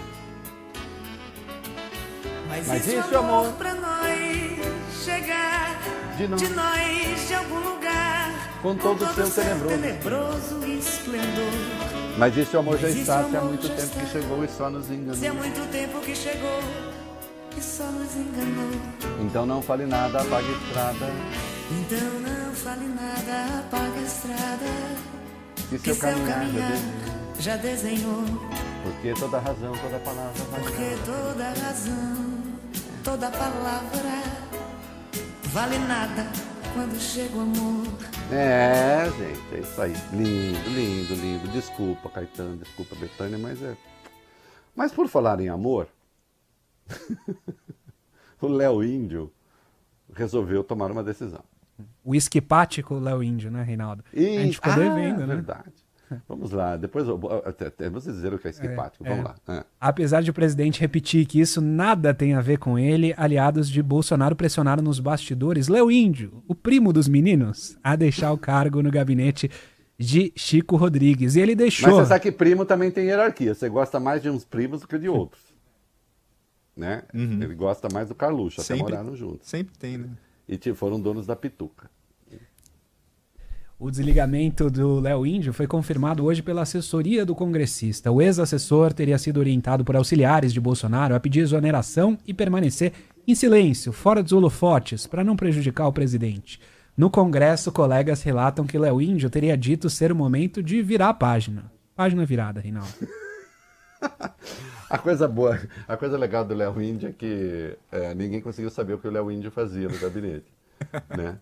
Mas, 2.49 2.67
Mas 2.67 2.87
isso, 2.87 2.99
isso, 2.99 3.17
amor 3.19 3.47
amor, 3.47 3.53
pra 3.55 3.75
nós 3.75 5.05
chegar 5.05 5.79
De 6.17 6.27
nós. 6.29 6.41
de 6.41 6.49
nós 6.49 7.29
de 7.29 7.35
algum 7.35 7.59
lugar 7.59 8.33
Com 8.63 8.75
todo 8.77 9.03
o 9.05 9.15
seu 9.15 9.31
tenebroso. 9.31 9.77
tenebroso 9.81 10.65
esplendor. 10.67 11.53
Mas 12.19 12.37
esse 12.39 12.57
amor 12.57 12.79
já 12.79 12.89
Mas 12.89 12.97
está 12.97 13.21
esse 13.21 13.31
se 13.31 13.37
há 13.37 13.41
muito 13.43 13.67
já 13.69 13.75
tempo 13.75 13.91
que 13.91 14.05
está. 14.05 14.21
chegou 14.21 14.45
e 14.45 14.49
só 14.49 14.71
nos 14.71 14.87
Se 14.87 14.93
há 14.93 14.97
enganou. 14.97 15.35
muito 15.35 15.71
tempo 15.71 16.01
que 16.01 16.15
chegou 16.17 16.61
e 17.57 17.61
só 17.63 17.85
nos 17.85 18.15
enganou. 18.17 18.71
Então 19.21 19.47
não 19.47 19.63
fale 19.63 19.87
nada, 19.87 20.21
apague 20.21 20.49
a 20.49 20.67
estrada. 20.67 21.07
Então 21.71 22.21
não 22.21 22.55
fale 22.55 22.87
nada, 22.87 23.61
apaga 23.61 23.99
a 23.99 24.03
estrada. 24.03 24.67
Que 25.69 25.79
Que 25.79 25.95
seu 25.95 25.97
caminhar 25.97 26.29
já 26.29 26.35
caminhar 26.45 26.71
desenhou. 26.71 27.41
já 27.41 27.57
desenhou. 27.57 28.25
Porque 28.85 29.15
toda 29.19 29.39
razão, 29.39 29.73
toda 29.73 29.99
palavra 29.99 30.45
vai 30.51 30.61
Porque 30.61 30.97
toda 31.05 31.49
razão, 31.49 32.43
toda 33.03 33.31
palavra 33.31 34.23
vale 35.47 35.79
nada 35.79 36.27
quando 36.73 37.01
chega 37.01 37.37
o 37.37 37.41
amor. 37.41 37.87
É, 38.31 39.11
gente, 39.19 39.55
é 39.57 39.61
isso 39.61 39.81
aí. 39.83 39.95
Lindo, 40.13 40.69
lindo, 40.71 41.15
lindo. 41.15 41.49
Desculpa, 41.49 42.09
Caetano, 42.11 42.57
desculpa, 42.59 42.95
Betânia, 42.97 43.39
mas 43.39 43.61
é. 43.63 43.77
Mas 44.75 44.93
por 44.93 45.09
falar 45.09 45.41
em 45.41 45.49
amor, 45.49 45.89
o 48.41 48.49
Léo 48.49 48.83
Índio 48.83 49.33
resolveu 50.13 50.65
tomar 50.65 50.91
uma 50.91 51.03
decisão. 51.03 51.43
O 52.05 52.15
esquipático 52.15 52.99
Léo 52.99 53.23
Índio, 53.23 53.51
né, 53.51 53.63
Reinaldo? 53.63 54.05
E... 54.13 54.39
A 54.39 54.41
gente 54.43 54.55
ficou 54.55 54.73
ah, 54.73 54.77
devendo, 54.77 55.23
é 55.23 55.27
né? 55.27 55.35
verdade. 55.35 55.87
Vamos 56.29 56.53
lá, 56.53 56.77
depois 56.77 57.05
que 58.05 58.13
dizer 58.13 58.33
o 58.33 58.39
que 58.39 58.47
é 58.47 58.51
esquipático. 58.51 59.05
É, 59.05 59.09
Vamos 59.09 59.25
é. 59.25 59.29
lá. 59.29 59.35
Ah. 59.49 59.67
Apesar 59.81 60.23
de 60.23 60.31
o 60.31 60.35
presidente 60.35 60.81
repetir 60.81 61.27
que 61.27 61.41
isso 61.41 61.61
nada 61.61 62.15
tem 62.15 62.35
a 62.35 62.41
ver 62.41 62.59
com 62.59 62.79
ele, 62.79 63.13
aliados 63.17 63.69
de 63.69 63.83
Bolsonaro 63.83 64.37
pressionaram 64.37 64.83
nos 64.83 65.01
bastidores 65.01 65.67
Léo 65.67 65.91
Índio, 65.91 66.45
o 66.47 66.55
primo 66.55 66.93
dos 66.93 67.09
meninos, 67.09 67.77
a 67.83 67.97
deixar 67.97 68.33
o 68.33 68.39
cargo 68.39 68.83
no 68.83 68.91
gabinete 68.91 69.51
de 69.99 70.33
Chico 70.37 70.77
Rodrigues. 70.77 71.35
E 71.35 71.41
ele 71.41 71.57
deixou. 71.57 71.89
Mas 71.89 71.99
você 71.99 72.07
sabe 72.07 72.21
que 72.21 72.33
primo 72.33 72.65
também 72.65 72.91
tem 72.91 73.07
hierarquia. 73.07 73.55
Você 73.55 73.69
gosta 73.69 73.99
mais 73.99 74.23
de 74.23 74.31
uns 74.31 74.45
primos 74.45 74.83
do 74.83 74.89
que 74.89 74.99
de 74.99 75.09
outros. 75.11 75.43
Né? 76.77 77.05
Ele 77.15 77.55
gosta 77.55 77.89
mais 77.91 78.09
do 78.09 78.15
Carluxo, 78.15 78.61
até 78.61 78.77
Sempre. 78.77 78.93
moraram 78.93 79.17
juntos. 79.17 79.49
Sempre 79.49 79.79
tem, 79.79 79.97
né? 79.97 80.11
E 80.47 80.57
tipo, 80.59 80.77
foram 80.77 81.01
donos 81.01 81.27
da 81.27 81.35
pituca. 81.35 81.91
O 83.79 83.91
desligamento 83.91 84.71
do 84.71 85.01
Léo 85.01 85.27
Índio 85.27 85.53
foi 85.53 85.67
confirmado 85.67 86.25
hoje 86.25 86.43
pela 86.43 86.63
assessoria 86.63 87.27
do 87.27 87.35
congressista. 87.35 88.11
O 88.11 88.23
ex-assessor 88.23 88.93
teria 88.95 89.19
sido 89.19 89.39
orientado 89.39 89.85
por 89.85 89.95
auxiliares 89.97 90.51
de 90.51 90.61
Bolsonaro 90.61 91.15
a 91.15 91.21
pedir 91.21 91.41
exoneração 91.41 92.17
e 92.27 92.33
permanecer 92.33 92.95
em 93.29 93.35
silêncio, 93.35 93.93
fora 93.93 94.23
dos 94.23 94.33
holofotes, 94.33 95.07
para 95.07 95.23
não 95.23 95.37
prejudicar 95.37 95.89
o 95.89 95.93
presidente. 95.93 96.59
No 96.97 97.11
Congresso, 97.11 97.71
colegas 97.71 98.23
relatam 98.23 98.67
que 98.67 98.79
Léo 98.79 99.03
Índio 99.03 99.29
teria 99.29 99.59
dito 99.59 99.91
ser 99.91 100.11
o 100.11 100.17
momento 100.17 100.63
de 100.63 100.81
virar 100.81 101.11
a 101.11 101.15
página. 101.15 101.71
Página 101.95 102.25
virada, 102.25 102.61
Reinaldo. 102.61 102.89
A 104.89 104.99
coisa 104.99 105.27
boa, 105.27 105.59
a 105.89 105.97
coisa 105.97 106.17
legal 106.17 106.45
do 106.45 106.55
Léo 106.55 106.81
Índio 106.81 107.09
é 107.09 107.13
que 107.13 107.77
é, 107.91 108.15
ninguém 108.15 108.41
conseguiu 108.41 108.71
saber 108.71 108.95
o 108.95 108.99
que 108.99 109.09
o 109.09 109.11
Léo 109.11 109.31
Índio 109.31 109.51
fazia 109.51 109.89
no 109.89 109.99
gabinete. 109.99 110.47
né? 111.17 111.39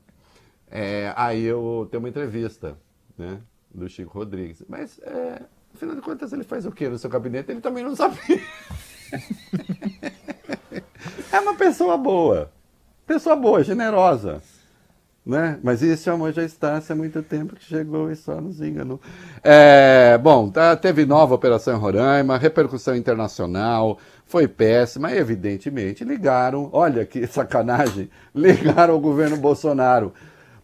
É, 0.70 1.12
aí 1.16 1.45
eu 1.45 1.86
tenho 1.90 2.03
uma 2.03 2.09
entrevista 2.09 2.76
né, 3.18 3.40
do 3.72 3.88
Chico 3.88 4.18
Rodrigues. 4.18 4.62
Mas, 4.68 4.99
é, 5.01 5.42
afinal 5.74 5.95
de 5.95 6.01
contas, 6.01 6.32
ele 6.32 6.45
faz 6.45 6.64
o 6.64 6.72
quê 6.72 6.88
no 6.88 6.99
seu 6.99 7.11
gabinete? 7.11 7.51
Ele 7.51 7.61
também 7.61 7.84
não 7.84 7.95
sabia. 7.95 8.18
é 11.30 11.40
uma 11.40 11.55
pessoa 11.55 11.99
boa. 11.99 12.51
Pessoa 13.07 13.36
boa, 13.36 13.62
generosa. 13.62 14.42
Né? 15.25 15.59
Mas 15.62 15.83
esse 15.83 16.11
amor 16.11 16.33
já 16.35 16.43
está 16.43 16.79
há 16.87 16.95
muito 16.95 17.22
tempo 17.22 17.57
que 17.57 17.64
chegou 17.64 18.11
e 18.11 18.16
só 18.16 18.39
nos 18.41 18.61
enganou. 18.61 19.01
É, 19.43 20.18
bom, 20.18 20.51
tá, 20.51 20.77
teve 20.77 21.07
nova 21.07 21.35
operação 21.35 21.75
em 21.75 21.81
Roraima, 21.81 22.37
repercussão 22.37 22.95
internacional, 22.95 23.99
foi 24.27 24.47
péssima, 24.47 25.11
e 25.12 25.16
evidentemente 25.16 26.05
ligaram, 26.05 26.68
olha 26.72 27.07
que 27.07 27.27
sacanagem, 27.27 28.11
ligaram 28.35 28.95
ao 28.95 29.01
governo 29.01 29.39
Bolsonaro. 29.39 30.12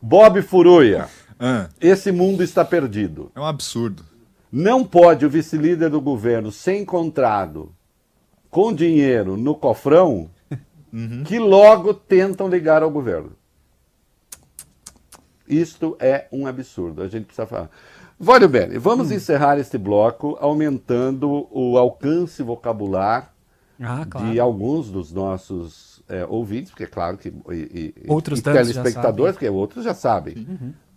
Bob 0.03 0.43
Furuia, 0.43 1.09
Ah, 1.39 1.69
esse 1.81 2.13
mundo 2.13 2.43
está 2.43 2.63
perdido. 2.63 3.33
é 3.35 3.41
um 3.41 3.47
absurdo. 3.47 4.05
Não 4.53 4.85
pode 4.85 5.25
o 5.25 5.31
vice-líder 5.31 5.89
do 5.89 6.01
governo 6.03 6.53
ser 6.53 6.77
encontrado 6.77 7.73
com 8.51 8.75
dinheiro 8.75 9.37
no 9.39 9.55
cofrão 9.55 10.29
que 11.25 11.39
logo 11.39 11.95
tentam 11.95 12.47
ligar 12.49 12.83
ao 12.83 12.91
governo. 12.91 13.39
Isto 15.51 15.96
é 15.98 16.26
um 16.32 16.46
absurdo. 16.46 17.03
A 17.03 17.09
gente 17.09 17.24
precisa 17.24 17.46
falar. 17.46 17.70
Olha 18.24 18.46
bem, 18.46 18.78
vamos 18.78 19.11
encerrar 19.11 19.59
este 19.59 19.78
bloco 19.78 20.36
aumentando 20.40 21.48
o 21.51 21.78
alcance 21.78 22.42
vocabular 22.42 23.32
Ah, 23.80 24.05
de 24.30 24.38
alguns 24.38 24.90
dos 24.90 25.11
nossos 25.11 26.03
é, 26.07 26.26
ouvintes, 26.26 26.70
porque 26.70 26.84
é 26.84 26.86
claro 26.86 27.16
que 27.16 27.28
e, 27.51 27.94
e, 27.96 28.05
Outros 28.07 28.40
e 28.40 28.42
telespectadores, 28.42 29.34
porque 29.36 29.48
outros 29.48 29.84
já 29.84 29.94
sabem. 29.94 30.46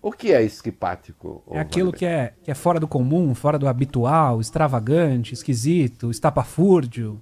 O 0.01 0.11
que 0.11 0.33
é 0.33 0.43
esquipático? 0.43 1.41
É 1.49 1.59
aquilo 1.61 1.91
Wagner? 1.91 1.99
que 1.99 2.05
é, 2.05 2.33
que 2.43 2.51
é 2.51 2.53
fora 2.53 2.77
do 2.77 2.89
comum, 2.89 3.33
fora 3.33 3.57
do 3.57 3.69
habitual, 3.69 4.41
extravagante, 4.41 5.33
esquisito, 5.33 6.11
estapafúrdio. 6.11 7.21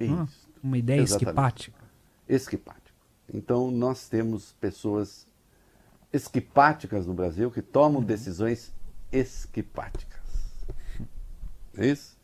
Isso. 0.00 0.48
uma 0.62 0.78
ideia 0.78 1.00
Exatamente. 1.02 1.26
esquipática. 1.28 1.78
esquipático. 2.28 2.96
Então, 3.32 3.70
nós 3.70 4.08
temos 4.08 4.54
pessoas 4.60 5.26
esquipáticas 6.12 7.06
no 7.06 7.14
Brasil 7.14 7.50
que 7.50 7.62
tomam 7.62 8.02
decisões 8.02 8.72
esquipáticas. 9.10 10.20
É 11.76 11.86
isso? 11.86 12.16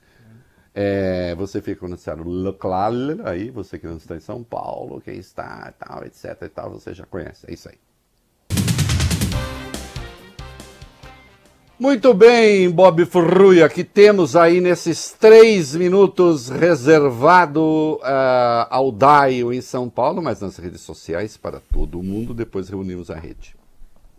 É, 0.74 1.34
você 1.34 1.60
fica 1.60 1.82
no 1.82 1.90
noticiário 1.90 2.22
local, 2.22 2.92
aí 3.24 3.50
você 3.50 3.78
que 3.78 3.86
não 3.86 3.96
está 3.96 4.14
em 4.14 4.20
São 4.20 4.44
Paulo, 4.44 5.00
quem 5.00 5.16
está, 5.16 5.72
tal, 5.78 6.04
etc 6.04 6.36
e 6.42 6.48
tal, 6.48 6.70
você 6.70 6.94
já 6.94 7.04
conhece. 7.06 7.46
É 7.48 7.54
isso 7.54 7.68
aí. 7.68 7.78
Muito 11.80 12.12
bem, 12.12 12.68
Bob 12.70 13.04
Furruia, 13.06 13.68
que 13.68 13.84
temos 13.84 14.34
aí 14.34 14.60
nesses 14.60 15.12
três 15.12 15.76
minutos 15.76 16.48
reservado 16.48 18.00
ah, 18.02 18.66
ao 18.68 18.90
DAIO 18.90 19.52
em 19.52 19.60
São 19.60 19.88
Paulo, 19.88 20.20
mas 20.20 20.40
nas 20.40 20.56
redes 20.56 20.80
sociais 20.80 21.36
para 21.36 21.60
todo 21.72 22.02
mundo. 22.02 22.34
Depois 22.34 22.68
reunimos 22.68 23.10
a 23.10 23.14
rede. 23.14 23.57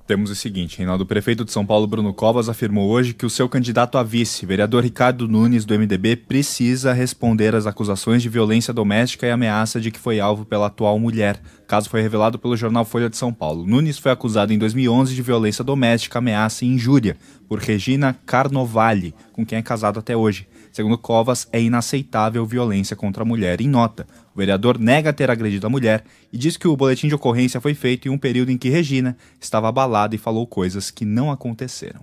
Temos 0.10 0.32
o 0.32 0.36
seguinte, 0.36 0.80
Reinaldo, 0.80 1.04
o 1.04 1.06
prefeito 1.06 1.46
de 1.46 1.52
São 1.52 1.64
Paulo, 1.64 1.86
Bruno 1.86 2.12
Covas, 2.12 2.50
afirmou 2.50 2.90
hoje 2.90 3.14
que 3.14 3.28
o 3.28 3.30
seu 3.30 3.48
candidato 3.48 3.96
a 3.96 4.02
vice, 4.02 4.44
vereador 4.44 4.84
Ricardo 4.84 5.28
Nunes, 5.28 5.66
do 5.66 5.78
MDB, 5.78 6.16
precisa 6.16 6.92
responder 6.94 7.54
às 7.54 7.68
acusações 7.68 8.24
de 8.24 8.28
violência 8.28 8.74
doméstica 8.74 9.28
e 9.28 9.30
ameaça 9.30 9.80
de 9.80 9.92
que 9.92 10.00
foi 10.00 10.20
alvo 10.20 10.46
pela 10.46 10.66
atual 10.66 10.98
mulher. 10.98 11.40
Caso 11.68 11.92
foi 11.92 12.02
revelado 12.02 12.40
pelo 12.40 12.58
jornal 12.58 12.86
Folha 12.86 13.08
de 13.08 13.18
São 13.18 13.32
Paulo. 13.32 13.68
Nunes 13.68 14.00
foi 14.00 14.12
acusado 14.12 14.52
em 14.52 14.58
2011 14.58 15.14
de 15.14 15.22
violência 15.22 15.64
doméstica, 15.64 16.18
ameaça 16.18 16.66
e 16.66 16.70
injúria 16.70 17.16
por 17.48 17.60
Regina 17.60 18.18
Carnovale, 18.26 19.14
com 19.32 19.46
quem 19.46 19.60
é 19.60 19.62
casado 19.62 20.00
até 20.00 20.18
hoje. 20.18 20.48
Segundo 20.72 20.98
Covas, 20.98 21.48
é 21.52 21.62
inaceitável 21.62 22.46
violência 22.48 22.96
contra 22.96 23.22
a 23.22 23.26
mulher. 23.26 23.62
Em 23.62 23.68
nota, 23.68 24.08
o 24.40 24.46
vereador 24.48 24.80
nega 24.80 25.12
ter 25.12 25.30
agredido 25.30 25.68
a 25.68 25.70
mulher 25.70 26.06
e 26.32 26.38
diz 26.38 26.56
que 26.56 26.66
o 26.66 26.78
boletim 26.78 27.10
de 27.10 27.16
ocorrência 27.16 27.60
foi 27.60 27.74
feito 27.74 28.08
em 28.08 28.12
um 28.12 28.18
período 28.18 28.52
em 28.52 28.58
que 28.58 28.70
Regina 28.70 29.18
estava 29.38 29.68
abalada 29.68 30.16
e 30.16 30.18
falou 30.18 30.48
coisas 30.48 30.90
que 30.90 31.04
não 31.04 31.30
aconteceram. 31.30 32.00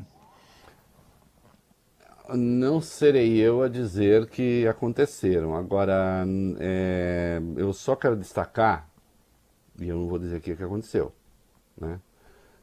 Não 2.29 2.79
serei 2.79 3.39
eu 3.39 3.63
a 3.63 3.69
dizer 3.69 4.27
que 4.27 4.67
aconteceram. 4.67 5.57
Agora, 5.57 6.27
é, 6.59 7.41
eu 7.57 7.73
só 7.73 7.97
quero 7.97 8.17
destacar, 8.17 8.87
e 9.81 9.89
eu 9.89 9.97
não 9.97 10.07
vou 10.07 10.19
dizer 10.19 10.37
aqui 10.37 10.53
o 10.53 10.57
que 10.59 10.63
aconteceu, 10.63 11.15
né? 11.81 11.99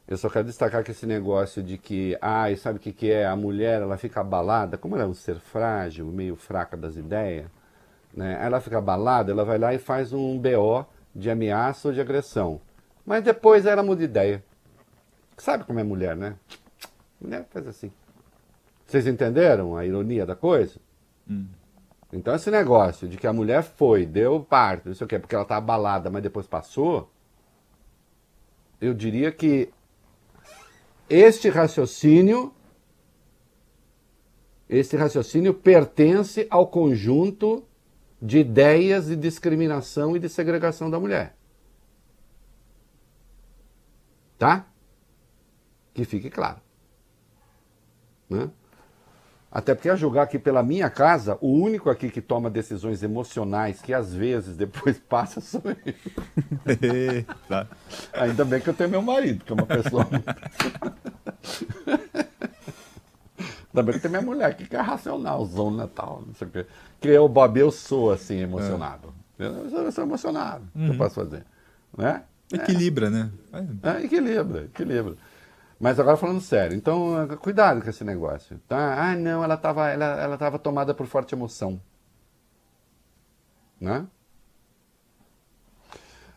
Eu 0.06 0.18
só 0.18 0.28
quero 0.28 0.46
destacar 0.46 0.84
que 0.84 0.90
esse 0.90 1.06
negócio 1.06 1.62
de 1.62 1.78
que, 1.78 2.16
ah, 2.20 2.48
e 2.50 2.56
sabe 2.56 2.78
o 2.78 2.80
que, 2.80 2.92
que 2.92 3.10
é? 3.10 3.26
A 3.26 3.34
mulher, 3.34 3.80
ela 3.80 3.96
fica 3.96 4.20
abalada, 4.20 4.76
como 4.76 4.94
ela 4.94 5.04
é 5.04 5.06
um 5.06 5.14
ser 5.14 5.40
frágil, 5.40 6.06
meio 6.06 6.36
fraca 6.36 6.76
das 6.76 6.94
ideias, 6.96 7.46
né? 8.16 8.38
Ela 8.40 8.60
fica 8.60 8.78
abalada, 8.78 9.32
ela 9.32 9.44
vai 9.44 9.58
lá 9.58 9.74
e 9.74 9.78
faz 9.78 10.12
um 10.12 10.38
BO 10.38 10.86
de 11.14 11.30
ameaça 11.30 11.88
ou 11.88 11.94
de 11.94 12.00
agressão. 12.00 12.60
Mas 13.04 13.22
depois 13.22 13.66
ela 13.66 13.82
muda 13.82 13.98
de 13.98 14.04
ideia. 14.04 14.44
Sabe 15.36 15.64
como 15.64 15.80
é 15.80 15.82
mulher, 15.82 16.16
né? 16.16 16.36
Mulher 17.20 17.46
faz 17.50 17.66
assim. 17.66 17.92
Vocês 18.86 19.06
entenderam 19.06 19.76
a 19.76 19.84
ironia 19.84 20.24
da 20.24 20.36
coisa? 20.36 20.78
Então 22.12 22.34
esse 22.34 22.50
negócio 22.50 23.08
de 23.08 23.16
que 23.16 23.26
a 23.26 23.32
mulher 23.32 23.62
foi, 23.62 24.06
deu 24.06 24.40
parto, 24.40 24.88
não 24.88 24.94
sei 24.94 25.04
o 25.04 25.08
quê, 25.08 25.18
porque 25.18 25.34
ela 25.34 25.44
tá 25.44 25.56
abalada, 25.56 26.10
mas 26.10 26.22
depois 26.22 26.46
passou, 26.46 27.10
eu 28.80 28.94
diria 28.94 29.32
que 29.32 29.70
este 31.08 31.48
raciocínio, 31.48 32.54
este 34.68 34.96
raciocínio 34.96 35.52
pertence 35.54 36.46
ao 36.48 36.66
conjunto 36.66 37.64
de 38.24 38.38
ideias 38.38 39.08
de 39.08 39.16
discriminação 39.16 40.16
e 40.16 40.18
de 40.18 40.30
segregação 40.30 40.90
da 40.90 40.98
mulher. 40.98 41.36
Tá? 44.38 44.64
Que 45.92 46.06
fique 46.06 46.30
claro. 46.30 46.56
Né? 48.30 48.48
Até 49.52 49.74
porque 49.74 49.90
a 49.90 49.94
julgar 49.94 50.22
aqui 50.22 50.38
pela 50.38 50.62
minha 50.62 50.88
casa, 50.88 51.36
o 51.42 51.52
único 51.52 51.90
aqui 51.90 52.08
que 52.08 52.22
toma 52.22 52.48
decisões 52.48 53.02
emocionais, 53.02 53.82
que 53.82 53.92
às 53.92 54.14
vezes 54.14 54.56
depois 54.56 54.98
passa, 55.06 55.42
sou 55.42 55.60
eu. 55.66 55.76
Ainda 58.14 58.44
bem 58.46 58.58
que 58.58 58.70
eu 58.70 58.74
tenho 58.74 58.88
meu 58.88 59.02
marido, 59.02 59.44
que 59.44 59.52
é 59.52 59.54
uma 59.54 59.66
pessoa. 59.66 60.08
Ainda 63.74 63.82
bem 63.82 63.94
que 63.94 64.00
tem 64.00 64.10
minha 64.10 64.22
mulher 64.22 64.48
aqui, 64.50 64.66
que 64.68 64.76
é 64.76 64.80
racional, 64.80 65.44
zona 65.46 65.88
tal, 65.88 66.22
não 66.24 66.34
sei 66.34 66.46
o 66.46 66.50
quê. 66.50 66.66
Que 67.00 67.08
eu, 67.08 67.28
Bob, 67.28 67.58
eu 67.58 67.72
sou 67.72 68.12
assim, 68.12 68.38
emocionado. 68.38 69.12
Eu, 69.36 69.68
sou, 69.68 69.82
eu 69.82 69.92
sou 69.92 70.04
emocionado. 70.04 70.64
O 70.72 70.78
que 70.78 70.90
eu 70.90 70.96
posso 70.96 71.16
fazer? 71.16 71.44
Né? 71.96 72.22
Equilibra, 72.52 73.10
né? 73.10 73.32
É, 73.82 74.04
equilibra, 74.04 74.64
equilibra. 74.64 75.16
Mas 75.80 75.98
agora 75.98 76.16
falando 76.16 76.40
sério, 76.40 76.76
então 76.76 77.26
cuidado 77.40 77.82
com 77.82 77.90
esse 77.90 78.04
negócio, 78.04 78.60
tá? 78.68 79.10
Ah, 79.10 79.16
não, 79.16 79.42
ela 79.42 79.54
estava 79.54 79.88
ela, 79.90 80.04
ela 80.22 80.38
tava 80.38 80.56
tomada 80.56 80.94
por 80.94 81.06
forte 81.06 81.34
emoção. 81.34 81.80
Né? 83.80 84.06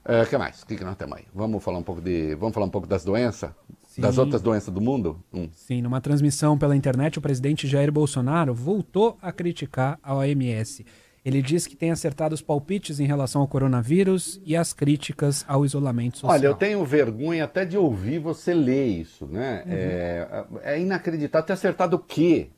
O 0.08 0.26
que 0.26 0.38
mais? 0.38 0.62
O 0.62 0.66
que, 0.66 0.78
que 0.78 0.84
nós 0.84 0.96
temos 0.96 1.18
aí? 1.18 1.26
Vamos 1.34 1.62
falar 1.64 1.80
um 1.80 1.84
pouco 1.84 2.02
de. 2.02 2.34
Vamos 2.36 2.54
falar 2.54 2.66
um 2.66 2.70
pouco 2.70 2.88
das 2.88 3.04
doenças? 3.04 3.52
Das 3.98 4.16
Sim. 4.16 4.22
outras 4.22 4.42
doenças 4.42 4.74
do 4.74 4.80
mundo? 4.80 5.22
Hum. 5.34 5.50
Sim, 5.52 5.82
numa 5.82 6.00
transmissão 6.00 6.58
pela 6.58 6.76
internet, 6.76 7.18
o 7.18 7.22
presidente 7.22 7.68
Jair 7.68 7.92
Bolsonaro 7.92 8.54
voltou 8.54 9.18
a 9.22 9.32
criticar 9.32 10.00
a 10.02 10.16
OMS. 10.16 10.86
Ele 11.26 11.42
diz 11.42 11.68
que 11.68 11.76
tem 11.76 11.92
acertado 11.92 12.34
os 12.34 12.42
palpites 12.42 13.02
em 13.02 13.06
relação 13.06 13.42
ao 13.42 13.48
coronavírus 13.50 14.40
e 14.46 14.56
as 14.56 14.72
críticas 14.72 15.44
ao 15.46 15.66
isolamento 15.66 16.20
social. 16.20 16.40
Olha, 16.40 16.48
eu 16.48 16.56
tenho 16.56 16.86
vergonha 16.86 17.44
até 17.44 17.66
de 17.66 17.78
ouvir 17.78 18.20
você 18.20 18.54
ler 18.54 18.86
isso, 18.86 19.26
né? 19.28 19.62
É, 19.68 20.46
é 20.64 20.80
inacreditável. 20.80 21.46
Ter 21.46 21.52
acertado 21.54 21.98
o 21.98 22.00
quê? 22.00 22.50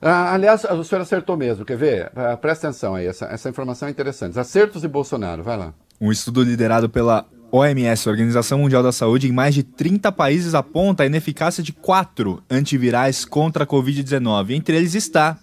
Ah, 0.00 0.32
aliás, 0.32 0.64
o 0.64 0.82
senhor 0.82 1.02
acertou 1.02 1.36
mesmo, 1.36 1.64
quer 1.64 1.76
ver? 1.76 2.10
Ah, 2.16 2.36
presta 2.36 2.68
atenção 2.68 2.94
aí, 2.94 3.06
essa, 3.06 3.26
essa 3.26 3.50
informação 3.50 3.88
é 3.88 3.90
interessante. 3.90 4.38
Acertos 4.38 4.82
de 4.82 4.88
Bolsonaro, 4.88 5.42
vai 5.42 5.56
lá. 5.56 5.74
Um 6.00 6.10
estudo 6.10 6.42
liderado 6.42 6.88
pela 6.88 7.26
OMS, 7.52 8.08
Organização 8.08 8.60
Mundial 8.60 8.82
da 8.82 8.92
Saúde, 8.92 9.28
em 9.28 9.32
mais 9.32 9.54
de 9.54 9.62
30 9.62 10.10
países 10.12 10.54
aponta 10.54 11.02
a 11.02 11.06
ineficácia 11.06 11.62
de 11.62 11.72
quatro 11.72 12.42
antivirais 12.48 13.24
contra 13.24 13.64
a 13.64 13.66
Covid-19. 13.66 14.52
Entre 14.52 14.76
eles 14.76 14.94
está 14.94 15.36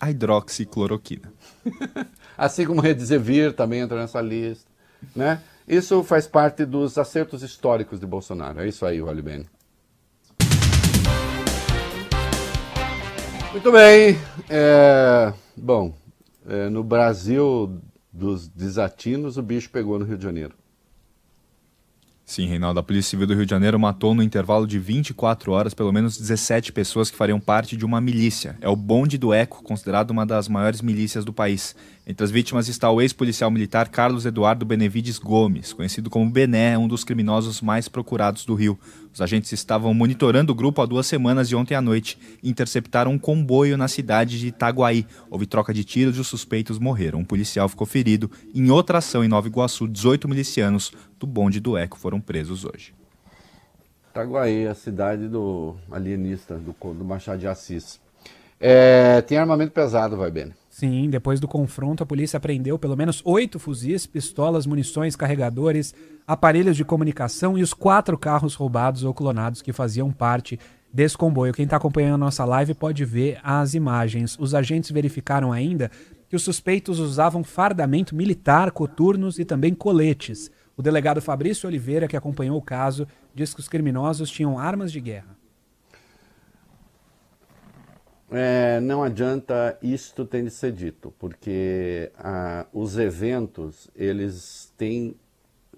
a 0.00 0.10
hidroxicloroquina. 0.10 1.32
Assim 2.38 2.64
como 2.64 2.80
Redizevir 2.80 3.52
também 3.52 3.80
entra 3.80 3.98
nessa 3.98 4.20
lista, 4.20 4.70
né? 5.14 5.40
Isso 5.66 6.02
faz 6.02 6.26
parte 6.26 6.64
dos 6.64 6.96
acertos 6.96 7.42
históricos 7.42 8.00
de 8.00 8.06
Bolsonaro. 8.06 8.60
É 8.60 8.68
isso 8.68 8.86
aí, 8.86 9.02
Olho 9.02 9.22
Muito 13.50 13.72
bem. 13.72 14.18
É, 14.50 15.32
bom, 15.56 15.94
é, 16.46 16.68
no 16.68 16.84
Brasil 16.84 17.80
dos 18.12 18.46
desatinos, 18.46 19.38
o 19.38 19.42
bicho 19.42 19.70
pegou 19.70 19.98
no 19.98 20.04
Rio 20.04 20.18
de 20.18 20.24
Janeiro. 20.24 20.54
Sim, 22.28 22.46
Reinaldo, 22.46 22.78
a 22.78 22.82
Polícia 22.82 23.08
Civil 23.08 23.26
do 23.26 23.34
Rio 23.34 23.46
de 23.46 23.50
Janeiro 23.50 23.78
matou 23.80 24.14
no 24.14 24.22
intervalo 24.22 24.66
de 24.66 24.78
24 24.78 25.50
horas 25.50 25.72
pelo 25.72 25.90
menos 25.90 26.18
17 26.18 26.72
pessoas 26.72 27.10
que 27.10 27.16
fariam 27.16 27.40
parte 27.40 27.74
de 27.74 27.86
uma 27.86 28.02
milícia. 28.02 28.54
É 28.60 28.68
o 28.68 28.76
Bonde 28.76 29.16
do 29.16 29.32
Eco, 29.32 29.62
considerado 29.62 30.10
uma 30.10 30.26
das 30.26 30.46
maiores 30.46 30.82
milícias 30.82 31.24
do 31.24 31.32
país. 31.32 31.74
Entre 32.06 32.22
as 32.22 32.30
vítimas 32.30 32.68
está 32.68 32.90
o 32.90 33.00
ex-policial 33.00 33.50
militar 33.50 33.88
Carlos 33.88 34.26
Eduardo 34.26 34.66
Benevides 34.66 35.18
Gomes, 35.18 35.72
conhecido 35.72 36.10
como 36.10 36.30
Bené, 36.30 36.76
um 36.76 36.86
dos 36.86 37.02
criminosos 37.02 37.62
mais 37.62 37.88
procurados 37.88 38.44
do 38.44 38.54
Rio. 38.54 38.78
Os 39.18 39.22
agentes 39.22 39.50
estavam 39.50 39.92
monitorando 39.92 40.52
o 40.52 40.54
grupo 40.54 40.80
há 40.80 40.86
duas 40.86 41.04
semanas 41.04 41.50
e 41.50 41.56
ontem 41.56 41.74
à 41.74 41.82
noite 41.82 42.16
interceptaram 42.40 43.10
um 43.10 43.18
comboio 43.18 43.76
na 43.76 43.88
cidade 43.88 44.38
de 44.38 44.46
Itaguaí. 44.46 45.04
Houve 45.28 45.44
troca 45.44 45.74
de 45.74 45.82
tiros 45.82 46.16
e 46.16 46.20
os 46.20 46.28
suspeitos 46.28 46.78
morreram. 46.78 47.18
Um 47.18 47.24
policial 47.24 47.68
ficou 47.68 47.84
ferido. 47.84 48.30
Em 48.54 48.70
outra 48.70 48.98
ação 48.98 49.24
em 49.24 49.28
Nova 49.28 49.48
Iguaçu, 49.48 49.88
18 49.88 50.28
milicianos 50.28 50.92
do 51.18 51.26
bonde 51.26 51.58
do 51.58 51.76
Eco 51.76 51.98
foram 51.98 52.20
presos 52.20 52.64
hoje. 52.64 52.94
Itaguaí, 54.12 54.68
a 54.68 54.74
cidade 54.76 55.26
do 55.26 55.74
alienista, 55.90 56.54
do, 56.54 56.72
do 56.94 57.04
Machado 57.04 57.40
de 57.40 57.48
Assis. 57.48 57.98
É, 58.60 59.20
tem 59.22 59.36
armamento 59.36 59.72
pesado, 59.72 60.16
vai 60.16 60.30
bem. 60.30 60.54
Sim, 60.78 61.10
depois 61.10 61.40
do 61.40 61.48
confronto, 61.48 62.04
a 62.04 62.06
polícia 62.06 62.36
apreendeu 62.36 62.78
pelo 62.78 62.96
menos 62.96 63.20
oito 63.24 63.58
fuzis, 63.58 64.06
pistolas, 64.06 64.64
munições, 64.64 65.16
carregadores, 65.16 65.92
aparelhos 66.24 66.76
de 66.76 66.84
comunicação 66.84 67.58
e 67.58 67.62
os 67.62 67.74
quatro 67.74 68.16
carros 68.16 68.54
roubados 68.54 69.02
ou 69.02 69.12
clonados 69.12 69.60
que 69.60 69.72
faziam 69.72 70.12
parte 70.12 70.56
desse 70.94 71.18
comboio. 71.18 71.52
Quem 71.52 71.64
está 71.64 71.78
acompanhando 71.78 72.14
a 72.14 72.18
nossa 72.18 72.44
live 72.44 72.74
pode 72.74 73.04
ver 73.04 73.40
as 73.42 73.74
imagens. 73.74 74.36
Os 74.38 74.54
agentes 74.54 74.92
verificaram 74.92 75.50
ainda 75.50 75.90
que 76.28 76.36
os 76.36 76.44
suspeitos 76.44 77.00
usavam 77.00 77.42
fardamento 77.42 78.14
militar, 78.14 78.70
coturnos 78.70 79.40
e 79.40 79.44
também 79.44 79.74
coletes. 79.74 80.48
O 80.76 80.80
delegado 80.80 81.20
Fabrício 81.20 81.66
Oliveira, 81.66 82.06
que 82.06 82.16
acompanhou 82.16 82.56
o 82.56 82.62
caso, 82.62 83.04
diz 83.34 83.52
que 83.52 83.58
os 83.58 83.68
criminosos 83.68 84.30
tinham 84.30 84.56
armas 84.56 84.92
de 84.92 85.00
guerra. 85.00 85.37
É, 88.30 88.78
não 88.80 89.02
adianta 89.02 89.78
isto 89.82 90.26
tem 90.26 90.44
de 90.44 90.50
ser 90.50 90.72
dito, 90.72 91.14
porque 91.18 92.12
ah, 92.18 92.66
os 92.72 92.98
eventos, 92.98 93.90
eles 93.96 94.72
têm 94.76 95.16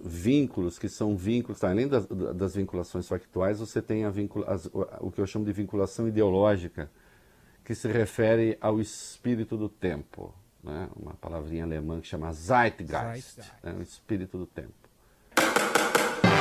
vínculos 0.03 0.79
que 0.79 0.89
são 0.89 1.17
vínculos, 1.17 1.61
tá, 1.61 1.71
além 1.71 1.87
das, 1.87 2.07
das 2.07 2.57
vinculações 2.57 3.07
factuais, 3.07 3.61
você 3.61 3.81
tem 3.81 4.05
a 4.05 4.11
vincula, 4.11 4.47
as, 4.51 4.69
o 5.01 5.11
que 5.11 5.21
eu 5.21 5.27
chamo 5.27 5.45
de 5.45 5.53
vinculação 5.53 6.09
ideológica, 6.09 6.91
que 7.65 7.75
se 7.75 7.87
refere 7.87 8.59
ao 8.61 8.81
espírito 8.81 9.57
do 9.57 9.69
tempo. 9.69 10.35
Né? 10.63 10.89
Uma 10.97 11.15
palavrinha 11.15 11.65
alemã 11.65 12.01
que 12.01 12.07
chama 12.07 12.33
Zeitgeist, 12.33 13.37
Zeitgeist. 13.37 13.53
né? 13.63 13.77
o 13.79 13.83
espírito 13.83 14.39
do 14.39 14.47
tempo. 14.47 14.73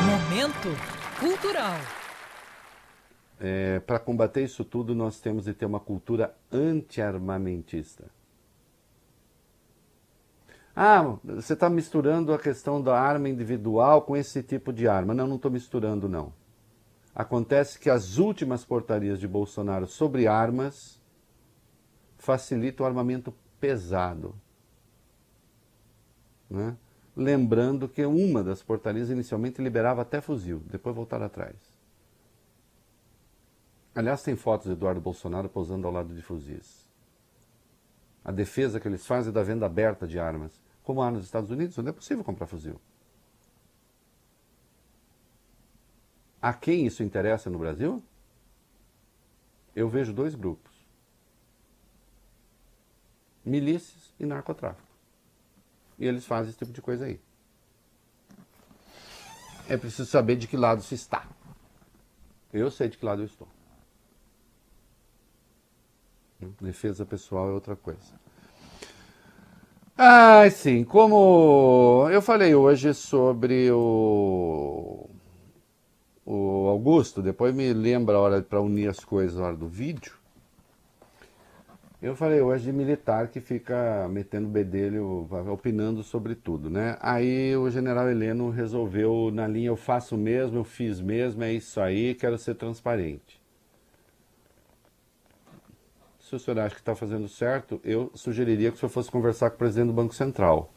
Momento 0.06 0.70
cultural. 1.20 1.78
É, 3.40 3.80
Para 3.80 4.00
combater 4.00 4.44
isso 4.44 4.66
tudo, 4.66 4.94
nós 4.94 5.20
temos 5.20 5.46
de 5.46 5.54
ter 5.54 5.66
uma 5.66 5.80
cultura 5.80 6.36
anti-armamentista. 6.52 8.06
Ah, 10.76 11.18
você 11.24 11.54
está 11.54 11.70
misturando 11.70 12.34
a 12.34 12.40
questão 12.40 12.82
da 12.82 13.00
arma 13.00 13.28
individual 13.28 14.02
com 14.02 14.16
esse 14.16 14.42
tipo 14.42 14.72
de 14.72 14.88
arma. 14.88 15.14
Não, 15.14 15.28
não 15.28 15.36
estou 15.36 15.52
misturando, 15.52 16.08
não. 16.08 16.32
Acontece 17.14 17.78
que 17.80 17.90
as 17.90 18.18
últimas 18.18 18.64
portarias 18.64 19.20
de 19.20 19.28
Bolsonaro 19.28 19.88
sobre 19.88 20.28
armas 20.28 21.02
facilitam 22.18 22.86
o 22.86 22.88
armamento 22.88 23.34
pesado. 23.60 24.36
Né? 26.50 26.78
Lembrando 27.16 27.90
que 27.90 28.06
uma 28.06 28.42
das 28.42 28.64
portarias 28.64 29.10
inicialmente 29.10 29.62
liberava 29.62 30.02
até 30.02 30.22
fuzil, 30.22 30.62
depois 30.70 30.96
voltaram 30.96 31.26
atrás. 31.26 31.56
Aliás, 33.94 34.22
tem 34.22 34.36
fotos 34.36 34.68
de 34.68 34.74
Eduardo 34.74 35.02
Bolsonaro 35.02 35.50
posando 35.50 35.88
ao 35.88 35.94
lado 35.94 36.14
de 36.14 36.22
fuzis. 36.22 36.88
A 38.24 38.32
defesa 38.32 38.80
que 38.80 38.88
eles 38.88 39.06
fazem 39.06 39.34
da 39.34 39.44
venda 39.44 39.66
aberta 39.66 40.08
de 40.08 40.20
armas. 40.20 40.62
Como 40.84 41.02
há 41.02 41.12
nos 41.12 41.26
Estados 41.26 41.50
Unidos, 41.50 41.78
não 41.78 41.90
é 41.90 41.92
possível 41.92 42.24
comprar 42.24 42.48
fuzil. 42.48 42.80
A 46.42 46.54
quem 46.54 46.86
isso 46.86 47.04
interessa 47.04 47.50
no 47.50 47.60
Brasil? 47.60 48.02
Eu 49.76 49.90
vejo 49.90 50.14
dois 50.14 50.36
grupos: 50.36 50.72
milícias 53.44 54.14
e 54.20 54.26
narcotráfico. 54.26 54.88
E 55.98 56.06
eles 56.06 56.26
fazem 56.26 56.50
esse 56.50 56.58
tipo 56.58 56.72
de 56.72 56.82
coisa 56.82 57.06
aí. 57.06 57.20
É 59.68 59.78
preciso 59.78 60.10
saber 60.10 60.38
de 60.38 60.48
que 60.48 60.58
lado 60.58 60.82
se 60.82 60.96
está. 60.96 61.28
Eu 62.52 62.72
sei 62.72 62.90
de 62.90 62.98
que 62.98 63.06
lado 63.06 63.22
eu 63.22 63.26
estou. 63.26 63.48
Defesa 66.62 67.06
pessoal 67.06 67.50
é 67.50 67.52
outra 67.52 67.76
coisa. 67.76 68.14
Ah, 69.98 70.50
sim, 70.50 70.86
como 70.86 72.08
eu 72.10 72.22
falei 72.22 72.56
hoje 72.56 72.94
sobre 72.94 73.70
o, 73.70 75.10
o 76.26 76.68
Augusto, 76.68 77.22
depois 77.22 77.54
me 77.54 77.74
lembra 77.74 78.16
a 78.16 78.20
hora 78.22 78.42
para 78.42 78.62
unir 78.62 78.88
as 78.88 79.02
coisas 79.02 79.38
na 79.38 79.48
hora 79.48 79.58
do 79.58 79.68
vídeo. 79.68 80.14
Eu 82.02 82.16
falei 82.16 82.40
hoje 82.40 82.64
de 82.64 82.72
militar 82.72 83.28
que 83.28 83.42
fica 83.42 84.08
metendo 84.10 84.48
bedelho, 84.48 85.28
opinando 85.52 86.02
sobre 86.02 86.34
tudo, 86.34 86.70
né? 86.70 86.98
Aí 87.02 87.54
o 87.58 87.70
general 87.70 88.10
Heleno 88.10 88.50
resolveu, 88.50 89.30
na 89.34 89.46
linha, 89.46 89.68
eu 89.68 89.76
faço 89.76 90.16
mesmo, 90.16 90.60
eu 90.60 90.64
fiz 90.64 91.02
mesmo, 91.02 91.44
é 91.44 91.52
isso 91.52 91.82
aí, 91.82 92.16
quero 92.16 92.38
ser 92.38 92.56
transparente. 92.56 93.39
Se 96.30 96.36
o 96.36 96.40
senhor 96.40 96.60
acha 96.60 96.76
que 96.76 96.82
está 96.82 96.94
fazendo 96.94 97.28
certo, 97.28 97.82
eu 97.84 98.12
sugeriria 98.14 98.70
que 98.70 98.78
o 98.78 98.80
senhor 98.80 98.92
fosse 98.92 99.10
conversar 99.10 99.50
com 99.50 99.56
o 99.56 99.58
presidente 99.58 99.88
do 99.88 99.94
Banco 99.94 100.14
Central. 100.14 100.72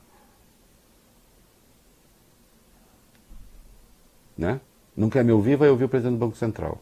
Né? 4.35 4.63
Não 4.97 5.11
quer 5.11 5.23
me 5.23 5.31
ouvir, 5.31 5.57
vai 5.57 5.69
ouvir 5.69 5.85
o 5.85 5.91
presidente 5.91 6.15
do 6.15 6.19
Banco 6.19 6.39
Central. 6.39 6.81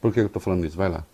Por 0.00 0.12
que 0.12 0.18
eu 0.18 0.26
estou 0.26 0.42
falando 0.42 0.66
isso? 0.66 0.76
Vai 0.76 0.88
lá. 0.88 1.06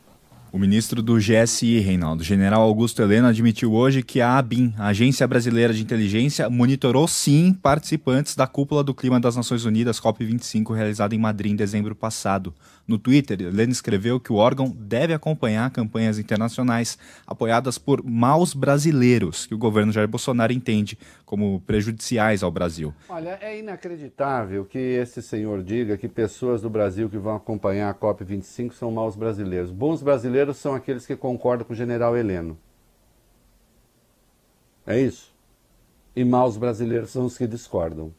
O 0.52 0.58
ministro 0.58 1.02
do 1.02 1.16
GSI, 1.16 1.78
Reinaldo, 1.78 2.22
general 2.22 2.60
Augusto 2.60 3.00
Helena, 3.00 3.30
admitiu 3.30 3.72
hoje 3.72 4.02
que 4.02 4.20
a 4.20 4.36
ABIN, 4.36 4.74
a 4.76 4.88
Agência 4.88 5.26
Brasileira 5.26 5.72
de 5.72 5.82
Inteligência, 5.82 6.50
monitorou 6.50 7.08
sim 7.08 7.54
participantes 7.54 8.36
da 8.36 8.46
cúpula 8.46 8.84
do 8.84 8.94
clima 8.94 9.18
das 9.18 9.34
Nações 9.34 9.64
Unidas, 9.64 9.98
COP25, 9.98 10.74
realizada 10.74 11.14
em 11.14 11.18
Madrid 11.18 11.52
em 11.52 11.56
dezembro 11.56 11.94
passado. 11.94 12.52
No 12.86 12.98
Twitter, 12.98 13.40
Helena 13.40 13.72
escreveu 13.72 14.20
que 14.20 14.30
o 14.30 14.36
órgão 14.36 14.68
deve 14.76 15.14
acompanhar 15.14 15.70
campanhas 15.70 16.18
internacionais 16.18 16.98
apoiadas 17.26 17.78
por 17.78 18.04
maus 18.04 18.52
brasileiros, 18.52 19.46
que 19.46 19.54
o 19.54 19.58
governo 19.58 19.90
Jair 19.90 20.08
Bolsonaro 20.08 20.52
entende 20.52 20.98
como 21.24 21.60
prejudiciais 21.60 22.42
ao 22.42 22.50
Brasil. 22.50 22.92
Olha, 23.08 23.38
é 23.40 23.58
inacreditável 23.58 24.66
que 24.66 24.78
esse 24.78 25.22
senhor 25.22 25.62
diga 25.62 25.96
que 25.96 26.08
pessoas 26.08 26.60
do 26.60 26.68
Brasil 26.68 27.08
que 27.08 27.16
vão 27.16 27.36
acompanhar 27.36 27.88
a 27.88 27.94
COP25 27.94 28.72
são 28.72 28.90
maus 28.90 29.16
brasileiros. 29.16 29.70
Bons 29.70 30.02
brasileiros 30.02 30.41
são 30.56 30.74
aqueles 30.74 31.06
que 31.06 31.16
concordam 31.16 31.66
com 31.66 31.72
o 31.72 31.76
general 31.76 32.16
Heleno. 32.16 32.58
É 34.86 34.98
isso? 34.98 35.32
E 36.14 36.24
maus 36.24 36.56
brasileiros 36.56 37.10
são 37.10 37.24
os 37.24 37.38
que 37.38 37.46
discordam. 37.46 38.12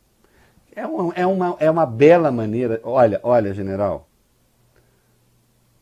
É 0.76 0.86
uma, 0.86 1.14
é 1.14 1.26
uma, 1.26 1.58
é 1.60 1.70
uma 1.70 1.86
bela 1.86 2.32
maneira. 2.32 2.80
Olha, 2.84 3.20
olha, 3.24 3.54
general. 3.54 4.08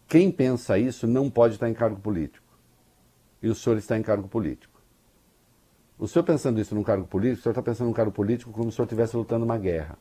Quem 0.08 0.30
pensa 0.30 0.78
isso 0.78 1.08
não 1.08 1.30
pode 1.30 1.54
estar 1.54 1.70
em 1.70 1.74
cargo 1.74 2.00
político. 2.02 2.46
E 3.42 3.48
o 3.48 3.56
senhor 3.56 3.78
está 3.78 3.98
em 3.98 4.04
cargo 4.04 4.28
político. 4.28 4.82
O 5.98 6.08
senhor 6.08 6.26
pensando 6.26 6.60
isso 6.60 6.76
num 6.76 6.84
cargo 6.84 7.08
político, 7.08 7.40
o 7.40 7.44
senhor 7.44 7.52
está 7.52 7.62
pensando 7.62 7.88
num 7.88 7.94
cargo 7.94 8.12
político 8.12 8.52
como 8.52 8.66
se 8.66 8.70
o 8.70 8.72
senhor 8.76 8.86
estivesse 8.86 9.16
lutando 9.16 9.46
uma 9.46 9.58
guerra. 9.58 9.98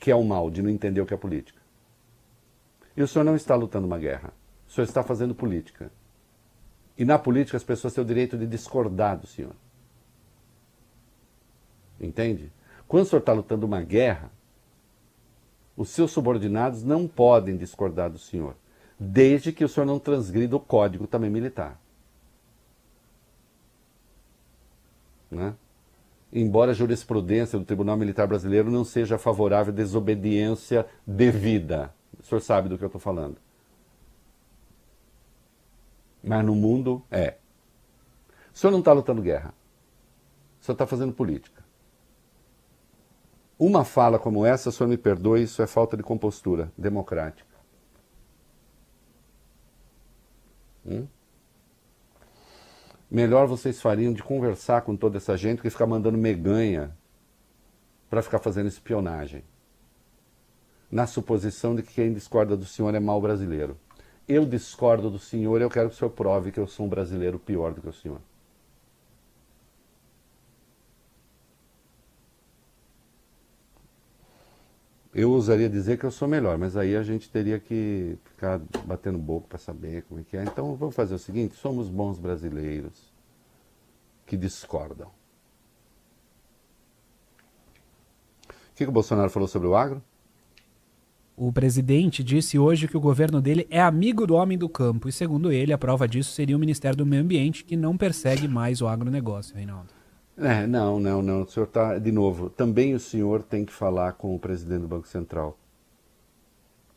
Que 0.00 0.10
é 0.10 0.16
o 0.16 0.24
mal 0.24 0.50
de 0.50 0.62
não 0.62 0.70
entender 0.70 1.00
o 1.00 1.06
que 1.06 1.14
é 1.14 1.16
política. 1.16 1.63
E 2.96 3.02
o 3.02 3.08
senhor 3.08 3.24
não 3.24 3.34
está 3.34 3.54
lutando 3.54 3.86
uma 3.86 3.98
guerra. 3.98 4.32
O 4.68 4.70
senhor 4.70 4.84
está 4.84 5.02
fazendo 5.02 5.34
política. 5.34 5.90
E 6.96 7.04
na 7.04 7.18
política 7.18 7.56
as 7.56 7.64
pessoas 7.64 7.92
têm 7.92 8.02
o 8.02 8.06
direito 8.06 8.38
de 8.38 8.46
discordar 8.46 9.18
do 9.18 9.26
senhor. 9.26 9.54
Entende? 12.00 12.52
Quando 12.86 13.04
o 13.04 13.06
senhor 13.06 13.20
está 13.20 13.32
lutando 13.32 13.66
uma 13.66 13.82
guerra, 13.82 14.30
os 15.76 15.88
seus 15.88 16.12
subordinados 16.12 16.82
não 16.82 17.08
podem 17.08 17.56
discordar 17.56 18.10
do 18.10 18.18
senhor, 18.18 18.56
desde 18.98 19.52
que 19.52 19.64
o 19.64 19.68
senhor 19.68 19.86
não 19.86 19.98
transgrida 19.98 20.54
o 20.54 20.60
código 20.60 21.06
também 21.06 21.30
militar. 21.30 21.80
Né? 25.30 25.54
Embora 26.32 26.70
a 26.70 26.74
jurisprudência 26.74 27.58
do 27.58 27.64
Tribunal 27.64 27.96
Militar 27.96 28.26
Brasileiro 28.26 28.70
não 28.70 28.84
seja 28.84 29.18
favorável 29.18 29.72
à 29.72 29.76
desobediência 29.76 30.86
devida. 31.06 31.92
O 32.20 32.22
senhor 32.24 32.40
sabe 32.40 32.68
do 32.68 32.78
que 32.78 32.84
eu 32.84 32.88
estou 32.88 33.00
falando. 33.00 33.36
Mas 36.22 36.44
no 36.44 36.54
mundo 36.54 37.02
é. 37.10 37.36
O 38.52 38.58
senhor 38.58 38.70
não 38.70 38.78
está 38.78 38.92
lutando 38.92 39.20
guerra. 39.20 39.54
O 40.60 40.64
senhor 40.64 40.74
está 40.74 40.86
fazendo 40.86 41.12
política. 41.12 41.62
Uma 43.58 43.84
fala 43.84 44.18
como 44.18 44.44
essa, 44.44 44.68
o 44.68 44.72
senhor 44.72 44.88
me 44.88 44.96
perdoe, 44.96 45.42
isso 45.42 45.62
é 45.62 45.66
falta 45.66 45.96
de 45.96 46.02
compostura 46.02 46.72
democrática. 46.76 47.54
Hum? 50.86 51.06
Melhor 53.10 53.46
vocês 53.46 53.80
fariam 53.80 54.12
de 54.12 54.22
conversar 54.22 54.82
com 54.82 54.96
toda 54.96 55.18
essa 55.18 55.36
gente 55.36 55.62
que 55.62 55.70
ficar 55.70 55.86
mandando 55.86 56.18
meganha 56.18 56.96
para 58.10 58.22
ficar 58.22 58.38
fazendo 58.38 58.66
espionagem. 58.66 59.44
Na 60.94 61.08
suposição 61.08 61.74
de 61.74 61.82
que 61.82 61.92
quem 61.92 62.12
discorda 62.12 62.56
do 62.56 62.64
senhor 62.64 62.94
é 62.94 63.00
mal 63.00 63.20
brasileiro. 63.20 63.76
Eu 64.28 64.46
discordo 64.46 65.10
do 65.10 65.18
senhor 65.18 65.60
e 65.60 65.64
eu 65.64 65.68
quero 65.68 65.88
que 65.88 65.96
o 65.96 65.98
senhor 65.98 66.10
prove 66.12 66.52
que 66.52 66.60
eu 66.60 66.68
sou 66.68 66.86
um 66.86 66.88
brasileiro 66.88 67.36
pior 67.36 67.74
do 67.74 67.80
que 67.80 67.88
o 67.88 67.92
senhor. 67.92 68.20
Eu 75.12 75.32
ousaria 75.32 75.68
dizer 75.68 75.98
que 75.98 76.04
eu 76.06 76.12
sou 76.12 76.28
melhor, 76.28 76.56
mas 76.58 76.76
aí 76.76 76.94
a 76.94 77.02
gente 77.02 77.28
teria 77.28 77.58
que 77.58 78.16
ficar 78.26 78.60
batendo 78.84 79.18
boca 79.18 79.48
para 79.48 79.58
saber 79.58 80.04
como 80.04 80.20
é 80.20 80.22
que 80.22 80.36
é. 80.36 80.44
Então 80.44 80.76
vamos 80.76 80.94
fazer 80.94 81.16
o 81.16 81.18
seguinte: 81.18 81.56
somos 81.56 81.88
bons 81.88 82.20
brasileiros 82.20 83.12
que 84.24 84.36
discordam. 84.36 85.08
O 88.48 88.76
que 88.76 88.84
o 88.84 88.92
Bolsonaro 88.92 89.28
falou 89.28 89.48
sobre 89.48 89.66
o 89.66 89.74
agro? 89.74 90.00
O 91.36 91.52
presidente 91.52 92.22
disse 92.22 92.58
hoje 92.58 92.86
que 92.86 92.96
o 92.96 93.00
governo 93.00 93.40
dele 93.40 93.66
é 93.68 93.80
amigo 93.80 94.24
do 94.24 94.34
homem 94.34 94.56
do 94.56 94.68
campo 94.68 95.08
e, 95.08 95.12
segundo 95.12 95.50
ele, 95.50 95.72
a 95.72 95.78
prova 95.78 96.06
disso 96.06 96.30
seria 96.30 96.56
o 96.56 96.60
Ministério 96.60 96.96
do 96.96 97.04
Meio 97.04 97.22
Ambiente, 97.22 97.64
que 97.64 97.76
não 97.76 97.96
persegue 97.96 98.46
mais 98.46 98.80
o 98.80 98.86
agronegócio, 98.86 99.56
Reinaldo. 99.56 99.88
É, 100.36 100.64
não, 100.64 101.00
não, 101.00 101.20
não. 101.20 101.42
O 101.42 101.48
senhor 101.48 101.66
está, 101.66 101.98
de 101.98 102.12
novo, 102.12 102.48
também 102.50 102.94
o 102.94 103.00
senhor 103.00 103.42
tem 103.42 103.64
que 103.64 103.72
falar 103.72 104.12
com 104.12 104.34
o 104.34 104.38
presidente 104.38 104.82
do 104.82 104.88
Banco 104.88 105.08
Central. 105.08 105.58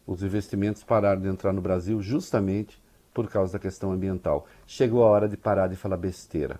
Os 0.05 0.21
investimentos 0.21 0.83
pararam 0.83 1.19
de 1.19 1.27
entrar 1.27 1.51
no 1.51 1.61
Brasil 1.61 1.99
justamente 2.01 2.79
por 3.15 3.27
causa 3.27 3.53
da 3.53 3.59
questão 3.59 3.91
ambiental. 3.91 4.45
Chegou 4.67 5.03
a 5.03 5.07
hora 5.07 5.27
de 5.27 5.35
parar 5.35 5.67
de 5.67 5.75
falar 5.75 5.97
besteira. 5.97 6.59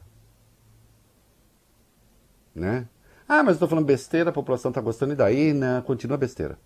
Né? 2.56 2.88
Ah, 3.30 3.44
mas 3.44 3.54
estou 3.54 3.68
falando 3.68 3.86
besteira, 3.86 4.32
a 4.32 4.34
população 4.34 4.70
está 4.70 4.82
gostando, 4.82 5.14
e 5.14 5.16
daí? 5.16 5.54
Não, 5.54 5.80
continua 5.84 6.18
besteira. 6.18 6.58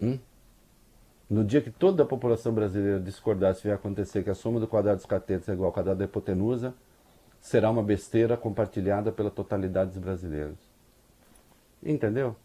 Hum? 0.00 0.18
No 1.28 1.42
dia 1.44 1.60
que 1.60 1.70
toda 1.70 2.02
a 2.04 2.06
população 2.06 2.52
brasileira 2.52 3.00
discordar 3.00 3.54
se 3.54 3.64
vai 3.66 3.72
acontecer 3.74 4.22
que 4.22 4.30
a 4.30 4.34
soma 4.34 4.60
do 4.60 4.68
quadrado 4.68 4.98
dos 4.98 5.06
catetos 5.06 5.48
é 5.48 5.52
igual 5.52 5.66
ao 5.68 5.72
quadrado 5.72 5.98
da 5.98 6.04
hipotenusa, 6.04 6.72
será 7.40 7.70
uma 7.70 7.82
besteira 7.82 8.36
compartilhada 8.36 9.10
pela 9.10 9.30
totalidade 9.30 9.90
dos 9.90 9.98
brasileiros. 9.98 10.58
Entendeu? 11.82 12.36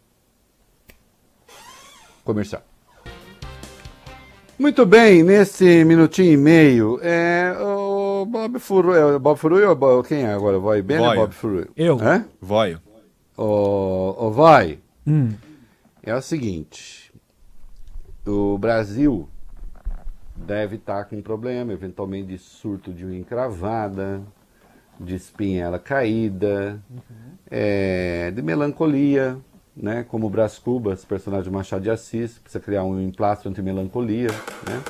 Comercial. 2.24 2.62
Muito 4.58 4.86
bem, 4.86 5.22
nesse 5.24 5.84
minutinho 5.84 6.32
e 6.32 6.36
meio, 6.36 7.00
é, 7.02 7.52
o 7.60 8.24
Bob 8.26 8.58
Furu, 8.60 8.94
é 8.94 9.16
o 9.16 9.18
Bob 9.18 9.36
Furu 9.36 9.68
ou 9.68 9.74
Bob, 9.74 10.06
quem 10.06 10.22
é 10.22 10.32
agora? 10.32 10.58
Vai 10.58 10.82
bem 10.82 11.00
ou 11.00 11.14
Bob 11.16 11.32
Furu? 11.34 11.68
Eu. 11.76 11.98
É? 12.00 12.24
Voio. 12.40 12.80
O, 13.36 14.26
o 14.26 14.30
Vai, 14.30 14.78
Hum. 15.06 15.32
é 16.02 16.14
o 16.14 16.20
seguinte, 16.22 17.11
o 18.26 18.56
Brasil 18.58 19.28
deve 20.34 20.76
estar 20.76 21.04
com 21.04 21.16
um 21.16 21.22
problema, 21.22 21.72
eventualmente 21.72 22.28
de 22.28 22.38
surto 22.38 22.92
de 22.92 23.04
unha 23.04 23.18
encravada, 23.18 24.22
de 24.98 25.14
espinhela 25.14 25.78
caída, 25.78 26.82
é, 27.50 28.30
de 28.30 28.42
melancolia, 28.42 29.38
né? 29.76 30.04
Como 30.04 30.26
o 30.26 30.30
Brás 30.30 30.58
Cubas, 30.58 31.04
personagem 31.04 31.50
do 31.50 31.54
Machado 31.54 31.82
de 31.82 31.90
Assis, 31.90 32.38
precisa 32.38 32.62
criar 32.62 32.84
um 32.84 33.00
emplastro 33.00 33.50
anti-melancolia, 33.50 34.28
né? 34.66 34.82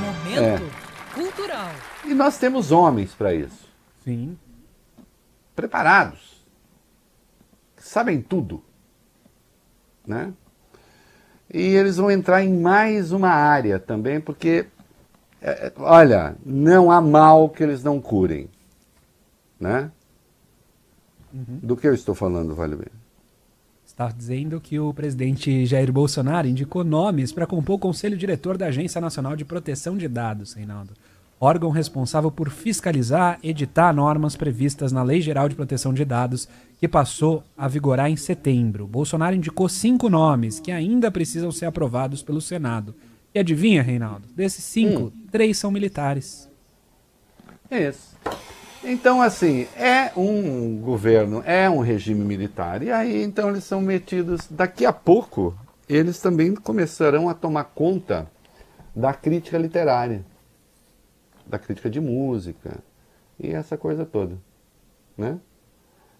Momento 0.00 0.70
cultural. 1.14 1.70
E 2.04 2.14
nós 2.14 2.38
temos 2.38 2.70
homens 2.70 3.14
para 3.14 3.32
isso, 3.32 3.68
Sim. 4.02 4.36
preparados, 5.54 6.44
que 7.76 7.82
sabem 7.82 8.20
tudo, 8.20 8.62
né? 10.06 10.32
E 11.54 11.62
eles 11.76 11.98
vão 11.98 12.10
entrar 12.10 12.42
em 12.42 12.52
mais 12.52 13.12
uma 13.12 13.28
área 13.28 13.78
também, 13.78 14.20
porque, 14.20 14.66
é, 15.40 15.68
é, 15.68 15.72
olha, 15.76 16.34
não 16.44 16.90
há 16.90 17.00
mal 17.00 17.48
que 17.48 17.62
eles 17.62 17.84
não 17.84 18.00
curem, 18.00 18.50
né? 19.60 19.88
Do 21.32 21.76
que 21.76 21.86
eu 21.86 21.94
estou 21.94 22.12
falando, 22.12 22.56
Vale 22.56 22.74
Bem? 22.74 22.88
Está 23.86 24.08
dizendo 24.08 24.60
que 24.60 24.80
o 24.80 24.92
presidente 24.92 25.64
Jair 25.64 25.92
Bolsonaro 25.92 26.48
indicou 26.48 26.82
nomes 26.82 27.30
para 27.30 27.46
compor 27.46 27.76
o 27.76 27.78
conselho 27.78 28.16
diretor 28.16 28.58
da 28.58 28.66
Agência 28.66 29.00
Nacional 29.00 29.36
de 29.36 29.44
Proteção 29.44 29.96
de 29.96 30.08
Dados, 30.08 30.54
Reinaldo. 30.54 30.92
Órgão 31.44 31.68
responsável 31.68 32.30
por 32.30 32.48
fiscalizar, 32.48 33.38
editar 33.42 33.92
normas 33.92 34.34
previstas 34.34 34.92
na 34.92 35.02
Lei 35.02 35.20
Geral 35.20 35.46
de 35.46 35.54
Proteção 35.54 35.92
de 35.92 36.02
Dados, 36.02 36.48
que 36.78 36.88
passou 36.88 37.44
a 37.54 37.68
vigorar 37.68 38.10
em 38.10 38.16
setembro. 38.16 38.86
Bolsonaro 38.86 39.36
indicou 39.36 39.68
cinco 39.68 40.08
nomes 40.08 40.58
que 40.58 40.72
ainda 40.72 41.10
precisam 41.10 41.52
ser 41.52 41.66
aprovados 41.66 42.22
pelo 42.22 42.40
Senado. 42.40 42.94
E 43.34 43.38
adivinha, 43.38 43.82
Reinaldo? 43.82 44.26
Desses 44.34 44.64
cinco, 44.64 45.12
três 45.30 45.58
são 45.58 45.70
militares. 45.70 46.48
Isso. 47.70 48.16
Então, 48.82 49.20
assim, 49.20 49.66
é 49.76 50.12
um 50.16 50.78
governo, 50.78 51.42
é 51.44 51.68
um 51.68 51.80
regime 51.80 52.24
militar. 52.24 52.82
E 52.82 52.90
aí, 52.90 53.22
então, 53.22 53.50
eles 53.50 53.64
são 53.64 53.82
metidos. 53.82 54.48
Daqui 54.50 54.86
a 54.86 54.94
pouco, 54.94 55.54
eles 55.86 56.18
também 56.20 56.54
começarão 56.54 57.28
a 57.28 57.34
tomar 57.34 57.64
conta 57.64 58.30
da 58.96 59.12
crítica 59.12 59.58
literária, 59.58 60.24
da 61.46 61.58
crítica 61.58 61.90
de 61.90 62.00
música 62.00 62.82
e 63.38 63.50
essa 63.50 63.76
coisa 63.76 64.04
toda. 64.04 64.38
Né? 65.16 65.38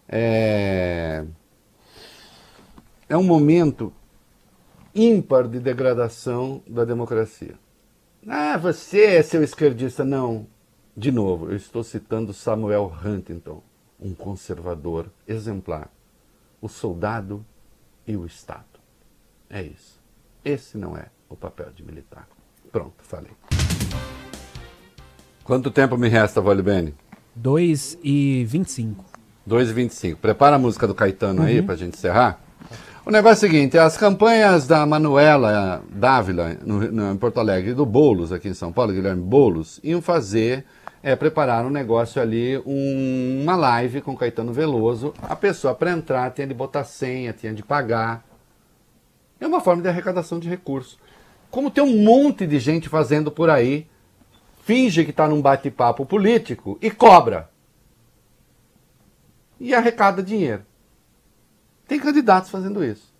É, 0.08 1.24
é 3.08 3.16
um 3.16 3.22
momento 3.22 3.92
ímpar 4.94 5.48
de 5.48 5.58
degradação 5.58 6.62
da 6.66 6.84
democracia. 6.84 7.54
Ah, 8.26 8.56
você 8.56 9.16
é 9.16 9.22
seu 9.22 9.42
esquerdista. 9.42 10.04
Não. 10.04 10.46
De 10.96 11.10
novo, 11.10 11.50
eu 11.50 11.56
estou 11.56 11.82
citando 11.82 12.32
Samuel 12.32 12.92
Huntington, 13.04 13.62
um 14.00 14.14
conservador 14.14 15.10
exemplar. 15.26 15.90
O 16.60 16.68
soldado 16.68 17.44
e 18.06 18.16
o 18.16 18.24
Estado. 18.24 18.64
É 19.50 19.62
isso. 19.62 20.00
Esse 20.44 20.78
não 20.78 20.96
é 20.96 21.06
o 21.28 21.36
papel 21.36 21.70
de 21.72 21.82
militar. 21.82 22.28
Pronto, 22.70 23.02
falei. 23.02 23.32
Quanto 25.44 25.70
tempo 25.70 25.98
me 25.98 26.08
resta, 26.08 26.40
Bene? 26.40 26.94
2 27.36 27.98
e 28.02 28.46
25. 28.48 29.04
2 29.44 29.68
e 29.68 29.72
25. 29.74 30.18
Prepara 30.18 30.56
a 30.56 30.58
música 30.58 30.86
do 30.86 30.94
Caetano 30.94 31.42
uhum. 31.42 31.46
aí 31.46 31.60
para 31.60 31.74
a 31.74 31.76
gente 31.76 31.98
encerrar. 31.98 32.40
O 33.04 33.10
negócio 33.10 33.44
é 33.44 33.48
o 33.48 33.50
seguinte, 33.50 33.76
as 33.76 33.98
campanhas 33.98 34.66
da 34.66 34.86
Manuela 34.86 35.82
Dávila, 35.90 36.56
no, 36.64 36.90
no, 36.90 37.12
em 37.12 37.16
Porto 37.18 37.38
Alegre, 37.38 37.72
e 37.72 37.74
do 37.74 37.84
Boulos, 37.84 38.32
aqui 38.32 38.48
em 38.48 38.54
São 38.54 38.72
Paulo, 38.72 38.94
Guilherme 38.94 39.20
Boulos, 39.20 39.78
iam 39.84 40.00
fazer, 40.00 40.64
é, 41.02 41.14
preparar 41.14 41.66
um 41.66 41.70
negócio 41.70 42.22
ali, 42.22 42.56
um, 42.64 43.42
uma 43.42 43.54
live 43.54 44.00
com 44.00 44.16
Caetano 44.16 44.54
Veloso. 44.54 45.12
A 45.20 45.36
pessoa, 45.36 45.74
para 45.74 45.92
entrar, 45.92 46.30
tinha 46.30 46.46
de 46.46 46.54
botar 46.54 46.84
senha, 46.84 47.34
tinha 47.34 47.52
de 47.52 47.62
pagar. 47.62 48.24
É 49.38 49.46
uma 49.46 49.60
forma 49.60 49.82
de 49.82 49.88
arrecadação 49.88 50.38
de 50.38 50.48
recursos. 50.48 50.98
Como 51.50 51.70
tem 51.70 51.84
um 51.84 52.02
monte 52.02 52.46
de 52.46 52.58
gente 52.58 52.88
fazendo 52.88 53.30
por 53.30 53.50
aí, 53.50 53.86
finge 54.64 55.04
que 55.04 55.10
está 55.10 55.28
num 55.28 55.42
bate-papo 55.42 56.06
político 56.06 56.78
e 56.80 56.90
cobra. 56.90 57.50
E 59.60 59.74
arrecada 59.74 60.22
dinheiro. 60.22 60.64
Tem 61.86 62.00
candidatos 62.00 62.50
fazendo 62.50 62.82
isso. 62.82 63.12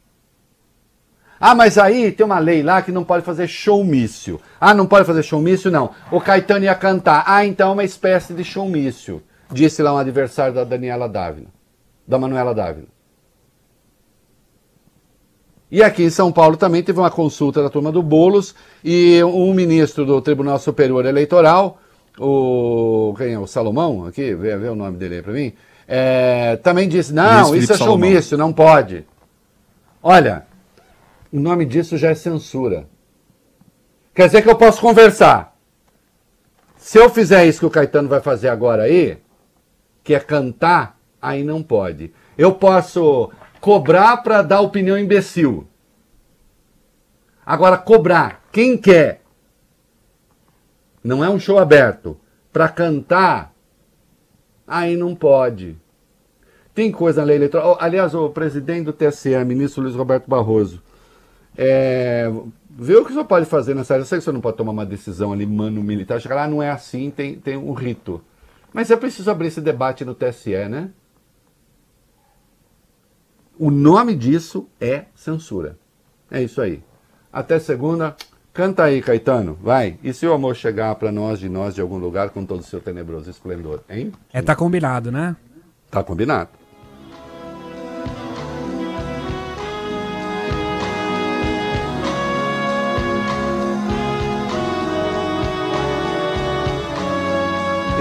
Ah, 1.39 1.55
mas 1.55 1.77
aí 1.77 2.11
tem 2.11 2.25
uma 2.25 2.39
lei 2.39 2.63
lá 2.63 2.81
que 2.81 2.91
não 2.91 3.05
pode 3.05 3.25
fazer 3.25 3.47
showmício. 3.47 4.41
Ah, 4.59 4.73
não 4.73 4.87
pode 4.87 5.07
fazer 5.07 5.23
showmício? 5.23 5.71
Não. 5.71 5.91
O 6.11 6.21
Caetano 6.21 6.65
ia 6.65 6.75
cantar. 6.75 7.25
Ah, 7.27 7.45
então 7.45 7.71
é 7.71 7.73
uma 7.73 7.85
espécie 7.85 8.33
de 8.33 8.43
showmício. 8.43 9.23
Disse 9.53 9.83
lá 9.83 9.93
um 9.93 9.99
adversário 9.99 10.55
da 10.55 10.65
Daniela 10.65 11.09
Dávila. 11.09 11.49
Da 12.09 12.19
Manuela 12.19 12.55
Dávila. 12.55 12.94
E 15.75 15.83
aqui 15.83 16.05
em 16.05 16.11
São 16.11 16.31
Paulo 16.31 16.57
também 16.57 16.85
teve 16.85 17.01
uma 17.01 17.11
consulta 17.11 17.61
da 17.61 17.69
turma 17.69 17.91
do 17.91 18.01
Bolos 18.01 18.55
e 18.85 19.21
um 19.25 19.53
ministro 19.53 20.07
do 20.07 20.23
Tribunal 20.23 20.57
Superior 20.57 21.05
Eleitoral, 21.05 21.81
o, 22.17 23.13
quem 23.19 23.33
é, 23.33 23.39
o 23.41 23.45
Salomão, 23.45 24.07
aqui, 24.07 24.37
vê, 24.37 24.57
vê 24.57 24.69
o 24.69 24.77
nome 24.77 24.97
dele 24.97 25.17
aí 25.17 25.23
para 25.23 25.33
mim, 25.33 25.53
é, 25.89 26.55
também 26.63 26.89
disse, 26.89 27.13
não, 27.13 27.57
isso 27.57 27.73
é 27.73 27.77
showmício, 27.77 28.39
não 28.39 28.53
pode. 28.53 29.05
Olha, 30.01 30.47
o 31.33 31.41
nome 31.41 31.65
disso 31.65 31.99
já 31.99 32.11
é 32.11 32.15
censura. 32.15 32.87
Quer 34.15 34.27
dizer 34.27 34.43
que 34.43 34.49
eu 34.49 34.55
posso 34.55 34.81
conversar. 34.81 35.57
Se 36.77 36.99
eu 36.99 37.11
fizer 37.11 37.47
isso 37.47 37.59
que 37.59 37.67
o 37.67 37.71
Caetano 37.71 38.09
vai 38.09 38.21
fazer 38.21 38.49
agora 38.49 38.85
aí, 38.85 39.19
que 40.05 40.15
é 40.15 40.21
cantar, 40.21 40.97
aí 41.21 41.43
não 41.43 41.65
pode. 41.65 42.13
Eu 42.39 42.53
posso 42.53 43.29
cobrar 43.65 44.19
para 44.19 44.43
dar 44.43 44.61
opinião 44.61 44.99
imbecil. 44.99 45.67
Agora, 47.47 47.79
cobrar, 47.79 48.45
quem 48.53 48.77
quer, 48.77 49.23
não 51.03 51.25
é 51.25 51.31
um 51.31 51.41
show 51.41 51.59
aberto, 51.59 52.21
para 52.53 52.69
cantar, 52.69 53.55
Aí 54.67 54.97
não 54.97 55.15
pode. 55.15 55.77
Tem 56.75 56.91
coisa 56.91 57.21
na 57.21 57.27
lei 57.27 57.37
eleitoral. 57.37 57.77
Aliás, 57.81 58.15
o 58.15 58.31
presidente 58.31 58.87
do 58.87 58.93
TSE, 58.93 59.45
ministro 59.45 59.83
Luiz 59.83 59.95
Roberto 59.95 60.29
Barroso, 60.29 60.83
é, 61.57 62.31
vê 62.71 62.97
o 62.97 63.05
que 63.05 63.11
o 63.11 63.13
senhor 63.13 63.27
pode 63.27 63.47
fazer 63.47 63.75
nessa 63.75 63.95
área. 63.95 64.03
Eu 64.03 64.07
sei 64.07 64.19
que 64.19 64.23
o 64.23 64.25
senhor 64.25 64.35
não 64.35 64.41
pode 64.41 64.57
tomar 64.57 64.73
uma 64.73 64.87
decisão 64.87 65.33
ali, 65.33 65.47
mano, 65.47 65.83
militar. 65.83 66.21
Chegar 66.21 66.35
lá, 66.35 66.49
não 66.49 66.63
é 66.63 66.71
assim, 66.71 67.11
tem, 67.11 67.37
tem 67.37 67.57
um 67.57 67.73
rito. 67.73 68.23
Mas 68.73 68.91
é 68.91 68.97
preciso 68.97 69.31
abrir 69.31 69.49
esse 69.49 69.61
debate 69.61 70.05
no 70.05 70.15
TSE, 70.15 70.69
né? 70.69 70.91
O 73.59 73.71
nome 73.71 74.17
disso 74.17 74.69
é 74.81 75.05
censura. 75.15 75.79
É 76.31 76.43
isso 76.43 76.61
aí. 76.61 76.83
Até 77.33 77.59
segunda. 77.59 78.17
Canta 78.53 78.85
aí, 78.85 79.01
Caetano, 79.01 79.59
vai. 79.61 79.99
E 80.03 80.13
se 80.13 80.27
o 80.27 80.33
amor 80.33 80.55
chegar 80.55 80.95
para 80.97 81.11
nós, 81.11 81.39
de 81.39 81.49
nós, 81.49 81.75
de 81.75 81.81
algum 81.81 81.99
lugar, 81.99 82.31
com 82.31 82.45
todo 82.45 82.61
o 82.61 82.65
seu 82.65 82.81
tenebroso 82.81 83.29
esplendor, 83.31 83.81
hein? 83.89 84.13
É, 84.33 84.41
tá 84.43 84.55
combinado, 84.55 85.11
né? 85.11 85.37
Tá 85.91 86.03
combinado. 86.03 86.51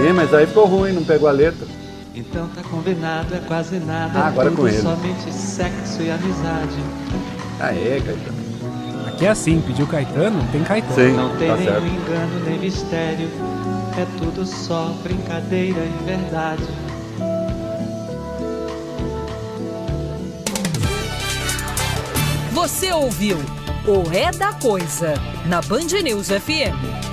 Ih, 0.08 0.14
mas 0.14 0.34
aí 0.34 0.46
ficou 0.46 0.66
ruim, 0.66 0.92
não 0.92 1.04
pegou 1.04 1.30
a 1.30 1.32
letra. 1.32 1.73
Então 2.16 2.48
tá 2.50 2.62
combinado, 2.64 3.34
é 3.34 3.40
quase 3.40 3.80
nada. 3.80 4.20
Ah, 4.20 4.28
agora 4.28 4.50
é 4.50 4.52
com 4.56 4.68
ele. 4.68 4.82
Somente 4.82 5.32
sexo 5.34 6.02
e 6.02 6.12
amizade. 6.12 6.78
Aê, 7.60 8.02
Caetano. 8.02 8.44
Aqui 9.08 9.26
é 9.26 9.30
assim, 9.30 9.62
pediu 9.62 9.88
Caetano, 9.88 10.48
tem 10.52 10.64
Caetano. 10.64 10.96
Sim, 10.96 11.14
Não 11.16 11.36
tem 11.38 11.48
tá 11.50 11.56
nenhum 11.58 11.72
certo. 11.72 11.88
engano, 11.88 12.46
nem 12.46 12.60
mistério. 12.60 13.30
É 13.98 14.06
tudo 14.18 14.46
só 14.46 14.92
brincadeira 15.04 15.80
e 15.82 16.04
verdade. 16.06 16.64
Você 22.52 22.92
ouviu 22.92 23.38
o 23.86 24.12
É 24.16 24.32
da 24.32 24.54
Coisa 24.54 25.14
na 25.46 25.62
Band 25.62 25.88
News 26.04 26.28
FM. 26.30 27.13